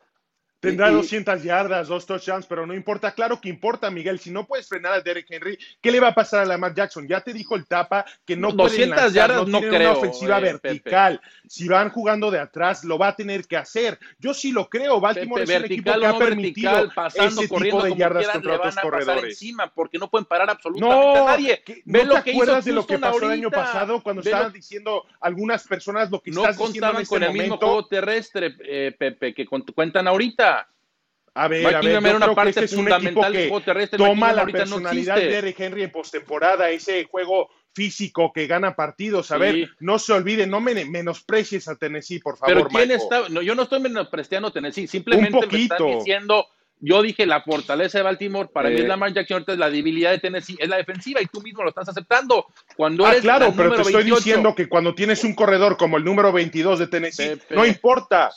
Tendrá 0.61 0.91
200 0.91 1.41
yardas, 1.45 1.87
dos 1.87 2.05
touchdowns, 2.05 2.47
pero 2.47 2.67
no 2.67 2.75
importa. 2.75 3.13
Claro 3.13 3.41
que 3.41 3.49
importa, 3.49 3.91
Miguel. 3.91 4.19
Si 4.19 4.31
no 4.31 4.45
puedes 4.45 4.67
frenar 4.67 4.93
a 4.93 5.01
Derek 5.01 5.27
Henry, 5.31 5.57
¿qué 5.81 5.93
le 5.93 6.01
va 6.01 6.09
a 6.09 6.15
pasar 6.15 6.41
a 6.41 6.45
Lamar 6.47 6.75
Jackson? 6.75 7.07
Ya 7.07 7.21
te 7.21 7.33
dijo 7.33 7.55
el 7.55 7.67
tapa 7.67 8.05
que 8.25 8.37
no 8.37 8.51
200 8.51 9.13
yardas 9.13 9.47
no, 9.47 9.61
creo, 9.61 9.93
una 9.93 9.93
ofensiva 9.93 10.39
eh, 10.39 10.59
vertical. 10.61 11.21
Si 11.47 11.69
van 11.69 11.91
jugando 11.91 12.33
de 12.33 12.41
atrás, 12.41 12.83
lo 12.83 12.99
va 12.99 13.09
a 13.09 13.17
tener 13.17 13.47
que 13.47 13.57
hacer. 13.57 14.01
Yo 14.19 14.35
sí 14.35 14.51
lo 14.51 14.69
creo. 14.69 15.01
Baltimore 15.01 15.45
es 15.45 15.49
un 15.49 15.65
equipo 15.65 15.93
que 15.93 16.07
ha 16.07 16.19
permitido 16.19 16.73
vertical, 16.73 16.93
pasando, 16.93 17.43
ese 17.43 17.55
tipo 17.55 17.83
de 17.83 17.95
yardas 17.95 18.29
contra 18.29 18.57
otros 18.57 18.77
corredores. 18.77 19.25
Encima 19.35 19.73
porque 19.73 19.99
no 19.99 20.11
pueden 20.11 20.25
parar 20.25 20.51
absolutamente 20.51 21.19
a 21.19 21.25
nadie. 21.25 21.63
¿No 21.85 22.05
lo 22.05 22.15
te 22.17 22.23
que 22.25 22.31
acuerdas 22.33 22.65
de 22.65 22.73
lo 22.73 22.85
que 22.85 22.99
pasó 22.99 23.27
el 23.27 23.31
año 23.31 23.51
pasado 23.51 24.03
cuando 24.03 24.23
estaban 24.23 24.53
diciendo 24.53 25.07
algunas 25.21 25.69
personas 25.69 26.11
lo 26.11 26.21
que 26.21 26.31
estás 26.31 26.59
diciendo 26.59 26.91
en 26.91 26.97
este 26.97 27.09
con 27.09 27.23
el 27.23 27.33
mismo 27.33 27.59
juego 27.59 27.87
terrestre, 27.87 28.57
eh, 28.65 28.93
Pepe, 28.99 29.33
que 29.33 29.47
cuentan 29.47 30.09
ahorita? 30.09 30.48
A 31.39 31.47
ver, 31.47 31.75
a 31.75 31.81
ver, 31.81 32.17
una 32.17 32.35
parte 32.35 32.51
este 32.51 32.65
es 32.65 32.73
un 32.73 32.91
equipo 32.91 33.23
que 33.31 33.89
toma 33.97 34.33
la 34.33 34.45
personalidad 34.45 35.17
de 35.17 35.29
Derrick 35.29 35.61
Henry 35.61 35.85
en 35.85 35.93
postemporada, 35.93 36.69
ese 36.71 37.05
juego 37.05 37.49
físico 37.73 38.33
que 38.33 38.49
gana 38.49 38.75
partidos. 38.75 39.31
A 39.31 39.39
ver, 39.39 39.71
no 39.79 40.01
se 40.01 40.13
olvide, 40.13 40.49
no 40.49 40.61
menosprecies 40.61 41.69
a 41.69 41.77
Tennessee, 41.77 42.19
por 42.19 42.37
favor. 42.37 42.55
Pero 42.55 42.69
quién 42.69 42.91
está, 42.91 43.29
no, 43.29 43.41
yo 43.41 43.55
no 43.55 43.63
estoy 43.63 43.79
menospreciando 43.81 44.49
a 44.49 44.53
Tennessee, 44.53 44.89
simplemente 44.89 45.47
me 45.47 45.63
están 45.63 45.87
diciendo 45.99 46.47
yo 46.81 47.03
dije 47.03 47.27
la 47.27 47.43
fortaleza 47.43 47.99
de 47.99 48.05
Baltimore, 48.05 48.49
para 48.53 48.69
mí 48.69 48.77
es 48.77 48.83
eh. 48.83 48.89
Lamar 48.89 49.13
Jackson, 49.13 49.37
ahorita 49.37 49.53
es 49.53 49.59
la 49.59 49.71
debilidad 49.71 50.11
de 50.13 50.19
Tennessee, 50.19 50.57
es 50.59 50.69
la 50.69 50.77
defensiva 50.77 51.21
y 51.21 51.27
tú 51.27 51.41
mismo 51.41 51.63
lo 51.63 51.71
estás 51.71 51.89
aceptando. 51.89 52.47
Cuando 52.77 53.05
ah, 53.07 53.15
claro, 53.21 53.53
pero 53.57 53.75
te 53.75 53.83
estoy 53.83 54.05
diciendo 54.05 54.55
que 54.55 54.69
cuando 54.69 54.95
tienes 54.95 55.25
un 55.25 55.35
corredor 55.35 55.77
como 55.77 55.97
el 55.97 56.05
número 56.05 56.33
22 56.33 56.79
de 56.79 56.87
Tennessee, 56.87 57.41
no 57.51 57.67
importa. 57.67 58.31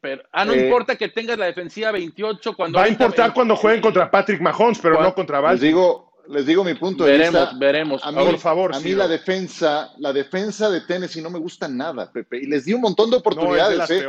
Pero, 0.00 0.22
ah, 0.32 0.44
no 0.44 0.52
eh. 0.52 0.64
importa 0.64 0.96
que 0.96 1.08
tengas 1.08 1.38
la 1.38 1.46
defensiva 1.46 1.90
28 1.90 2.54
cuando... 2.54 2.78
Va 2.78 2.84
a 2.84 2.88
importar 2.88 3.32
cuando 3.32 3.56
jueguen 3.56 3.80
contra 3.80 4.10
Patrick 4.10 4.40
Mahomes, 4.40 4.78
pero 4.78 5.00
no 5.02 5.14
contra 5.14 5.40
Baltimore. 5.40 5.54
Les 5.54 5.60
digo, 5.60 6.06
les 6.28 6.46
digo 6.46 6.64
mi 6.64 6.74
punto 6.74 7.04
de 7.04 7.18
vista. 7.18 7.52
Veremos, 7.56 8.02
mí, 8.04 8.24
por 8.24 8.38
favor. 8.38 8.74
A 8.74 8.80
mí 8.80 8.92
la 8.92 9.08
defensa, 9.08 9.92
la 9.98 10.12
defensa 10.12 10.70
de 10.70 10.80
Tennessee 10.82 11.22
no 11.22 11.30
me 11.30 11.38
gusta 11.38 11.68
nada, 11.68 12.10
Pepe. 12.10 12.38
Y 12.38 12.46
les 12.46 12.64
di 12.64 12.72
un 12.72 12.80
montón 12.80 13.10
de 13.10 13.16
oportunidades. 13.16 13.90
¿eh? 13.90 14.06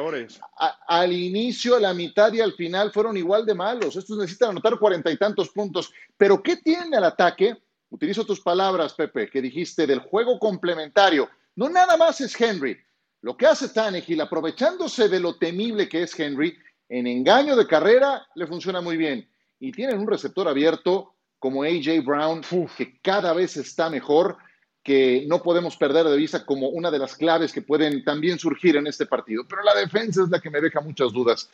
al 0.88 1.14
inicio, 1.14 1.76
a 1.76 1.80
la 1.80 1.94
mitad 1.94 2.34
y 2.34 2.42
al 2.42 2.54
final 2.54 2.92
fueron 2.92 3.18
igual 3.18 3.46
de 3.46 3.54
malos. 3.54 3.96
Estos 3.96 4.18
necesitan 4.18 4.52
anotar 4.52 4.78
cuarenta 4.80 5.12
y 5.12 5.18
tantos 5.18 5.50
puntos. 5.50 5.92
Pero 6.18 6.42
¿qué 6.42 6.58
tiene 6.58 6.98
al 6.98 7.04
ataque? 7.04 7.56
Utilizo 7.90 8.26
tus 8.26 8.42
palabras, 8.42 8.94
Pepe, 8.94 9.30
que 9.30 9.42
dijiste 9.42 9.88
del 9.88 10.00
juego 10.00 10.40
complementario. 10.40 11.30
No 11.56 11.70
nada 11.70 11.98
más 11.98 12.20
es 12.22 12.40
Henry. 12.40 12.78
Lo 13.22 13.36
que 13.36 13.48
hace 13.48 13.70
Tannehill, 13.70 14.22
aprovechándose 14.22 15.10
de 15.10 15.20
lo 15.20 15.36
temible 15.36 15.90
que 15.90 16.04
es 16.04 16.18
Henry, 16.20 16.58
en 16.90 17.08
engaño 17.08 17.56
de 17.56 17.68
carrera 17.68 18.26
le 18.36 18.48
funciona 18.48 18.82
muy 18.82 18.98
bien. 18.98 19.28
Y 19.60 19.72
tienen 19.72 20.00
un 20.00 20.08
receptor 20.08 20.48
abierto 20.48 21.16
como 21.40 21.64
AJ 21.64 22.04
Brown, 22.04 22.42
que 22.78 23.00
cada 23.02 23.34
vez 23.34 23.58
está 23.58 23.90
mejor, 23.90 24.38
que 24.84 25.26
no 25.28 25.42
podemos 25.44 25.76
perder 25.76 26.06
de 26.06 26.16
vista 26.16 26.46
como 26.46 26.70
una 26.70 26.90
de 26.90 27.00
las 27.00 27.16
claves 27.16 27.52
que 27.52 27.62
pueden 27.62 28.04
también 28.04 28.40
surgir 28.40 28.78
en 28.78 28.88
este 28.88 29.06
partido. 29.06 29.44
Pero 29.48 29.64
la 29.64 29.76
defensa 29.76 30.24
es 30.24 30.30
la 30.30 30.40
que 30.40 30.50
me 30.50 30.62
deja 30.62 30.80
muchas 30.82 31.12
dudas. 31.12 31.50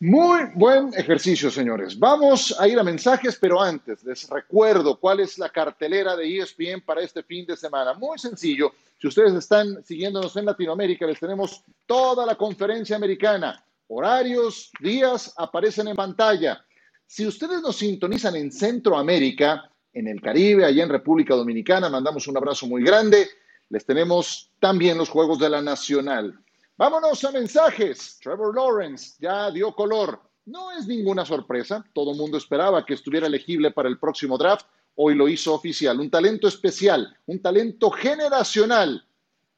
Muy 0.00 0.44
buen 0.54 0.94
ejercicio, 0.94 1.50
señores. 1.50 1.98
Vamos 1.98 2.54
a 2.60 2.68
ir 2.68 2.78
a 2.78 2.84
mensajes, 2.84 3.36
pero 3.40 3.60
antes 3.60 4.04
les 4.04 4.28
recuerdo 4.30 5.00
cuál 5.00 5.18
es 5.18 5.38
la 5.38 5.48
cartelera 5.48 6.14
de 6.14 6.38
ESPN 6.38 6.82
para 6.86 7.00
este 7.00 7.24
fin 7.24 7.44
de 7.44 7.56
semana. 7.56 7.94
Muy 7.94 8.16
sencillo. 8.16 8.74
Si 8.96 9.08
ustedes 9.08 9.34
están 9.34 9.84
siguiéndonos 9.84 10.36
en 10.36 10.44
Latinoamérica, 10.44 11.04
les 11.04 11.18
tenemos 11.18 11.64
toda 11.84 12.24
la 12.24 12.36
conferencia 12.36 12.94
americana. 12.94 13.60
Horarios, 13.88 14.70
días 14.78 15.34
aparecen 15.36 15.88
en 15.88 15.96
pantalla. 15.96 16.64
Si 17.04 17.26
ustedes 17.26 17.60
nos 17.60 17.74
sintonizan 17.74 18.36
en 18.36 18.52
Centroamérica, 18.52 19.68
en 19.92 20.06
el 20.06 20.20
Caribe, 20.20 20.64
allá 20.64 20.84
en 20.84 20.90
República 20.90 21.34
Dominicana, 21.34 21.88
mandamos 21.88 22.28
un 22.28 22.36
abrazo 22.36 22.68
muy 22.68 22.84
grande. 22.84 23.28
Les 23.68 23.84
tenemos 23.84 24.52
también 24.60 24.96
los 24.96 25.08
Juegos 25.08 25.40
de 25.40 25.50
la 25.50 25.60
Nacional. 25.60 26.38
Vámonos 26.78 27.24
a 27.24 27.32
mensajes. 27.32 28.20
Trevor 28.22 28.54
Lawrence 28.54 29.16
ya 29.18 29.50
dio 29.50 29.74
color. 29.74 30.20
No 30.46 30.70
es 30.70 30.86
ninguna 30.86 31.24
sorpresa. 31.24 31.84
Todo 31.92 32.12
el 32.12 32.16
mundo 32.16 32.38
esperaba 32.38 32.86
que 32.86 32.94
estuviera 32.94 33.26
elegible 33.26 33.72
para 33.72 33.88
el 33.88 33.98
próximo 33.98 34.38
draft. 34.38 34.64
Hoy 34.94 35.16
lo 35.16 35.28
hizo 35.28 35.54
oficial. 35.54 35.98
Un 35.98 36.08
talento 36.08 36.46
especial, 36.46 37.16
un 37.26 37.42
talento 37.42 37.90
generacional 37.90 39.04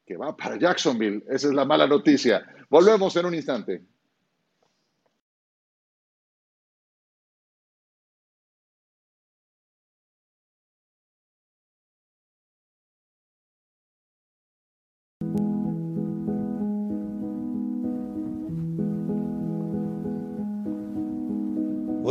que 0.06 0.16
va 0.16 0.34
para 0.34 0.58
Jacksonville. 0.58 1.22
Esa 1.28 1.48
es 1.48 1.52
la 1.52 1.66
mala 1.66 1.86
noticia. 1.86 2.42
Volvemos 2.70 3.14
en 3.16 3.26
un 3.26 3.34
instante. 3.34 3.84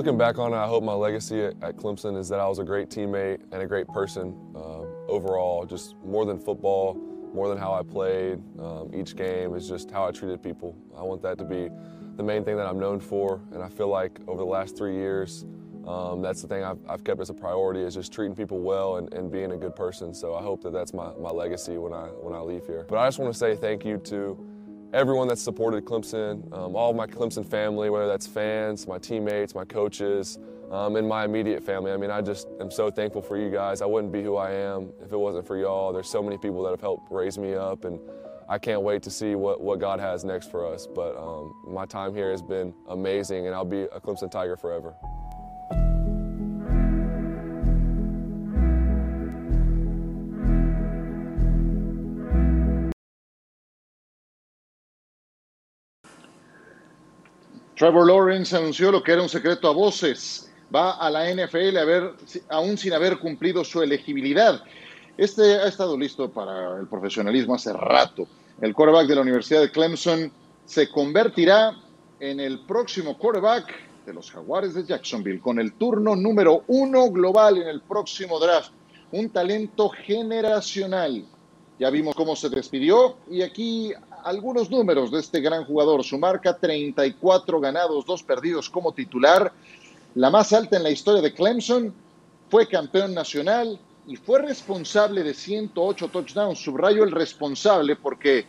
Looking 0.09 0.17
back 0.17 0.39
on 0.39 0.53
it, 0.53 0.55
I 0.55 0.65
hope 0.65 0.83
my 0.83 0.93
legacy 0.93 1.43
at, 1.43 1.59
Clemson 1.77 2.17
is 2.17 2.27
that 2.29 2.39
I 2.39 2.47
was 2.47 2.57
a 2.57 2.63
great 2.63 2.89
teammate 2.89 3.41
and 3.51 3.61
a 3.61 3.67
great 3.67 3.87
person 3.89 4.35
uh, 4.55 4.81
overall, 5.07 5.67
just 5.67 5.95
more 6.03 6.25
than 6.25 6.39
football, 6.39 6.95
more 7.31 7.47
than 7.47 7.59
how 7.59 7.73
I 7.73 7.83
played. 7.83 8.41
Um, 8.59 8.89
each 8.91 9.15
game 9.15 9.53
is 9.53 9.69
just 9.69 9.91
how 9.91 10.07
I 10.07 10.09
treated 10.09 10.41
people. 10.41 10.75
I 10.97 11.03
want 11.03 11.21
that 11.21 11.37
to 11.37 11.45
be 11.45 11.69
the 12.15 12.23
main 12.23 12.43
thing 12.43 12.57
that 12.57 12.65
I'm 12.65 12.79
known 12.79 12.99
for, 12.99 13.39
and 13.51 13.61
I 13.61 13.69
feel 13.69 13.89
like 13.89 14.19
over 14.27 14.39
the 14.39 14.49
last 14.49 14.75
three 14.75 14.95
years, 14.95 15.45
um, 15.85 16.23
that's 16.23 16.41
the 16.41 16.47
thing 16.47 16.63
I've, 16.63 16.79
I've, 16.89 17.03
kept 17.03 17.21
as 17.21 17.29
a 17.29 17.35
priority 17.35 17.81
is 17.81 17.93
just 17.93 18.11
treating 18.11 18.35
people 18.35 18.61
well 18.61 18.97
and, 18.97 19.13
and, 19.13 19.31
being 19.31 19.51
a 19.51 19.57
good 19.57 19.75
person. 19.75 20.15
So 20.15 20.33
I 20.33 20.41
hope 20.41 20.63
that 20.63 20.73
that's 20.73 20.91
my, 20.91 21.11
my 21.19 21.29
legacy 21.29 21.77
when 21.77 21.93
I 21.93 22.07
when 22.07 22.33
I 22.33 22.39
leave 22.39 22.65
here. 22.65 22.87
But 22.89 22.97
I 22.97 23.07
just 23.07 23.19
want 23.19 23.31
to 23.31 23.37
say 23.37 23.55
thank 23.55 23.85
you 23.85 23.99
to 24.05 24.48
everyone 24.93 25.27
that's 25.27 25.41
supported 25.41 25.85
Clemson, 25.85 26.51
um, 26.51 26.75
all 26.75 26.89
of 26.89 26.95
my 26.95 27.05
Clemson 27.05 27.45
family, 27.45 27.89
whether 27.89 28.07
that's 28.07 28.25
fans, 28.25 28.87
my 28.87 28.97
teammates, 28.97 29.53
my 29.53 29.65
coaches, 29.65 30.39
um, 30.71 30.95
and 30.95 31.07
my 31.07 31.25
immediate 31.25 31.63
family. 31.63 31.91
I 31.91 31.97
mean, 31.97 32.11
I 32.11 32.21
just 32.21 32.47
am 32.59 32.71
so 32.71 32.89
thankful 32.89 33.21
for 33.21 33.37
you 33.37 33.49
guys. 33.49 33.81
I 33.81 33.85
wouldn't 33.85 34.13
be 34.13 34.21
who 34.23 34.35
I 34.35 34.51
am 34.51 34.91
if 35.03 35.11
it 35.11 35.17
wasn't 35.17 35.45
for 35.45 35.57
y'all. 35.57 35.93
There's 35.93 36.09
so 36.09 36.21
many 36.21 36.37
people 36.37 36.63
that 36.63 36.71
have 36.71 36.81
helped 36.81 37.11
raise 37.11 37.37
me 37.37 37.53
up, 37.53 37.85
and 37.85 37.99
I 38.47 38.57
can't 38.57 38.81
wait 38.81 39.03
to 39.03 39.11
see 39.11 39.35
what, 39.35 39.61
what 39.61 39.79
God 39.79 39.99
has 39.99 40.23
next 40.23 40.49
for 40.49 40.65
us. 40.65 40.87
But 40.87 41.15
um, 41.17 41.53
my 41.67 41.85
time 41.85 42.15
here 42.15 42.31
has 42.31 42.41
been 42.41 42.73
amazing, 42.87 43.45
and 43.45 43.55
I'll 43.55 43.65
be 43.65 43.81
a 43.81 43.99
Clemson 43.99 44.29
Tiger 44.31 44.57
forever. 44.57 44.95
Trevor 57.79 58.07
Lawrence 58.07 58.53
anunció 58.57 58.91
lo 58.91 59.01
que 59.01 59.13
era 59.13 59.21
un 59.21 59.29
secreto 59.29 59.69
a 59.69 59.71
voces. 59.71 60.51
Va 60.75 60.97
a 60.97 61.09
la 61.09 61.33
NFL 61.33 61.77
a 61.77 61.85
ver, 61.85 62.13
aún 62.49 62.77
sin 62.77 62.91
haber 62.91 63.19
cumplido 63.19 63.63
su 63.63 63.81
elegibilidad. 63.81 64.61
Este 65.15 65.55
ha 65.55 65.65
estado 65.65 65.97
listo 65.97 66.29
para 66.29 66.77
el 66.77 66.87
profesionalismo 66.87 67.55
hace 67.55 67.71
rato. 67.71 68.27
El 68.59 68.73
quarterback 68.73 69.07
de 69.07 69.15
la 69.15 69.21
Universidad 69.21 69.61
de 69.61 69.71
Clemson 69.71 70.29
se 70.65 70.89
convertirá 70.89 71.73
en 72.19 72.41
el 72.41 72.59
próximo 72.65 73.17
quarterback 73.17 73.73
de 74.05 74.13
los 74.13 74.29
Jaguares 74.29 74.73
de 74.73 74.83
Jacksonville, 74.83 75.39
con 75.39 75.57
el 75.57 75.71
turno 75.75 76.17
número 76.17 76.65
uno 76.67 77.09
global 77.09 77.59
en 77.59 77.69
el 77.69 77.79
próximo 77.79 78.39
draft. 78.39 78.71
Un 79.13 79.29
talento 79.29 79.87
generacional. 79.87 81.23
Ya 81.79 81.89
vimos 81.89 82.13
cómo 82.13 82.35
se 82.35 82.49
despidió 82.49 83.15
y 83.29 83.41
aquí 83.41 83.93
algunos 84.23 84.69
números 84.69 85.11
de 85.11 85.19
este 85.19 85.41
gran 85.41 85.65
jugador. 85.65 86.03
Su 86.03 86.17
marca 86.17 86.57
34 86.57 87.59
ganados, 87.59 88.05
2 88.05 88.23
perdidos 88.23 88.69
como 88.69 88.93
titular, 88.93 89.51
la 90.15 90.29
más 90.29 90.53
alta 90.53 90.77
en 90.77 90.83
la 90.83 90.91
historia 90.91 91.21
de 91.21 91.33
Clemson. 91.33 91.93
Fue 92.49 92.67
campeón 92.67 93.13
nacional 93.13 93.79
y 94.07 94.15
fue 94.15 94.41
responsable 94.41 95.23
de 95.23 95.33
108 95.33 96.07
touchdowns. 96.07 96.59
Subrayo 96.59 97.03
el 97.03 97.11
responsable 97.11 97.95
porque 97.95 98.45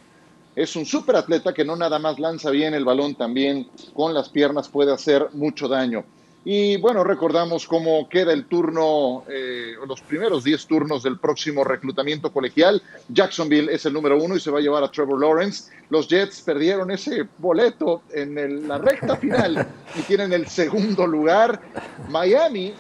es 0.56 0.74
un 0.74 0.86
superatleta 0.86 1.52
que 1.52 1.64
no 1.64 1.76
nada 1.76 1.98
más 1.98 2.18
lanza 2.18 2.50
bien 2.50 2.74
el 2.74 2.84
balón, 2.84 3.14
también 3.14 3.68
con 3.94 4.14
las 4.14 4.28
piernas 4.28 4.68
puede 4.68 4.92
hacer 4.92 5.28
mucho 5.32 5.68
daño. 5.68 6.04
Y 6.44 6.78
bueno, 6.78 7.04
recordamos 7.04 7.66
cómo 7.66 8.08
queda 8.08 8.32
el 8.32 8.46
turno, 8.46 9.24
eh, 9.28 9.74
los 9.86 10.00
primeros 10.00 10.42
10 10.42 10.66
turnos 10.66 11.02
del 11.02 11.18
próximo 11.18 11.64
reclutamiento 11.64 12.32
colegial. 12.32 12.82
Jacksonville 13.10 13.70
es 13.70 13.84
el 13.84 13.92
número 13.92 14.16
uno 14.16 14.36
y 14.36 14.40
se 14.40 14.50
va 14.50 14.58
a 14.58 14.62
llevar 14.62 14.82
a 14.82 14.90
Trevor 14.90 15.20
Lawrence. 15.20 15.70
Los 15.90 16.08
Jets 16.08 16.40
perdieron 16.40 16.90
ese 16.90 17.28
boleto 17.36 18.02
en 18.10 18.66
la 18.66 18.78
recta 18.78 19.16
final 19.16 19.66
y 19.94 20.00
tienen 20.02 20.32
el 20.32 20.46
segundo 20.46 21.06
lugar. 21.06 21.60
Miami 22.08 22.72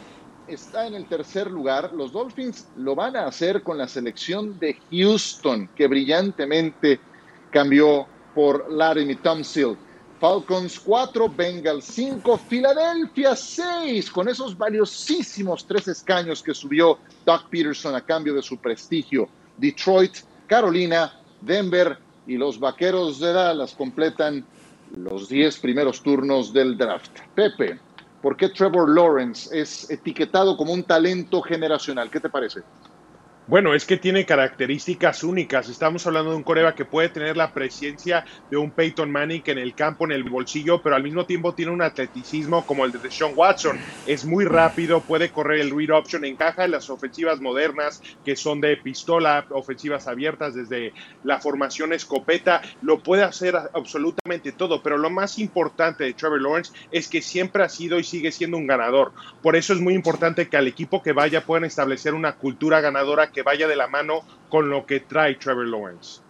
está 0.48 0.86
en 0.86 0.94
el 0.94 1.06
tercer 1.06 1.50
lugar. 1.50 1.92
Los 1.92 2.12
Dolphins 2.12 2.66
lo 2.76 2.94
van 2.94 3.14
a 3.14 3.26
hacer 3.26 3.62
con 3.62 3.76
la 3.76 3.88
selección 3.88 4.58
de 4.58 4.78
Houston, 4.90 5.68
que 5.76 5.86
brillantemente 5.86 6.98
cambió 7.50 8.06
por 8.34 8.72
Larry 8.72 9.16
Thompson. 9.16 9.89
Falcons 10.20 10.78
4, 10.80 11.30
Bengals 11.30 11.86
5, 11.86 12.36
Filadelfia 12.36 13.34
6, 13.34 14.10
con 14.10 14.28
esos 14.28 14.56
valiosísimos 14.56 15.66
tres 15.66 15.88
escaños 15.88 16.42
que 16.42 16.52
subió 16.52 16.98
Doug 17.24 17.48
Peterson 17.48 17.94
a 17.94 18.04
cambio 18.04 18.34
de 18.34 18.42
su 18.42 18.58
prestigio. 18.58 19.30
Detroit, 19.56 20.18
Carolina, 20.46 21.10
Denver 21.40 21.98
y 22.26 22.36
los 22.36 22.60
Vaqueros 22.60 23.18
de 23.18 23.32
Dallas 23.32 23.74
completan 23.74 24.46
los 24.94 25.26
10 25.30 25.58
primeros 25.60 26.02
turnos 26.02 26.52
del 26.52 26.76
draft. 26.76 27.18
Pepe, 27.34 27.80
¿por 28.20 28.36
qué 28.36 28.50
Trevor 28.50 28.94
Lawrence 28.94 29.58
es 29.58 29.90
etiquetado 29.90 30.54
como 30.54 30.74
un 30.74 30.82
talento 30.82 31.40
generacional? 31.40 32.10
¿Qué 32.10 32.20
te 32.20 32.28
parece? 32.28 32.60
Bueno, 33.46 33.74
es 33.74 33.84
que 33.84 33.96
tiene 33.96 34.24
características 34.24 35.24
únicas. 35.24 35.68
Estamos 35.68 36.06
hablando 36.06 36.30
de 36.30 36.36
un 36.36 36.44
coreba 36.44 36.76
que 36.76 36.84
puede 36.84 37.08
tener 37.08 37.36
la 37.36 37.52
presencia 37.52 38.24
de 38.48 38.56
un 38.56 38.70
Peyton 38.70 39.10
Manning 39.10 39.42
en 39.46 39.58
el 39.58 39.74
campo, 39.74 40.04
en 40.04 40.12
el 40.12 40.22
bolsillo, 40.22 40.80
pero 40.80 40.94
al 40.94 41.02
mismo 41.02 41.26
tiempo 41.26 41.52
tiene 41.52 41.72
un 41.72 41.82
atleticismo 41.82 42.64
como 42.64 42.84
el 42.84 42.92
de 42.92 43.00
Deshaun 43.00 43.32
Watson. 43.34 43.76
Es 44.06 44.24
muy 44.24 44.44
rápido, 44.44 45.00
puede 45.00 45.30
correr 45.30 45.60
el 45.60 45.76
read 45.76 45.90
option, 45.90 46.24
encaja 46.24 46.64
en 46.64 46.70
las 46.70 46.90
ofensivas 46.90 47.40
modernas 47.40 48.00
que 48.24 48.36
son 48.36 48.60
de 48.60 48.76
pistola, 48.76 49.44
ofensivas 49.50 50.06
abiertas 50.06 50.54
desde 50.54 50.92
la 51.24 51.40
formación 51.40 51.92
escopeta. 51.92 52.62
Lo 52.82 53.00
puede 53.00 53.24
hacer 53.24 53.56
absolutamente 53.56 54.52
todo, 54.52 54.80
pero 54.80 54.96
lo 54.96 55.10
más 55.10 55.40
importante 55.40 56.04
de 56.04 56.12
Trevor 56.12 56.40
Lawrence 56.40 56.72
es 56.92 57.08
que 57.08 57.20
siempre 57.20 57.64
ha 57.64 57.68
sido 57.68 57.98
y 57.98 58.04
sigue 58.04 58.30
siendo 58.30 58.58
un 58.58 58.68
ganador. 58.68 59.12
Por 59.42 59.56
eso 59.56 59.72
es 59.72 59.80
muy 59.80 59.94
importante 59.94 60.48
que 60.48 60.56
al 60.56 60.68
equipo 60.68 61.02
que 61.02 61.12
vaya 61.12 61.44
puedan 61.44 61.64
establecer 61.64 62.14
una 62.14 62.36
cultura 62.36 62.80
ganadora 62.80 63.32
que 63.32 63.39
vaya 63.42 63.66
de 63.66 63.76
la 63.76 63.86
mano 63.86 64.20
con 64.48 64.68
lo 64.68 64.86
que 64.86 65.00
trae 65.00 65.36
Trevor 65.36 65.66
Lawrence. 65.66 66.20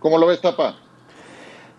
¿Cómo 0.00 0.18
lo 0.18 0.26
ves, 0.26 0.40
Tapa? 0.40 0.76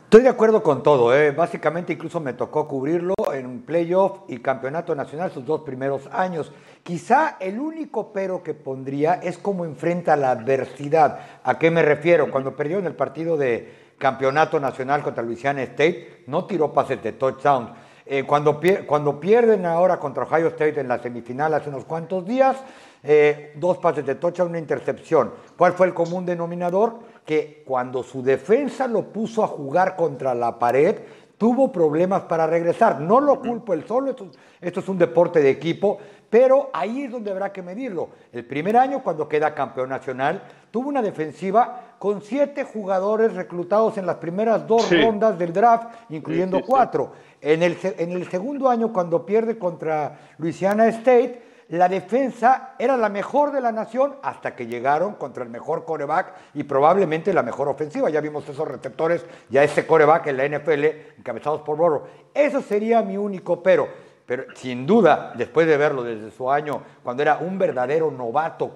Estoy 0.10 0.24
de 0.24 0.30
acuerdo 0.30 0.64
con 0.64 0.82
todo. 0.82 1.16
¿eh? 1.16 1.30
Básicamente 1.30 1.94
incluso 1.94 2.20
me 2.20 2.34
tocó 2.34 2.68
cubrirlo 2.68 3.14
en 3.32 3.62
playoff 3.62 4.22
y 4.28 4.40
campeonato 4.40 4.96
nacional 4.96 5.32
sus 5.32 5.46
dos 5.46 5.62
primeros 5.62 6.08
años. 6.12 6.52
Quizá 6.82 7.38
el 7.40 7.60
único 7.60 8.12
pero 8.12 8.42
que 8.42 8.56
pondría 8.56 9.20
es 9.22 9.38
cómo 9.38 9.66
enfrenta 9.66 10.16
la 10.16 10.32
adversidad. 10.32 11.20
¿A 11.44 11.60
qué 11.60 11.70
me 11.70 11.84
refiero? 11.84 12.32
Cuando 12.32 12.56
perdió 12.56 12.80
en 12.80 12.88
el 12.88 12.96
partido 12.96 13.38
de 13.38 13.94
campeonato 14.00 14.60
nacional 14.60 15.04
contra 15.04 15.22
Louisiana 15.22 15.62
State, 15.62 16.24
no 16.26 16.46
tiró 16.46 16.74
pases 16.74 17.04
de 17.04 17.12
touchdown. 17.12 17.74
Eh, 18.04 18.24
cuando, 18.24 18.60
cuando 18.88 19.20
pierden 19.20 19.68
ahora 19.68 20.00
contra 20.00 20.24
Ohio 20.24 20.48
State 20.48 20.80
en 20.80 20.88
la 20.88 20.98
semifinal 20.98 21.54
hace 21.54 21.70
unos 21.70 21.86
cuantos 21.86 22.26
días, 22.26 22.58
eh, 23.04 23.54
dos 23.56 23.78
pases 23.78 24.06
de 24.06 24.16
tocha, 24.16 24.44
una 24.44 24.60
intercepción. 24.60 25.32
¿Cuál 25.58 25.74
fue 25.74 25.88
el 25.88 25.94
común 25.94 26.26
denominador? 26.26 27.00
Que 27.26 27.64
cuando 27.66 28.04
su 28.04 28.22
defensa 28.22 28.88
lo 28.88 29.04
puso 29.04 29.44
a 29.44 29.48
jugar 29.48 29.96
contra 29.96 30.34
la 30.34 30.60
pared, 30.60 30.98
tuvo 31.40 31.72
problemas 31.72 32.24
para 32.24 32.46
regresar. 32.46 33.00
No 33.00 33.22
lo 33.22 33.40
culpo 33.40 33.74
él 33.74 33.86
solo, 33.88 34.12
esto, 34.12 34.28
esto, 34.60 34.82
es 34.82 34.90
un 34.90 34.98
deporte 34.98 35.40
de 35.40 35.50
equipo, 35.50 35.98
pero 36.30 36.70
ahí 36.74 37.04
es 37.04 37.12
donde 37.12 37.32
habrá 37.32 37.52
que 37.54 37.64
medirlo. 37.64 38.10
El 38.34 38.46
primer 38.46 38.76
año, 38.76 39.02
cuando 39.02 39.28
queda 39.30 39.56
campeón 39.56 39.90
nacional, 39.90 40.44
tuvo 40.70 40.90
una 40.90 41.02
defensiva 41.02 41.96
con 41.98 42.22
siete 42.22 42.66
jugadores 42.66 43.34
reclutados 43.34 43.98
en 43.98 44.06
las 44.06 44.18
primeras 44.18 44.68
dos 44.68 44.92
rondas 44.92 45.40
del 45.40 45.54
draft, 45.54 45.88
incluyendo 46.10 46.62
cuatro. 46.62 47.14
En 47.40 47.64
el, 47.64 47.78
en 47.82 48.12
el 48.12 48.30
segundo 48.30 48.68
año, 48.70 48.92
cuando 48.92 49.26
pierde 49.26 49.58
contra 49.58 50.20
Louisiana 50.38 50.88
State, 50.90 51.49
la 51.70 51.88
defensa 51.88 52.74
era 52.80 52.98
la 52.98 53.10
mejor 53.10 53.52
de 53.52 53.62
la 53.62 53.72
nación 53.72 54.16
hasta 54.24 54.56
que 54.56 54.66
llegaron 54.66 55.14
contra 55.16 55.44
el 55.44 55.50
mejor 55.50 55.86
coreback 55.86 56.34
y 56.56 56.64
probablemente 56.64 57.32
la 57.32 57.44
mejor 57.44 57.68
ofensiva. 57.68 58.10
Ya 58.10 58.22
vimos 58.22 58.50
esos 58.50 58.68
receptores, 58.68 59.24
ya 59.50 59.64
ese 59.64 59.86
coreback 59.86 60.28
en 60.28 60.38
la 60.38 60.48
NFL, 60.48 60.84
encabezados 61.20 61.62
por 61.62 61.78
Burrow. 61.78 62.04
Eso 62.34 62.62
sería 62.62 63.04
mi 63.04 63.18
único 63.18 63.62
pero. 63.62 63.88
Pero 64.26 64.46
sin 64.56 64.86
duda, 64.86 65.34
después 65.36 65.68
de 65.68 65.78
verlo 65.78 66.04
desde 66.04 66.30
su 66.32 66.52
año, 66.52 66.84
cuando 67.04 67.24
era 67.24 67.38
un 67.38 67.58
verdadero 67.58 68.12
novato 68.12 68.72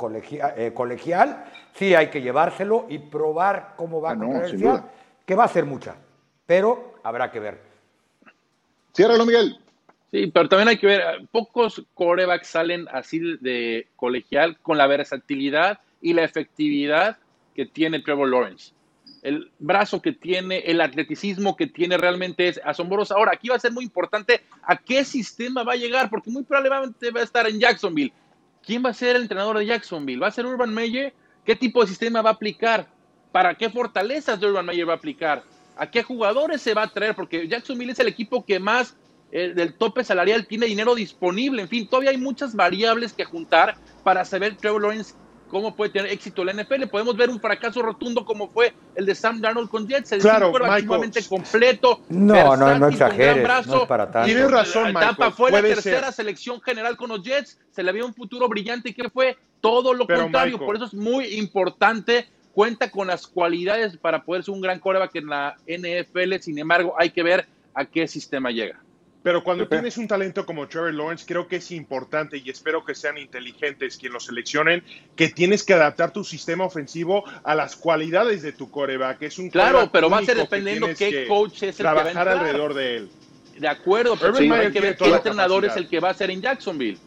eh, 0.56 0.72
colegial, 0.74 1.46
sí 1.74 1.94
hay 1.94 2.08
que 2.08 2.22
llevárselo 2.22 2.86
y 2.89 2.98
probar 2.98 3.74
cómo 3.76 4.02
va 4.02 4.12
a 4.12 4.14
ah, 4.14 4.84
que 5.26 5.36
va 5.36 5.44
a 5.44 5.48
ser 5.48 5.66
mucha, 5.66 5.96
pero 6.46 6.96
habrá 7.04 7.32
que 7.32 7.39
ver. 7.39 7.62
Ciérralo, 8.96 9.26
Miguel. 9.26 9.62
Sí, 10.14 10.28
pero 10.28 10.47
también 10.47 10.68
hay 10.68 10.78
que 10.78 10.86
ver, 10.86 11.28
pocos 11.32 11.82
corebacks 11.95 12.45
salen 12.45 12.88
así 12.91 13.18
de 13.41 13.88
colegial 13.95 14.59
con 14.59 14.78
la 14.78 14.86
versatilidad 14.86 15.80
y 16.03 16.14
la 16.14 16.24
efectividad 16.24 17.18
que 17.55 17.66
tiene 17.66 17.99
Trevor 17.99 18.30
Lawrence. 18.30 18.74
El 19.24 19.49
brazo 19.57 20.03
que 20.03 20.11
tiene, 20.11 20.59
el 20.59 20.82
atleticismo 20.82 21.55
que 21.55 21.66
tiene 21.66 21.97
realmente 21.97 22.47
es 22.47 22.61
asombroso. 22.64 23.18
Ahora, 23.18 23.32
aquí 23.34 23.49
va 23.49 23.55
a 23.55 23.59
ser 23.59 23.72
muy 23.72 23.86
importante 23.86 24.41
a 24.61 24.78
qué 24.78 25.03
sistema 25.03 25.64
va 25.64 25.74
a 25.74 25.78
llegar, 25.78 26.11
porque 26.11 26.30
muy 26.30 26.43
probablemente 26.43 27.09
va 27.09 27.22
a 27.22 27.24
estar 27.24 27.49
en 27.49 27.59
Jacksonville. 27.59 28.14
¿Quién 28.64 28.86
va 28.86 28.91
a 28.91 28.93
ser 28.93 29.16
el 29.16 29.24
entrenador 29.24 29.57
de 29.57 29.66
Jacksonville? 29.66 30.22
¿Va 30.22 30.28
a 30.28 30.32
ser 30.32 30.45
Urban 30.45 30.72
Meyer? 30.72 31.11
¿Qué 31.43 31.55
tipo 31.55 31.82
de 31.82 31.88
sistema 31.88 32.22
va 32.22 32.30
a 32.30 32.34
aplicar? 32.34 32.86
¿Para 33.32 33.55
qué 33.55 33.68
fortalezas 33.72 34.39
de 34.39 34.45
Urban 34.45 34.68
Meyer 34.68 34.88
va 34.88 34.93
a 34.93 34.97
aplicar? 34.97 35.41
¿A 35.76 35.89
qué 35.89 36.03
jugadores 36.03 36.61
se 36.61 36.76
va 36.76 36.84
a 36.84 36.93
traer? 36.93 37.16
Porque 37.16 37.47
Jacksonville 37.47 37.93
es 37.93 37.99
el 37.99 38.09
equipo 38.09 38.45
que 38.45 38.59
más 38.59 38.95
del 39.34 39.74
tope 39.74 40.04
salarial, 40.04 40.46
tiene 40.46 40.68
dinero 40.68 40.94
disponible, 40.94 41.62
en 41.64 41.68
fin, 41.68 41.88
todavía 41.88 42.12
hay 42.12 42.18
muchas 42.18 42.56
variables 42.56 43.14
que 43.14 43.26
juntar 43.26 43.76
para 44.04 44.26
saber 44.26 44.56
Trevor 44.58 44.82
Lawrence 44.84 45.16
cómo 45.54 45.76
puede 45.76 45.92
tener 45.92 46.12
éxito 46.12 46.42
en 46.42 46.48
la 46.48 46.64
NFL. 46.64 46.88
Podemos 46.88 47.16
ver 47.16 47.30
un 47.30 47.40
fracaso 47.40 47.84
rotundo 47.84 48.26
como 48.26 48.50
fue 48.50 48.74
el 48.96 49.06
de 49.06 49.14
Sam 49.14 49.40
Darnold 49.40 49.70
con 49.70 49.88
Jets, 49.88 50.12
el 50.12 50.22
claro, 50.22 50.52
completo. 51.30 52.02
No, 52.10 52.58
no, 52.58 52.80
no 52.80 52.88
exageres, 52.88 53.68
no 53.68 53.82
es 53.82 53.88
para 53.88 54.12
tanto. 54.12 54.26
Tienes 54.26 54.50
razón, 54.50 54.88
Michael. 54.88 55.06
Tampa 55.06 55.32
fue 55.32 55.52
la 55.52 55.62
tercera 55.62 56.12
selección 56.12 56.60
general 56.60 56.98
con 56.98 57.10
los 57.10 57.22
Jets, 57.22 57.60
se 57.72 57.84
le 57.84 57.92
había 57.92 58.04
un 58.04 58.16
futuro 58.16 58.50
brillante. 58.50 58.90
Y 58.90 58.94
que 58.94 59.10
fue 59.12 59.38
todo 59.62 59.94
lo 59.94 60.08
contrario, 60.08 60.58
por 60.58 60.76
eso 60.76 60.86
es 60.86 60.94
muy 60.94 61.26
importante. 61.36 62.28
Cuenta 62.54 62.92
con 62.92 63.08
las 63.08 63.26
cualidades 63.26 63.98
para 63.98 64.24
poder 64.24 64.44
ser 64.44 64.54
un 64.54 64.62
gran 64.62 64.80
coreback 64.80 65.16
en 65.16 65.28
la 65.28 65.56
NFL, 65.68 66.36
sin 66.42 66.58
embargo, 66.60 66.94
hay 66.98 67.12
que 67.12 67.24
ver 67.24 67.48
a 67.74 67.86
qué 67.86 68.08
sistema 68.08 68.52
llega. 68.52 68.83
Pero 69.24 69.44
cuando 69.44 69.68
tienes 69.70 69.98
un 69.98 70.08
talento 70.08 70.46
como 70.46 70.68
Trevor 70.68 70.94
Lawrence, 70.94 71.26
creo 71.26 71.48
que 71.48 71.56
es 71.56 71.72
importante 71.72 72.38
y 72.38 72.50
espero 72.50 72.84
que 72.86 72.94
sean 72.94 73.18
inteligentes 73.18 73.98
quienes 73.98 74.14
lo 74.14 74.20
seleccionen, 74.20 74.84
que 75.16 75.30
tienes 75.30 75.64
que 75.64 75.74
adaptar 75.74 76.12
tu 76.12 76.24
sistema 76.24 76.66
ofensivo 76.66 77.24
a 77.44 77.56
las 77.56 77.76
cualidades 77.76 78.42
de 78.42 78.52
tu 78.52 78.70
coreback. 78.70 79.24
Es 79.24 79.40
un 79.40 79.50
claro, 79.50 79.90
pero 79.92 80.10
va 80.10 80.20
a 80.20 80.24
ser 80.24 80.38
dependiendo 80.38 80.88
qué 80.96 81.26
coach 81.28 81.64
es 81.64 81.64
el 81.64 81.76
trabajar 81.78 82.12
que 82.12 82.18
va 82.18 82.32
a 82.32 82.40
alrededor 82.40 82.74
de 82.74 82.98
él. 82.98 83.10
De 83.58 83.68
acuerdo, 83.68 84.18
pero 84.20 84.38
hay 84.38 84.72
que 84.72 84.82
ver 84.82 84.98
qué 84.98 85.06
entrenador 85.06 85.66
es 85.66 85.76
el 85.78 85.88
que 85.88 86.00
va 86.00 86.10
a 86.10 86.14
ser 86.14 86.32
en 86.32 86.42
Jacksonville 86.42 86.98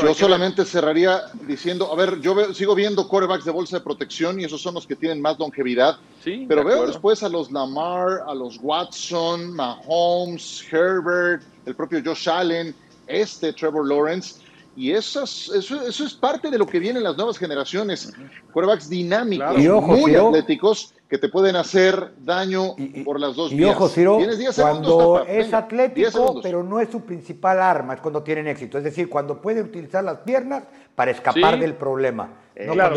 yo 0.00 0.14
solamente 0.14 0.64
cerraría 0.64 1.22
diciendo, 1.46 1.92
a 1.92 1.96
ver, 1.96 2.20
yo 2.20 2.54
sigo 2.54 2.74
viendo 2.74 3.08
corebacks 3.08 3.44
de 3.44 3.50
bolsa 3.50 3.78
de 3.78 3.84
protección 3.84 4.40
y 4.40 4.44
esos 4.44 4.62
son 4.62 4.74
los 4.74 4.86
que 4.86 4.96
tienen 4.96 5.20
más 5.20 5.38
longevidad. 5.38 5.98
Sí, 6.22 6.46
pero 6.48 6.64
veo 6.64 6.86
después 6.86 7.22
a 7.22 7.28
los 7.28 7.50
Lamar, 7.50 8.22
a 8.26 8.34
los 8.34 8.58
Watson, 8.62 9.54
Mahomes, 9.54 10.64
Herbert, 10.70 11.42
el 11.66 11.74
propio 11.74 12.00
Josh 12.04 12.28
Allen, 12.28 12.74
este 13.06 13.52
Trevor 13.52 13.88
Lawrence. 13.88 14.40
Y 14.74 14.92
eso 14.92 15.24
es, 15.24 15.50
eso, 15.50 15.86
es 15.86 16.14
parte 16.14 16.50
de 16.50 16.56
lo 16.56 16.66
que 16.66 16.78
vienen 16.78 17.02
las 17.02 17.16
nuevas 17.16 17.36
generaciones. 17.36 18.12
Quarterbacks 18.52 18.88
dinámicos, 18.88 19.58
muy 19.58 20.14
atléticos, 20.14 20.94
que 21.12 21.18
te 21.18 21.28
pueden 21.28 21.56
hacer 21.56 22.14
daño 22.24 22.74
por 23.04 23.20
las 23.20 23.36
dos 23.36 23.52
y 23.52 23.56
vías. 23.56 23.76
ojo, 23.76 23.86
Ciro, 23.90 24.18
cuando 24.56 25.22
es 25.26 25.52
atlético, 25.52 26.40
pero 26.42 26.62
no 26.62 26.80
es 26.80 26.88
su 26.88 27.02
principal 27.02 27.60
arma, 27.60 27.92
es 27.92 28.00
cuando 28.00 28.22
tienen 28.22 28.46
éxito. 28.46 28.78
Es 28.78 28.84
decir, 28.84 29.10
cuando 29.10 29.38
puede 29.38 29.60
utilizar 29.60 30.02
las 30.02 30.20
piernas 30.20 30.64
para 30.94 31.10
escapar 31.10 31.58
del 31.58 31.74
problema. 31.74 32.30
claro, 32.54 32.96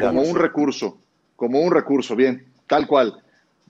como 0.00 0.22
un 0.22 0.36
recurso, 0.36 0.96
como 1.34 1.58
un 1.58 1.72
recurso, 1.72 2.14
bien, 2.14 2.46
tal 2.68 2.86
cual. 2.86 3.20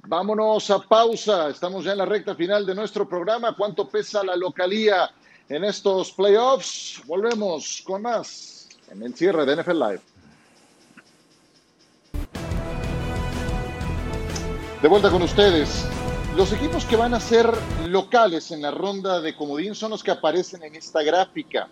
Vámonos 0.06 0.70
a 0.70 0.78
pausa, 0.80 1.48
estamos 1.48 1.82
ya 1.86 1.92
en 1.92 1.98
la 1.98 2.04
recta 2.04 2.34
final 2.34 2.66
de 2.66 2.74
nuestro 2.74 3.08
programa. 3.08 3.56
¿Cuánto 3.56 3.88
pesa 3.88 4.22
la 4.22 4.36
localía 4.36 5.10
en 5.48 5.64
estos 5.64 6.12
playoffs? 6.12 7.00
Volvemos 7.06 7.82
con 7.86 8.02
más 8.02 8.68
en 8.90 9.02
el 9.02 9.14
cierre 9.14 9.46
de 9.46 9.56
NFL 9.56 9.78
Live. 9.78 10.00
De 14.86 14.90
vuelta 14.90 15.10
con 15.10 15.22
ustedes. 15.22 15.84
Los 16.36 16.52
equipos 16.52 16.84
que 16.84 16.94
van 16.94 17.12
a 17.12 17.18
ser 17.18 17.50
locales 17.88 18.52
en 18.52 18.62
la 18.62 18.70
ronda 18.70 19.20
de 19.20 19.34
comodín 19.34 19.74
son 19.74 19.90
los 19.90 20.04
que 20.04 20.12
aparecen 20.12 20.62
en 20.62 20.76
esta 20.76 21.02
gráfica. 21.02 21.68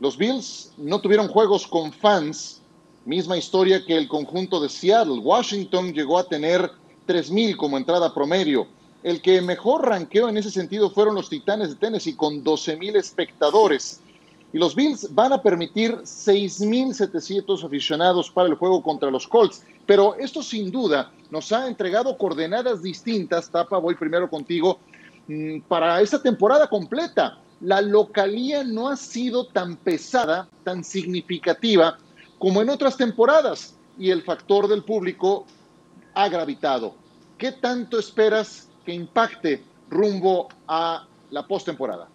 Los 0.00 0.16
Bills 0.16 0.72
no 0.78 0.98
tuvieron 1.02 1.28
juegos 1.28 1.66
con 1.66 1.92
fans, 1.92 2.62
misma 3.04 3.36
historia 3.36 3.84
que 3.84 3.98
el 3.98 4.08
conjunto 4.08 4.60
de 4.60 4.70
Seattle. 4.70 5.18
Washington 5.18 5.92
llegó 5.92 6.18
a 6.18 6.26
tener 6.26 6.70
3.000 7.06 7.54
como 7.54 7.76
entrada 7.76 8.14
promedio. 8.14 8.66
El 9.02 9.20
que 9.20 9.42
mejor 9.42 9.86
ranqueó 9.86 10.30
en 10.30 10.38
ese 10.38 10.50
sentido 10.50 10.88
fueron 10.88 11.16
los 11.16 11.28
Titanes 11.28 11.68
de 11.68 11.74
Tennessee 11.74 12.16
con 12.16 12.42
12.000 12.42 12.96
espectadores. 12.96 14.00
Y 14.54 14.58
los 14.58 14.74
Bills 14.74 15.14
van 15.14 15.34
a 15.34 15.42
permitir 15.42 15.92
6.700 15.98 17.62
aficionados 17.62 18.30
para 18.30 18.48
el 18.48 18.54
juego 18.54 18.82
contra 18.82 19.10
los 19.10 19.28
Colts. 19.28 19.64
Pero 19.86 20.16
esto 20.16 20.42
sin 20.42 20.70
duda 20.70 21.12
nos 21.30 21.52
ha 21.52 21.66
entregado 21.68 22.16
coordenadas 22.18 22.82
distintas. 22.82 23.50
Tapa, 23.50 23.78
voy 23.78 23.94
primero 23.94 24.28
contigo. 24.28 24.80
Mm, 25.28 25.60
para 25.62 26.00
esta 26.00 26.20
temporada 26.20 26.68
completa, 26.68 27.38
la 27.60 27.80
localía 27.80 28.64
no 28.64 28.88
ha 28.88 28.96
sido 28.96 29.46
tan 29.46 29.76
pesada, 29.76 30.48
tan 30.64 30.84
significativa 30.84 31.98
como 32.38 32.60
en 32.60 32.68
otras 32.68 32.96
temporadas. 32.96 33.76
Y 33.98 34.10
el 34.10 34.22
factor 34.22 34.68
del 34.68 34.84
público 34.84 35.46
ha 36.14 36.28
gravitado. 36.28 36.94
¿Qué 37.38 37.52
tanto 37.52 37.98
esperas 37.98 38.68
que 38.84 38.92
impacte 38.92 39.62
rumbo 39.88 40.48
a 40.66 41.06
la 41.30 41.46
postemporada? 41.46 42.08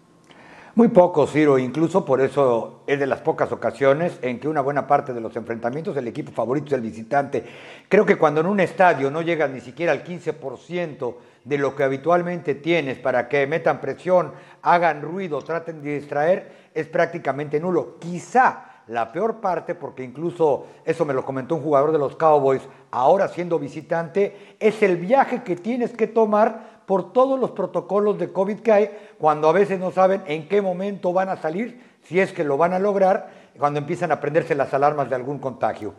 Muy 0.74 0.88
poco, 0.88 1.26
Ciro, 1.26 1.58
incluso 1.58 2.02
por 2.02 2.22
eso 2.22 2.80
es 2.86 2.98
de 2.98 3.06
las 3.06 3.20
pocas 3.20 3.52
ocasiones 3.52 4.18
en 4.22 4.40
que 4.40 4.48
una 4.48 4.62
buena 4.62 4.86
parte 4.86 5.12
de 5.12 5.20
los 5.20 5.36
enfrentamientos 5.36 5.94
el 5.98 6.08
equipo 6.08 6.32
favorito 6.32 6.68
es 6.68 6.72
el 6.72 6.80
visitante. 6.80 7.44
Creo 7.90 8.06
que 8.06 8.16
cuando 8.16 8.40
en 8.40 8.46
un 8.46 8.58
estadio 8.58 9.10
no 9.10 9.20
llegas 9.20 9.50
ni 9.50 9.60
siquiera 9.60 9.92
al 9.92 10.02
15% 10.02 11.14
de 11.44 11.58
lo 11.58 11.76
que 11.76 11.84
habitualmente 11.84 12.54
tienes 12.54 12.98
para 12.98 13.28
que 13.28 13.46
metan 13.46 13.82
presión, 13.82 14.32
hagan 14.62 15.02
ruido, 15.02 15.42
traten 15.42 15.82
de 15.82 15.98
distraer, 15.98 16.70
es 16.72 16.86
prácticamente 16.86 17.60
nulo. 17.60 17.98
Quizá 17.98 18.72
la 18.86 19.12
peor 19.12 19.40
parte, 19.40 19.74
porque 19.74 20.02
incluso 20.02 20.68
eso 20.86 21.04
me 21.04 21.12
lo 21.12 21.22
comentó 21.22 21.54
un 21.54 21.62
jugador 21.62 21.92
de 21.92 21.98
los 21.98 22.16
Cowboys, 22.16 22.62
ahora 22.90 23.28
siendo 23.28 23.58
visitante, 23.58 24.56
es 24.58 24.82
el 24.82 24.96
viaje 24.96 25.42
que 25.42 25.54
tienes 25.54 25.92
que 25.92 26.06
tomar 26.06 26.71
por 26.92 27.14
todos 27.14 27.40
los 27.40 27.52
protocolos 27.52 28.18
de 28.18 28.34
COVID 28.34 28.58
que 28.58 28.70
hay, 28.70 28.90
cuando 29.16 29.48
a 29.48 29.52
veces 29.52 29.80
no 29.80 29.92
saben 29.92 30.22
en 30.26 30.46
qué 30.46 30.60
momento 30.60 31.14
van 31.14 31.30
a 31.30 31.38
salir, 31.38 31.80
si 32.02 32.20
es 32.20 32.34
que 32.34 32.44
lo 32.44 32.58
van 32.58 32.74
a 32.74 32.78
lograr, 32.78 33.30
cuando 33.58 33.80
empiezan 33.80 34.12
a 34.12 34.20
prenderse 34.20 34.54
las 34.54 34.74
alarmas 34.74 35.08
de 35.08 35.14
algún 35.14 35.38
contagio. 35.38 35.94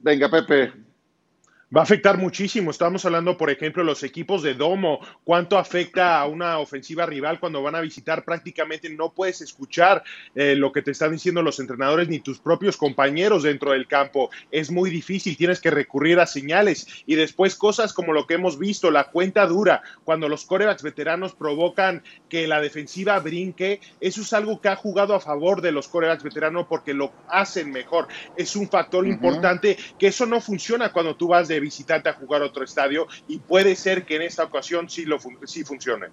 Venga, 0.00 0.28
Pepe, 0.28 0.70
Va 1.76 1.82
a 1.82 1.84
afectar 1.84 2.16
muchísimo. 2.16 2.70
Estamos 2.70 3.04
hablando, 3.04 3.36
por 3.36 3.50
ejemplo, 3.50 3.84
los 3.84 4.02
equipos 4.02 4.42
de 4.42 4.54
domo. 4.54 5.00
¿Cuánto 5.22 5.58
afecta 5.58 6.18
a 6.18 6.26
una 6.26 6.60
ofensiva 6.60 7.04
rival 7.04 7.38
cuando 7.38 7.62
van 7.62 7.74
a 7.74 7.82
visitar? 7.82 8.24
Prácticamente 8.24 8.88
no 8.88 9.12
puedes 9.12 9.42
escuchar 9.42 10.02
eh, 10.34 10.54
lo 10.54 10.72
que 10.72 10.80
te 10.80 10.92
están 10.92 11.12
diciendo 11.12 11.42
los 11.42 11.60
entrenadores 11.60 12.08
ni 12.08 12.20
tus 12.20 12.38
propios 12.38 12.78
compañeros 12.78 13.42
dentro 13.42 13.72
del 13.72 13.86
campo. 13.86 14.30
Es 14.50 14.70
muy 14.70 14.88
difícil. 14.88 15.36
Tienes 15.36 15.60
que 15.60 15.70
recurrir 15.70 16.20
a 16.20 16.26
señales. 16.26 16.86
Y 17.04 17.16
después 17.16 17.54
cosas 17.54 17.92
como 17.92 18.14
lo 18.14 18.26
que 18.26 18.34
hemos 18.34 18.58
visto, 18.58 18.90
la 18.90 19.10
cuenta 19.10 19.46
dura, 19.46 19.82
cuando 20.04 20.26
los 20.26 20.46
corebacks 20.46 20.82
veteranos 20.82 21.34
provocan 21.34 22.02
que 22.30 22.46
la 22.46 22.62
defensiva 22.62 23.18
brinque. 23.18 23.80
Eso 24.00 24.22
es 24.22 24.32
algo 24.32 24.62
que 24.62 24.70
ha 24.70 24.76
jugado 24.76 25.14
a 25.14 25.20
favor 25.20 25.60
de 25.60 25.72
los 25.72 25.86
corebacks 25.88 26.22
veteranos 26.22 26.66
porque 26.66 26.94
lo 26.94 27.12
hacen 27.28 27.70
mejor. 27.70 28.08
Es 28.38 28.56
un 28.56 28.70
factor 28.70 29.06
importante 29.06 29.76
que 29.98 30.06
eso 30.06 30.24
no 30.24 30.40
funciona 30.40 30.94
cuando 30.94 31.14
tú 31.14 31.28
vas 31.28 31.46
de 31.46 31.57
visitante 31.60 32.08
a 32.08 32.14
jugar 32.14 32.42
otro 32.42 32.64
estadio 32.64 33.06
y 33.26 33.38
puede 33.38 33.76
ser 33.76 34.04
que 34.04 34.16
en 34.16 34.22
esta 34.22 34.44
ocasión 34.44 34.88
sí, 34.88 35.04
lo 35.04 35.18
sí 35.44 35.64
funcione. 35.64 36.06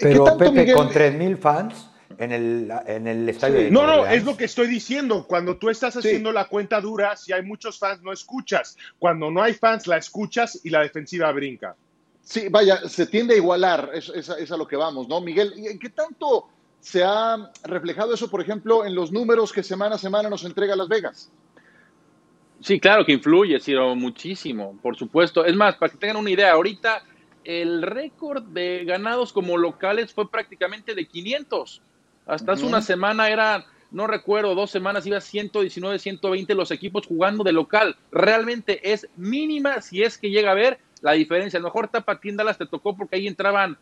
Pero 0.00 0.36
Pepe, 0.36 0.72
con 0.72 0.88
3.000 0.88 1.38
fans 1.38 1.90
en 2.18 2.32
el, 2.32 2.72
en 2.86 3.06
el 3.06 3.28
estadio. 3.28 3.70
no, 3.70 3.86
no, 3.86 4.06
es 4.06 4.24
lo 4.24 4.36
que 4.36 4.44
estoy 4.44 4.66
diciendo. 4.66 5.26
Cuando 5.26 5.56
tú 5.56 5.70
estás 5.70 5.96
haciendo 5.96 6.32
la 6.32 6.46
cuenta 6.46 6.80
dura, 6.80 7.16
si 7.16 7.32
hay 7.32 7.42
muchos 7.42 7.78
fans, 7.78 8.02
no 8.02 8.12
escuchas. 8.12 8.76
Cuando 8.98 9.30
no 9.30 9.42
hay 9.42 9.54
fans, 9.54 9.86
la 9.86 9.96
escuchas 9.96 10.60
y 10.64 10.70
la 10.70 10.80
defensiva 10.80 11.30
brinca. 11.32 11.76
Sí, 12.22 12.48
vaya, 12.48 12.88
se 12.88 13.06
tiende 13.06 13.34
a 13.34 13.36
igualar, 13.36 13.90
es, 13.92 14.08
es, 14.08 14.50
a 14.50 14.56
lo 14.56 14.66
que 14.66 14.76
vamos, 14.76 15.08
¿no, 15.08 15.20
Miguel? 15.20 15.52
¿Y 15.56 15.66
en 15.66 15.78
qué 15.78 15.90
tanto 15.90 16.48
se 16.80 17.04
ha 17.04 17.50
reflejado 17.64 18.14
eso, 18.14 18.30
por 18.30 18.40
ejemplo, 18.40 18.84
en 18.84 18.94
los 18.94 19.12
números 19.12 19.52
que 19.52 19.62
semana 19.62 19.96
a 19.96 19.98
semana 19.98 20.30
nos 20.30 20.44
entrega 20.44 20.74
Las 20.74 20.88
Vegas? 20.88 21.30
Sí, 22.64 22.80
claro 22.80 23.04
que 23.04 23.12
influye, 23.12 23.60
Ciro, 23.60 23.94
muchísimo, 23.94 24.78
por 24.80 24.96
supuesto. 24.96 25.44
Es 25.44 25.54
más, 25.54 25.76
para 25.76 25.92
que 25.92 25.98
tengan 25.98 26.16
una 26.16 26.30
idea, 26.30 26.52
ahorita 26.52 27.02
el 27.44 27.82
récord 27.82 28.42
de 28.42 28.86
ganados 28.86 29.34
como 29.34 29.58
locales 29.58 30.14
fue 30.14 30.30
prácticamente 30.30 30.94
de 30.94 31.06
500. 31.06 31.82
Hasta 32.24 32.52
hace 32.52 32.64
una 32.64 32.80
semana 32.80 33.28
era, 33.28 33.66
no 33.90 34.06
recuerdo, 34.06 34.54
dos 34.54 34.70
semanas 34.70 35.06
iba 35.06 35.20
119, 35.20 35.98
120 35.98 36.54
los 36.54 36.70
equipos 36.70 37.06
jugando 37.06 37.44
de 37.44 37.52
local. 37.52 37.96
Realmente 38.10 38.92
es 38.94 39.08
mínima 39.14 39.82
si 39.82 40.02
es 40.02 40.16
que 40.16 40.30
llega 40.30 40.52
a 40.52 40.54
ver 40.54 40.78
la 41.02 41.12
diferencia. 41.12 41.58
A 41.58 41.60
lo 41.60 41.68
mejor 41.68 41.88
Tapatíndalas 41.88 42.56
te 42.56 42.64
tocó 42.64 42.96
porque 42.96 43.16
ahí 43.16 43.26
entraban 43.26 43.76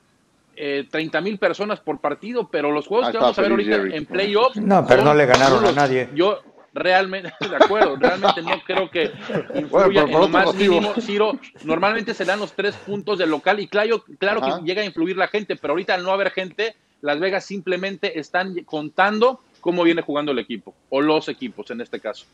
eh, 0.56 0.88
30 0.90 1.20
mil 1.20 1.38
personas 1.38 1.78
por 1.78 2.00
partido, 2.00 2.48
pero 2.50 2.72
los 2.72 2.88
juegos 2.88 3.10
que 3.10 3.18
vamos 3.18 3.38
a 3.38 3.42
ver 3.42 3.52
ahorita 3.52 3.76
en 3.96 4.06
playoffs. 4.06 4.56
No, 4.56 4.84
pero 4.88 5.04
no 5.04 5.14
le 5.14 5.26
ganaron 5.26 5.64
a 5.66 5.70
nadie. 5.70 6.08
Yo, 6.16 6.42
realmente, 6.74 7.32
de 7.40 7.56
acuerdo, 7.56 7.96
realmente 7.96 8.42
no 8.42 8.62
creo 8.64 8.90
que 8.90 9.12
influya 9.54 10.02
en 10.02 10.12
lo 10.12 10.28
más 10.28 10.54
mínimo, 10.54 10.94
Ciro, 11.00 11.38
normalmente 11.64 12.14
se 12.14 12.24
dan 12.24 12.40
los 12.40 12.52
tres 12.52 12.74
puntos 12.76 13.18
del 13.18 13.30
local 13.30 13.60
y 13.60 13.68
claro, 13.68 14.04
claro 14.18 14.40
que 14.40 14.64
llega 14.64 14.82
a 14.82 14.84
influir 14.84 15.16
la 15.16 15.28
gente, 15.28 15.56
pero 15.56 15.72
ahorita 15.72 15.94
al 15.94 16.04
no 16.04 16.10
haber 16.10 16.30
gente, 16.30 16.74
Las 17.00 17.20
Vegas 17.20 17.44
simplemente 17.44 18.18
están 18.18 18.54
contando 18.64 19.40
cómo 19.60 19.82
viene 19.82 20.02
jugando 20.02 20.32
el 20.32 20.38
equipo, 20.38 20.74
o 20.90 21.00
los 21.00 21.28
equipos 21.28 21.70
en 21.70 21.80
este 21.80 22.00
caso. 22.00 22.26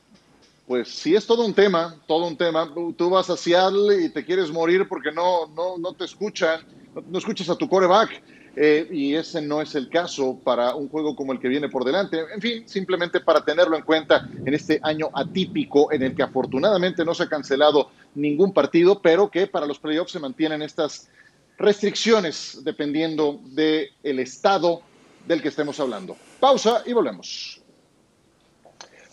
Pues 0.67 0.89
sí 0.89 1.15
es 1.15 1.27
todo 1.27 1.47
un 1.47 1.55
tema, 1.55 1.97
todo 2.07 2.27
un 2.27 2.37
tema. 2.37 2.71
Tú 2.97 3.09
vas 3.09 3.31
a 3.31 3.39
Seattle 3.39 4.05
y 4.05 4.11
te 4.11 4.23
quieres 4.23 4.51
morir 4.51 4.87
porque 4.87 5.11
no, 5.11 5.47
no, 5.47 5.79
no 5.79 5.95
te 5.95 6.05
escuchan, 6.05 6.61
no 7.09 7.19
escuchas 7.19 7.49
a 7.49 7.57
tu 7.57 7.67
coreback 7.67 8.23
eh, 8.61 8.89
y 8.91 9.15
ese 9.15 9.41
no 9.41 9.63
es 9.63 9.77
el 9.77 9.89
caso 9.89 10.37
para 10.43 10.75
un 10.75 10.89
juego 10.89 11.15
como 11.15 11.33
el 11.33 11.39
que 11.39 11.47
viene 11.47 11.69
por 11.69 11.85
delante. 11.85 12.19
En 12.35 12.41
fin, 12.41 12.69
simplemente 12.69 13.21
para 13.21 13.45
tenerlo 13.45 13.77
en 13.77 13.85
cuenta 13.85 14.29
en 14.45 14.53
este 14.53 14.81
año 14.83 15.11
atípico 15.15 15.93
en 15.93 16.03
el 16.03 16.17
que 16.17 16.25
afortunadamente 16.25 17.05
no 17.05 17.15
se 17.15 17.23
ha 17.23 17.29
cancelado 17.29 17.91
ningún 18.17 18.53
partido, 18.53 19.01
pero 19.01 19.31
que 19.31 19.47
para 19.47 19.65
los 19.65 19.79
playoffs 19.79 20.11
se 20.11 20.19
mantienen 20.19 20.63
estas 20.63 21.09
restricciones 21.57 22.59
dependiendo 22.65 23.39
del 23.45 23.91
el 24.03 24.19
estado 24.19 24.83
del 25.25 25.41
que 25.41 25.49
estemos 25.49 25.79
hablando. 25.79 26.17
Pausa 26.41 26.83
y 26.85 26.93
volvemos. 26.93 27.63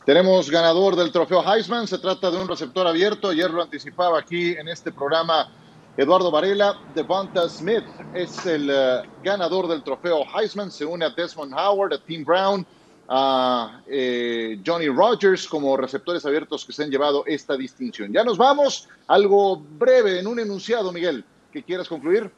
Tenemos 0.07 0.49
ganador 0.49 0.95
del 0.95 1.11
trofeo 1.11 1.43
Heisman, 1.43 1.87
se 1.87 1.99
trata 1.99 2.31
de 2.31 2.37
un 2.37 2.47
receptor 2.47 2.87
abierto, 2.87 3.29
ayer 3.29 3.51
lo 3.51 3.61
anticipaba 3.61 4.17
aquí 4.17 4.53
en 4.53 4.69
este 4.69 4.91
programa 4.91 5.51
Eduardo 5.97 6.29
Varela, 6.29 6.77
Devonta 6.93 7.47
Smith 7.47 7.85
es 8.13 8.45
el 8.45 8.69
eh, 8.69 9.01
ganador 9.23 9.67
del 9.67 9.81
trofeo 9.81 10.25
Heisman, 10.35 10.69
se 10.69 10.85
une 10.85 11.05
a 11.05 11.09
Desmond 11.09 11.53
Howard, 11.53 11.93
a 11.93 11.97
Tim 11.99 12.25
Brown, 12.25 12.65
a 13.07 13.81
eh, 13.87 14.59
Johnny 14.65 14.87
Rogers 14.87 15.47
como 15.47 15.77
receptores 15.77 16.25
abiertos 16.25 16.65
que 16.65 16.73
se 16.73 16.83
han 16.83 16.89
llevado 16.89 17.23
esta 17.25 17.55
distinción. 17.55 18.11
Ya 18.11 18.25
nos 18.25 18.37
vamos, 18.37 18.89
algo 19.07 19.57
breve 19.57 20.19
en 20.19 20.27
un 20.27 20.39
enunciado, 20.39 20.91
Miguel, 20.91 21.23
que 21.51 21.63
quieras 21.63 21.87
concluir. 21.87 22.29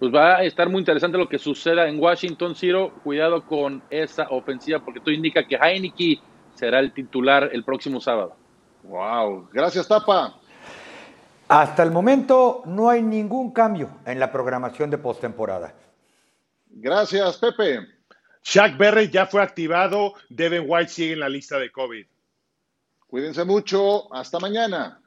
Pues 0.00 0.12
va 0.12 0.38
a 0.38 0.42
estar 0.42 0.68
muy 0.68 0.80
interesante 0.80 1.16
lo 1.16 1.28
que 1.28 1.38
suceda 1.38 1.86
en 1.86 2.00
Washington, 2.00 2.56
Ciro. 2.56 2.92
Cuidado 3.04 3.46
con 3.46 3.84
esa 3.88 4.26
ofensiva 4.30 4.80
porque 4.80 4.98
esto 4.98 5.12
indica 5.12 5.46
que 5.46 5.54
Heineke 5.54 6.20
será 6.54 6.80
el 6.80 6.92
titular 6.92 7.50
el 7.52 7.62
próximo 7.62 8.00
sábado. 8.00 8.34
Wow, 8.82 9.48
gracias 9.52 9.86
Tapa. 9.86 10.34
Hasta 11.48 11.82
el 11.82 11.90
momento 11.90 12.62
no 12.64 12.88
hay 12.88 13.02
ningún 13.02 13.52
cambio 13.52 13.90
en 14.06 14.18
la 14.18 14.32
programación 14.32 14.88
de 14.90 14.98
postemporada. 14.98 15.74
Gracias, 16.66 17.36
Pepe. 17.36 17.80
Shaq 18.42 18.76
Berry 18.76 19.10
ya 19.10 19.26
fue 19.26 19.42
activado, 19.42 20.14
Devin 20.28 20.64
White 20.66 20.90
sigue 20.90 21.12
en 21.12 21.20
la 21.20 21.28
lista 21.28 21.58
de 21.58 21.70
COVID. 21.70 22.06
Cuídense 23.06 23.44
mucho, 23.44 24.12
hasta 24.14 24.38
mañana. 24.38 25.01